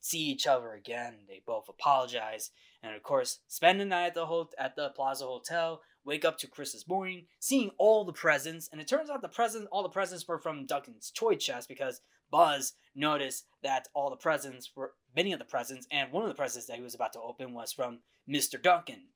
see 0.00 0.20
each 0.20 0.46
other 0.46 0.72
again. 0.72 1.14
They 1.28 1.42
both 1.44 1.68
apologize, 1.68 2.50
and 2.82 2.94
of 2.94 3.02
course, 3.02 3.40
spend 3.48 3.80
the 3.80 3.84
night 3.84 4.08
at 4.08 4.14
the 4.14 4.26
ho- 4.26 4.50
at 4.58 4.76
the 4.76 4.90
Plaza 4.90 5.24
Hotel. 5.24 5.80
Wake 6.04 6.24
up 6.24 6.38
to 6.38 6.46
Christmas 6.46 6.88
morning, 6.88 7.26
seeing 7.38 7.70
all 7.76 8.04
the 8.04 8.12
presents, 8.14 8.68
and 8.72 8.80
it 8.80 8.88
turns 8.88 9.10
out 9.10 9.20
the 9.20 9.28
presents, 9.28 9.68
all 9.70 9.82
the 9.82 9.90
presents 9.90 10.26
were 10.26 10.38
from 10.38 10.64
Duncan's 10.64 11.10
toy 11.14 11.34
chest 11.34 11.68
because 11.68 12.00
Buzz 12.30 12.72
noticed 12.94 13.44
that 13.62 13.88
all 13.92 14.08
the 14.08 14.16
presents 14.16 14.70
were 14.74 14.92
many 15.14 15.32
of 15.32 15.38
the 15.38 15.44
presents, 15.44 15.86
and 15.90 16.10
one 16.10 16.22
of 16.22 16.28
the 16.28 16.34
presents 16.34 16.66
that 16.66 16.76
he 16.76 16.82
was 16.82 16.94
about 16.94 17.12
to 17.12 17.20
open 17.20 17.52
was 17.52 17.72
from 17.72 17.98
Mr. 18.28 18.62
Duncan. 18.62 19.08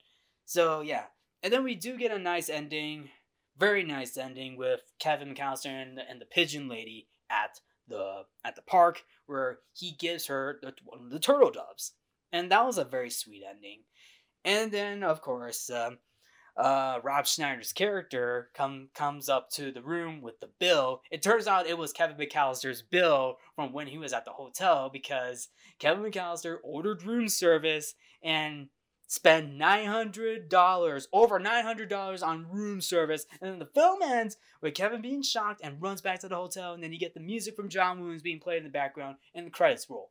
So 0.45 0.81
yeah, 0.81 1.05
and 1.43 1.53
then 1.53 1.65
we 1.65 1.75
do 1.75 1.97
get 1.97 2.11
a 2.11 2.19
nice 2.19 2.49
ending, 2.49 3.09
very 3.57 3.85
nice 3.85 4.17
ending 4.17 4.57
with 4.57 4.81
Kevin 4.99 5.35
McAllister 5.35 5.67
and 5.67 5.99
and 5.99 6.21
the 6.21 6.27
pigeon 6.27 6.69
lady 6.69 7.09
at 7.31 7.61
the 7.89 8.23
at 8.45 8.57
the 8.57 8.63
park 8.63 9.03
where 9.27 9.59
he 9.75 9.93
gives 9.93 10.27
her 10.27 10.59
the, 10.63 10.75
one 10.85 11.05
of 11.05 11.11
the 11.11 11.21
turtle 11.21 11.51
doves, 11.51 11.93
and 12.33 12.51
that 12.51 12.65
was 12.65 12.79
a 12.79 12.85
very 12.85 13.11
sweet 13.11 13.43
ending. 13.49 13.83
And 14.45 14.73
then 14.73 15.03
of 15.03 15.21
course. 15.21 15.71
Um, 15.71 15.99
uh, 16.57 16.99
Rob 17.03 17.27
Schneider's 17.27 17.73
character 17.73 18.51
come 18.55 18.89
comes 18.95 19.29
up 19.29 19.51
to 19.53 19.73
the 19.73 19.83
room 19.83 20.21
with 20.21 20.39
the 20.41 20.51
bill. 20.59 21.01
It 21.11 21.23
turns 21.23 21.47
out 21.47 21.67
it 21.67 21.79
was 21.79 21.93
Kevin 21.93 22.17
McAllister's 22.17 22.83
bill 22.83 23.39
from 23.57 23.73
when 23.73 23.87
he 23.87 23.99
was 23.99 24.13
at 24.13 24.25
the 24.25 24.33
hotel 24.33 24.91
because 24.93 25.49
Kevin 25.79 26.05
McAllister 26.05 26.59
ordered 26.63 27.05
room 27.05 27.29
service 27.29 27.95
and 28.23 28.69
hundred 29.87 30.49
dollars, 30.49 31.09
over 31.13 31.39
nine 31.39 31.65
hundred 31.65 31.89
dollars 31.89 32.23
on 32.23 32.47
room 32.51 32.81
service, 32.81 33.27
and 33.41 33.51
then 33.51 33.59
the 33.59 33.67
film 33.67 34.03
ends 34.03 34.37
with 34.61 34.75
Kevin 34.75 35.03
being 35.03 35.23
shocked 35.23 35.61
and 35.63 35.83
runs 35.83 36.01
back 36.01 36.21
to 36.21 36.29
the 36.29 36.37
hotel, 36.37 36.73
and 36.73 36.83
then 36.83 36.93
you 36.93 36.99
get 36.99 37.15
the 37.15 37.21
music 37.21 37.57
from 37.57 37.69
John 37.69 38.01
Williams 38.01 38.23
being 38.23 38.41
played 38.41 38.59
in 38.59 38.65
the 38.65 38.71
background, 38.71 39.17
and 39.35 39.47
the 39.47 39.51
credits 39.51 39.89
roll. 39.89 40.11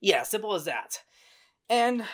Yeah, 0.00 0.22
simple 0.24 0.54
as 0.54 0.64
that. 0.64 1.02
And 1.68 2.04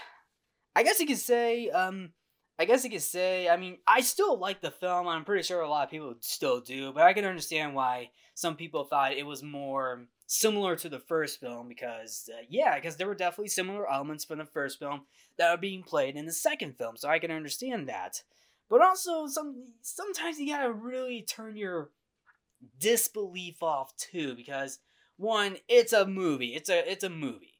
I 0.77 0.83
guess 0.83 1.01
you 1.01 1.07
could 1.07 1.19
say, 1.19 1.71
um, 1.71 2.11
I 2.59 2.65
guess 2.65 2.83
you 2.83 2.91
could 2.91 3.03
say, 3.03 3.49
I 3.49 3.57
mean, 3.57 3.79
I 3.87 4.01
still 4.01 4.37
like 4.37 4.61
the 4.61 4.73
film. 4.73 5.07
I'm 5.07 5.25
pretty 5.25 5.45
sure 5.45 5.61
a 5.61 5.69
lot 5.69 5.85
of 5.85 5.91
people 5.91 6.17
still 6.21 6.61
do, 6.61 6.93
but 6.93 7.05
I 7.05 7.13
can 7.13 7.25
understand 7.25 7.75
why 7.75 8.11
some 8.35 8.57
people 8.57 8.85
thought 8.85 9.13
it 9.13 9.27
was 9.27 9.45
more 9.45 10.07
similar 10.27 10.75
to 10.77 10.89
the 10.89 10.99
first 10.99 11.39
film 11.39 11.69
because, 11.69 12.29
uh, 12.37 12.43
yeah, 12.49 12.75
because 12.75 12.97
there 12.97 13.07
were 13.07 13.15
definitely 13.15 13.49
similar 13.49 13.89
elements 13.91 14.25
from 14.25 14.39
the 14.39 14.45
first 14.45 14.81
film 14.81 15.03
that 15.37 15.51
are 15.51 15.57
being 15.57 15.85
played 15.85 16.17
in 16.17 16.27
the 16.27 16.33
second 16.33 16.77
film, 16.77 16.97
so 16.97 17.09
I 17.09 17.21
can 17.21 17.31
understand 17.31 17.89
that. 17.89 18.23
But 18.69 18.83
also, 18.83 19.29
some 19.29 19.69
sometimes 19.81 20.39
you 20.39 20.49
gotta 20.49 20.71
really 20.73 21.23
turn 21.23 21.57
your 21.57 21.91
disbelief 22.81 23.63
off 23.63 23.97
too, 23.97 24.35
because 24.35 24.81
one, 25.17 25.57
it's 25.69 25.93
a 25.93 26.07
movie. 26.07 26.55
It's 26.55 26.69
a 26.69 26.91
it's 26.91 27.05
a 27.05 27.09
movie, 27.09 27.55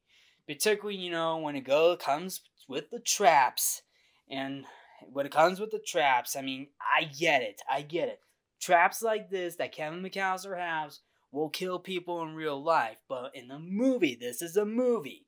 particularly 0.45 0.97
you 0.97 1.09
know 1.09 1.37
when 1.37 1.55
it 1.55 1.61
go 1.61 1.95
comes 1.95 2.41
with 2.67 2.91
the 2.91 2.99
traps 2.99 3.81
and 4.29 4.65
when 5.11 5.25
it 5.25 5.31
comes 5.31 5.59
with 5.59 5.71
the 5.71 5.79
traps, 5.79 6.35
I 6.35 6.41
mean, 6.41 6.67
I 6.79 7.05
get 7.05 7.41
it. 7.41 7.61
I 7.69 7.81
get 7.81 8.09
it. 8.09 8.19
Traps 8.59 9.01
like 9.01 9.29
this 9.29 9.55
that 9.55 9.71
Kevin 9.71 10.03
McAllister 10.03 10.57
has 10.57 10.99
will 11.31 11.49
kill 11.49 11.79
people 11.79 12.21
in 12.23 12.35
real 12.35 12.61
life, 12.61 12.97
but 13.07 13.31
in 13.35 13.47
the 13.47 13.59
movie, 13.59 14.15
this 14.15 14.41
is 14.41 14.57
a 14.57 14.65
movie. 14.65 15.25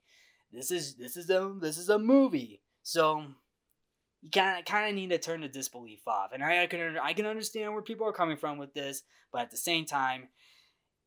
This 0.52 0.72
is 0.72 0.96
this 0.96 1.16
is 1.16 1.30
a 1.30 1.54
this 1.60 1.78
is 1.78 1.90
a 1.90 2.00
movie. 2.00 2.62
So 2.84 3.26
you 4.22 4.30
kind 4.30 4.60
of 4.60 4.66
kind 4.66 4.90
of 4.90 4.96
need 4.96 5.12
to 5.12 5.18
turn 5.18 5.42
the 5.42 5.48
disbelief 5.48 6.08
off. 6.08 6.32
And 6.34 6.44
I, 6.44 6.64
I 6.64 6.68
can 6.68 6.98
I 7.02 7.14
can 7.14 7.26
understand 7.26 7.74
where 7.74 7.82
people 7.82 8.08
are 8.08 8.14
coming 8.14 8.38
from 8.38 8.58
with 8.58 8.74
this, 8.74 9.04
but 9.32 9.42
at 9.42 9.52
the 9.52 9.58
same 9.58 9.86
time, 9.86 10.28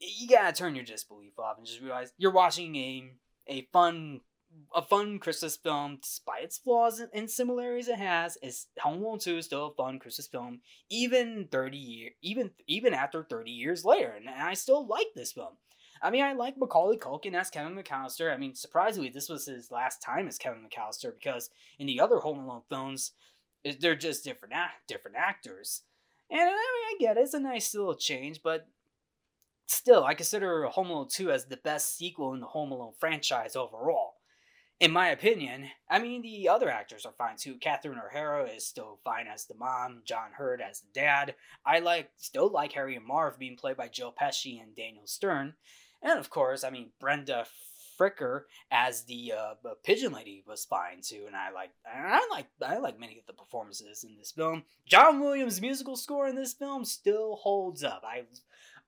you 0.00 0.28
gotta 0.28 0.52
turn 0.52 0.74
your 0.74 0.84
disbelief 0.84 1.38
off 1.38 1.58
and 1.58 1.66
just 1.66 1.80
realize 1.80 2.12
you're 2.16 2.32
watching 2.32 2.74
a 2.76 3.12
a 3.46 3.68
fun 3.72 4.20
a 4.74 4.82
fun 4.82 5.18
Christmas 5.18 5.56
film, 5.56 5.98
despite 6.02 6.44
its 6.44 6.58
flaws 6.58 7.02
and 7.12 7.30
similarities 7.30 7.88
it 7.88 7.98
has, 7.98 8.36
is 8.42 8.66
Home 8.80 9.02
Alone 9.02 9.18
2 9.18 9.38
is 9.38 9.46
still 9.46 9.66
a 9.66 9.74
fun 9.74 9.98
Christmas 9.98 10.26
film, 10.26 10.60
even 10.90 11.48
30 11.50 11.76
years, 11.76 12.12
even 12.22 12.50
even 12.66 12.94
after 12.94 13.22
30 13.22 13.50
years 13.50 13.84
later. 13.84 14.14
And 14.16 14.28
I 14.28 14.54
still 14.54 14.86
like 14.86 15.08
this 15.14 15.32
film. 15.32 15.54
I 16.02 16.10
mean, 16.10 16.22
I 16.22 16.32
like 16.32 16.58
Macaulay 16.58 16.98
Culkin 16.98 17.34
as 17.34 17.50
Kevin 17.50 17.76
McAllister. 17.76 18.32
I 18.32 18.36
mean, 18.36 18.54
surprisingly, 18.54 19.08
this 19.08 19.28
was 19.28 19.46
his 19.46 19.70
last 19.70 20.02
time 20.02 20.28
as 20.28 20.38
Kevin 20.38 20.66
McAllister 20.68 21.12
because 21.14 21.50
in 21.78 21.86
the 21.86 22.00
other 22.00 22.18
Home 22.18 22.40
Alone 22.40 22.62
films, 22.68 23.12
eh, 23.64 23.74
they're 23.80 23.96
just 23.96 24.24
different 24.24 24.54
different 24.88 25.16
actors. 25.16 25.82
And 26.30 26.40
I 26.40 26.44
mean, 26.44 26.50
I 26.52 26.96
get 26.98 27.16
it; 27.16 27.20
it's 27.20 27.34
a 27.34 27.40
nice 27.40 27.74
little 27.74 27.94
change, 27.94 28.42
but 28.42 28.66
still, 29.66 30.04
I 30.04 30.14
consider 30.14 30.64
Home 30.64 30.90
Alone 30.90 31.08
2 31.08 31.30
as 31.30 31.46
the 31.46 31.56
best 31.56 31.96
sequel 31.96 32.34
in 32.34 32.40
the 32.40 32.46
Home 32.46 32.72
Alone 32.72 32.92
franchise 32.98 33.56
overall. 33.56 34.13
In 34.84 34.92
my 34.92 35.08
opinion, 35.08 35.70
I 35.88 35.98
mean, 35.98 36.20
the 36.20 36.46
other 36.50 36.68
actors 36.68 37.06
are 37.06 37.14
fine 37.16 37.38
too. 37.38 37.54
Catherine 37.54 37.98
O'Hara 37.98 38.44
is 38.44 38.66
still 38.66 39.00
fine 39.02 39.26
as 39.26 39.46
the 39.46 39.54
mom, 39.54 40.02
John 40.04 40.32
Heard 40.36 40.60
as 40.60 40.80
the 40.80 40.88
dad. 40.92 41.36
I 41.64 41.78
like 41.78 42.10
still 42.18 42.50
like 42.50 42.72
Harry 42.72 42.94
and 42.94 43.06
Marv 43.06 43.38
being 43.38 43.56
played 43.56 43.78
by 43.78 43.88
Joe 43.88 44.12
Pesci 44.12 44.62
and 44.62 44.76
Daniel 44.76 45.06
Stern. 45.06 45.54
And 46.02 46.20
of 46.20 46.28
course, 46.28 46.64
I 46.64 46.68
mean, 46.68 46.90
Brenda 47.00 47.46
Fricker 47.98 48.42
as 48.70 49.04
the 49.04 49.32
uh, 49.32 49.54
pigeon 49.84 50.12
lady 50.12 50.44
was 50.46 50.66
fine 50.66 51.00
too, 51.00 51.24
and 51.26 51.34
I 51.34 51.50
like 51.50 51.70
I 51.86 52.28
like 52.30 52.48
I 52.60 52.76
like 52.76 53.00
many 53.00 53.18
of 53.18 53.24
the 53.26 53.32
performances 53.32 54.04
in 54.04 54.18
this 54.18 54.32
film. 54.32 54.64
John 54.86 55.18
Williams' 55.18 55.62
musical 55.62 55.96
score 55.96 56.28
in 56.28 56.36
this 56.36 56.52
film 56.52 56.84
still 56.84 57.36
holds 57.36 57.82
up. 57.82 58.02
I 58.04 58.24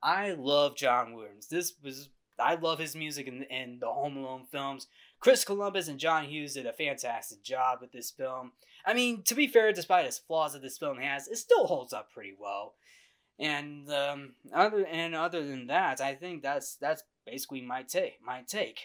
I 0.03 0.33
love 0.33 0.75
John 0.75 1.13
Williams. 1.15 1.47
This 1.47 1.73
was 1.83 2.09
I 2.39 2.55
love 2.55 2.79
his 2.79 2.95
music 2.95 3.27
in, 3.27 3.43
in 3.43 3.79
the 3.79 3.87
Home 3.87 4.17
Alone 4.17 4.45
films. 4.51 4.87
Chris 5.19 5.43
Columbus 5.43 5.87
and 5.87 5.99
John 5.99 6.25
Hughes 6.25 6.53
did 6.53 6.65
a 6.65 6.73
fantastic 6.73 7.43
job 7.43 7.79
with 7.81 7.91
this 7.91 8.11
film. 8.11 8.51
I 8.85 8.93
mean, 8.93 9.23
to 9.23 9.35
be 9.35 9.47
fair, 9.47 9.71
despite 9.73 10.05
its 10.05 10.19
flaws 10.19 10.53
that 10.53 10.61
this 10.61 10.77
film 10.77 10.99
has, 10.99 11.27
it 11.27 11.37
still 11.37 11.67
holds 11.67 11.93
up 11.93 12.11
pretty 12.13 12.33
well. 12.39 12.75
And 13.39 13.91
um, 13.91 14.33
other 14.53 14.85
and 14.85 15.13
other 15.13 15.45
than 15.45 15.67
that, 15.67 16.01
I 16.01 16.15
think 16.15 16.41
that's 16.41 16.75
that's 16.75 17.03
basically 17.25 17.61
my 17.61 17.83
take. 17.83 18.19
My 18.25 18.41
take 18.47 18.79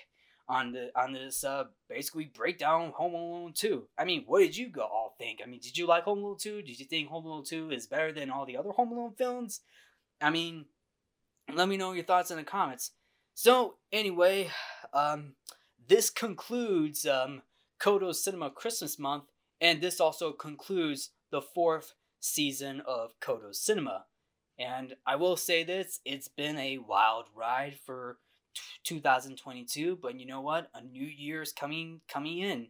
on 0.49 0.72
the 0.72 0.91
on 0.95 1.12
this 1.12 1.45
uh 1.45 1.64
basically 1.89 2.24
breakdown 2.24 2.93
Home 2.97 3.14
Alone 3.14 3.53
2. 3.55 3.89
I 3.97 4.05
mean, 4.05 4.24
what 4.26 4.41
did 4.41 4.57
you 4.57 4.70
all 4.80 5.14
think? 5.18 5.41
I 5.43 5.49
mean, 5.49 5.61
did 5.61 5.78
you 5.78 5.87
like 5.87 6.05
Home 6.05 6.18
Alone 6.18 6.37
2? 6.39 6.62
Did 6.62 6.78
you 6.78 6.87
think 6.87 7.09
Home 7.09 7.24
Alone 7.24 7.45
2 7.45 7.70
is 7.70 7.87
better 7.87 8.12
than 8.12 8.30
all 8.30 8.45
the 8.45 8.57
other 8.57 8.70
Home 8.70 8.93
Alone 8.93 9.14
films? 9.16 9.61
I 10.20 10.30
mean, 10.30 10.66
let 11.53 11.68
me 11.68 11.76
know 11.76 11.93
your 11.93 12.05
thoughts 12.05 12.30
in 12.30 12.37
the 12.37 12.45
comments. 12.45 12.93
So, 13.35 13.76
anyway, 13.91 14.51
um, 14.93 15.35
this 15.89 16.11
concludes 16.11 17.07
um, 17.07 17.43
Codo 17.80 18.14
Cinema 18.14 18.51
Christmas 18.51 18.99
month, 18.99 19.24
and 19.61 19.80
this 19.80 20.01
also 20.01 20.33
concludes 20.33 21.11
the 21.30 21.43
fourth 21.43 21.95
season 22.20 22.83
of 22.87 23.18
Codo 23.20 23.55
Cinema. 23.55 24.05
And 24.59 24.95
I 25.07 25.16
will 25.16 25.37
say 25.37 25.64
this 25.64 26.01
it's 26.05 26.28
been 26.28 26.59
a 26.59 26.78
wild 26.78 27.26
ride 27.35 27.78
for 27.85 28.18
2022, 28.85 29.99
but 30.01 30.18
you 30.18 30.26
know 30.26 30.41
what? 30.41 30.68
A 30.74 30.83
new 30.83 31.07
year 31.07 31.43
is 31.43 31.53
coming 31.53 32.01
coming 32.09 32.39
in. 32.39 32.68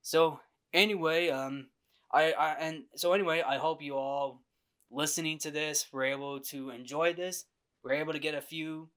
So 0.00 0.40
anyway, 0.72 1.28
um, 1.30 1.68
I, 2.12 2.32
I 2.32 2.52
and 2.54 2.84
so 2.96 3.12
anyway, 3.12 3.42
I 3.46 3.58
hope 3.58 3.82
you 3.82 3.96
all 3.96 4.42
listening 4.90 5.38
to 5.38 5.50
this 5.50 5.86
were 5.92 6.04
able 6.04 6.40
to 6.40 6.70
enjoy 6.70 7.14
this. 7.14 7.46
We're 7.82 7.94
able 7.94 8.12
to 8.12 8.18
get 8.18 8.34
a 8.34 8.40
few, 8.40 8.88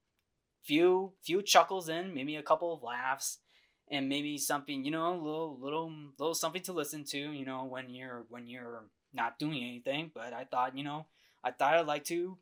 few, 0.65 1.13
few 1.23 1.41
chuckles 1.41 1.89
in, 1.89 2.13
maybe 2.13 2.35
a 2.35 2.43
couple 2.43 2.73
of 2.73 2.83
laughs, 2.83 3.39
and 3.89 4.09
maybe 4.09 4.37
something 4.37 4.83
you 4.83 4.91
know, 4.91 5.13
a 5.13 5.21
little, 5.21 5.57
little, 5.61 5.93
little 6.17 6.35
something 6.35 6.63
to 6.63 6.73
listen 6.73 7.03
to. 7.05 7.17
You 7.17 7.45
know, 7.45 7.65
when 7.65 7.89
you're 7.89 8.25
when 8.29 8.47
you're 8.47 8.85
not 9.15 9.39
doing 9.39 9.63
anything. 9.63 10.11
But 10.13 10.33
I 10.33 10.43
thought, 10.43 10.77
you 10.77 10.83
know, 10.83 11.05
I 11.43 11.51
thought 11.51 11.75
I'd 11.75 11.87
like 11.87 12.03
to 12.05 12.37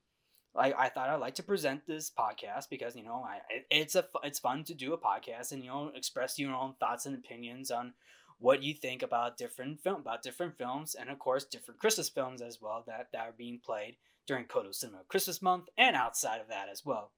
like 0.55 0.75
I 0.77 0.89
thought 0.89 1.09
I'd 1.09 1.19
like 1.19 1.35
to 1.35 1.43
present 1.43 1.85
this 1.87 2.11
podcast 2.11 2.69
because 2.69 2.95
you 2.95 3.03
know 3.03 3.25
I 3.25 3.39
it's 3.69 3.95
a 3.95 4.05
it's 4.23 4.39
fun 4.39 4.63
to 4.65 4.73
do 4.73 4.93
a 4.93 4.97
podcast 4.97 5.51
and 5.51 5.63
you 5.63 5.69
know 5.69 5.91
express 5.95 6.37
your 6.37 6.53
own 6.53 6.75
thoughts 6.79 7.05
and 7.05 7.15
opinions 7.15 7.71
on 7.71 7.93
what 8.39 8.61
you 8.61 8.73
think 8.73 9.01
about 9.01 9.37
different 9.37 9.81
film 9.81 10.01
about 10.01 10.21
different 10.21 10.57
films 10.57 10.95
and 10.95 11.09
of 11.09 11.17
course 11.17 11.45
different 11.45 11.79
Christmas 11.79 12.09
films 12.09 12.41
as 12.41 12.61
well 12.61 12.83
that 12.87 13.07
that 13.13 13.27
are 13.27 13.35
being 13.35 13.59
played 13.63 13.95
during 14.27 14.45
Codo 14.45 14.73
Cinema 14.73 14.99
Christmas 15.07 15.41
month 15.41 15.65
and 15.77 15.95
outside 15.95 16.39
of 16.39 16.49
that 16.49 16.67
as 16.71 16.85
well. 16.85 17.11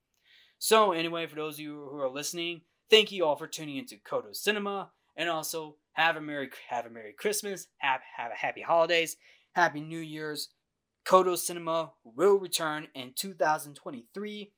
So 0.60 0.92
anyway, 0.92 1.28
for 1.28 1.36
those 1.36 1.56
of 1.56 1.60
you 1.60 1.88
who 1.92 2.00
are 2.00 2.10
listening, 2.10 2.62
thank 2.90 3.12
you 3.12 3.26
all 3.26 3.36
for 3.36 3.48
tuning 3.48 3.78
into 3.78 3.98
Codo 3.98 4.36
Cinema 4.36 4.92
and 5.16 5.30
also 5.30 5.78
have 5.94 6.16
a 6.16 6.22
merry 6.22 6.50
have 6.70 6.86
a 6.86 6.90
merry 6.90 7.14
Christmas, 7.14 7.68
have 7.78 8.02
have 8.18 8.32
a 8.32 8.36
happy 8.36 8.62
holidays, 8.62 9.18
happy 9.54 9.82
New 9.82 10.00
Year's 10.00 10.50
Codo 11.06 11.38
Cinema 11.38 11.92
will 12.04 12.40
return 12.40 12.88
in 12.96 13.14
2023. 13.16 14.52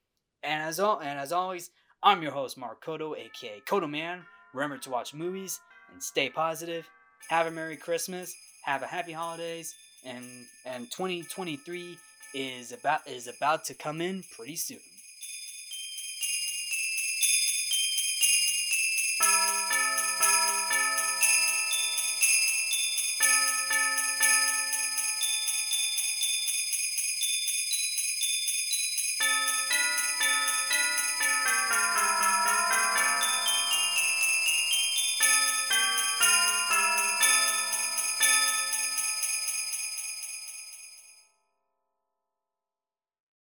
And 0.44 0.64
as, 0.64 0.80
al- 0.80 1.00
and 1.00 1.20
as 1.20 1.32
always, 1.32 1.72
I'm 2.02 2.24
your 2.24 2.32
host, 2.32 2.58
Mark 2.58 2.84
Codo, 2.84 3.16
aka 3.18 3.62
Codo 3.68 3.90
Man. 3.90 4.24
Remember 4.54 4.78
to 4.78 4.90
watch 4.90 5.14
movies 5.14 5.60
and 5.92 6.02
stay 6.02 6.30
positive. 6.30 6.88
Have 7.30 7.48
a 7.48 7.52
Merry 7.52 7.76
Christmas. 7.76 8.34
Have 8.64 8.82
a 8.82 8.88
Happy 8.88 9.12
Holidays. 9.12 9.76
And 10.06 10.26
and 10.66 10.90
2023 10.92 11.98
is 12.34 12.72
about 12.72 13.06
is 13.08 13.28
about 13.28 13.66
to 13.66 13.74
come 13.74 14.00
in 14.00 14.24
pretty 14.36 14.56
soon. 14.56 14.80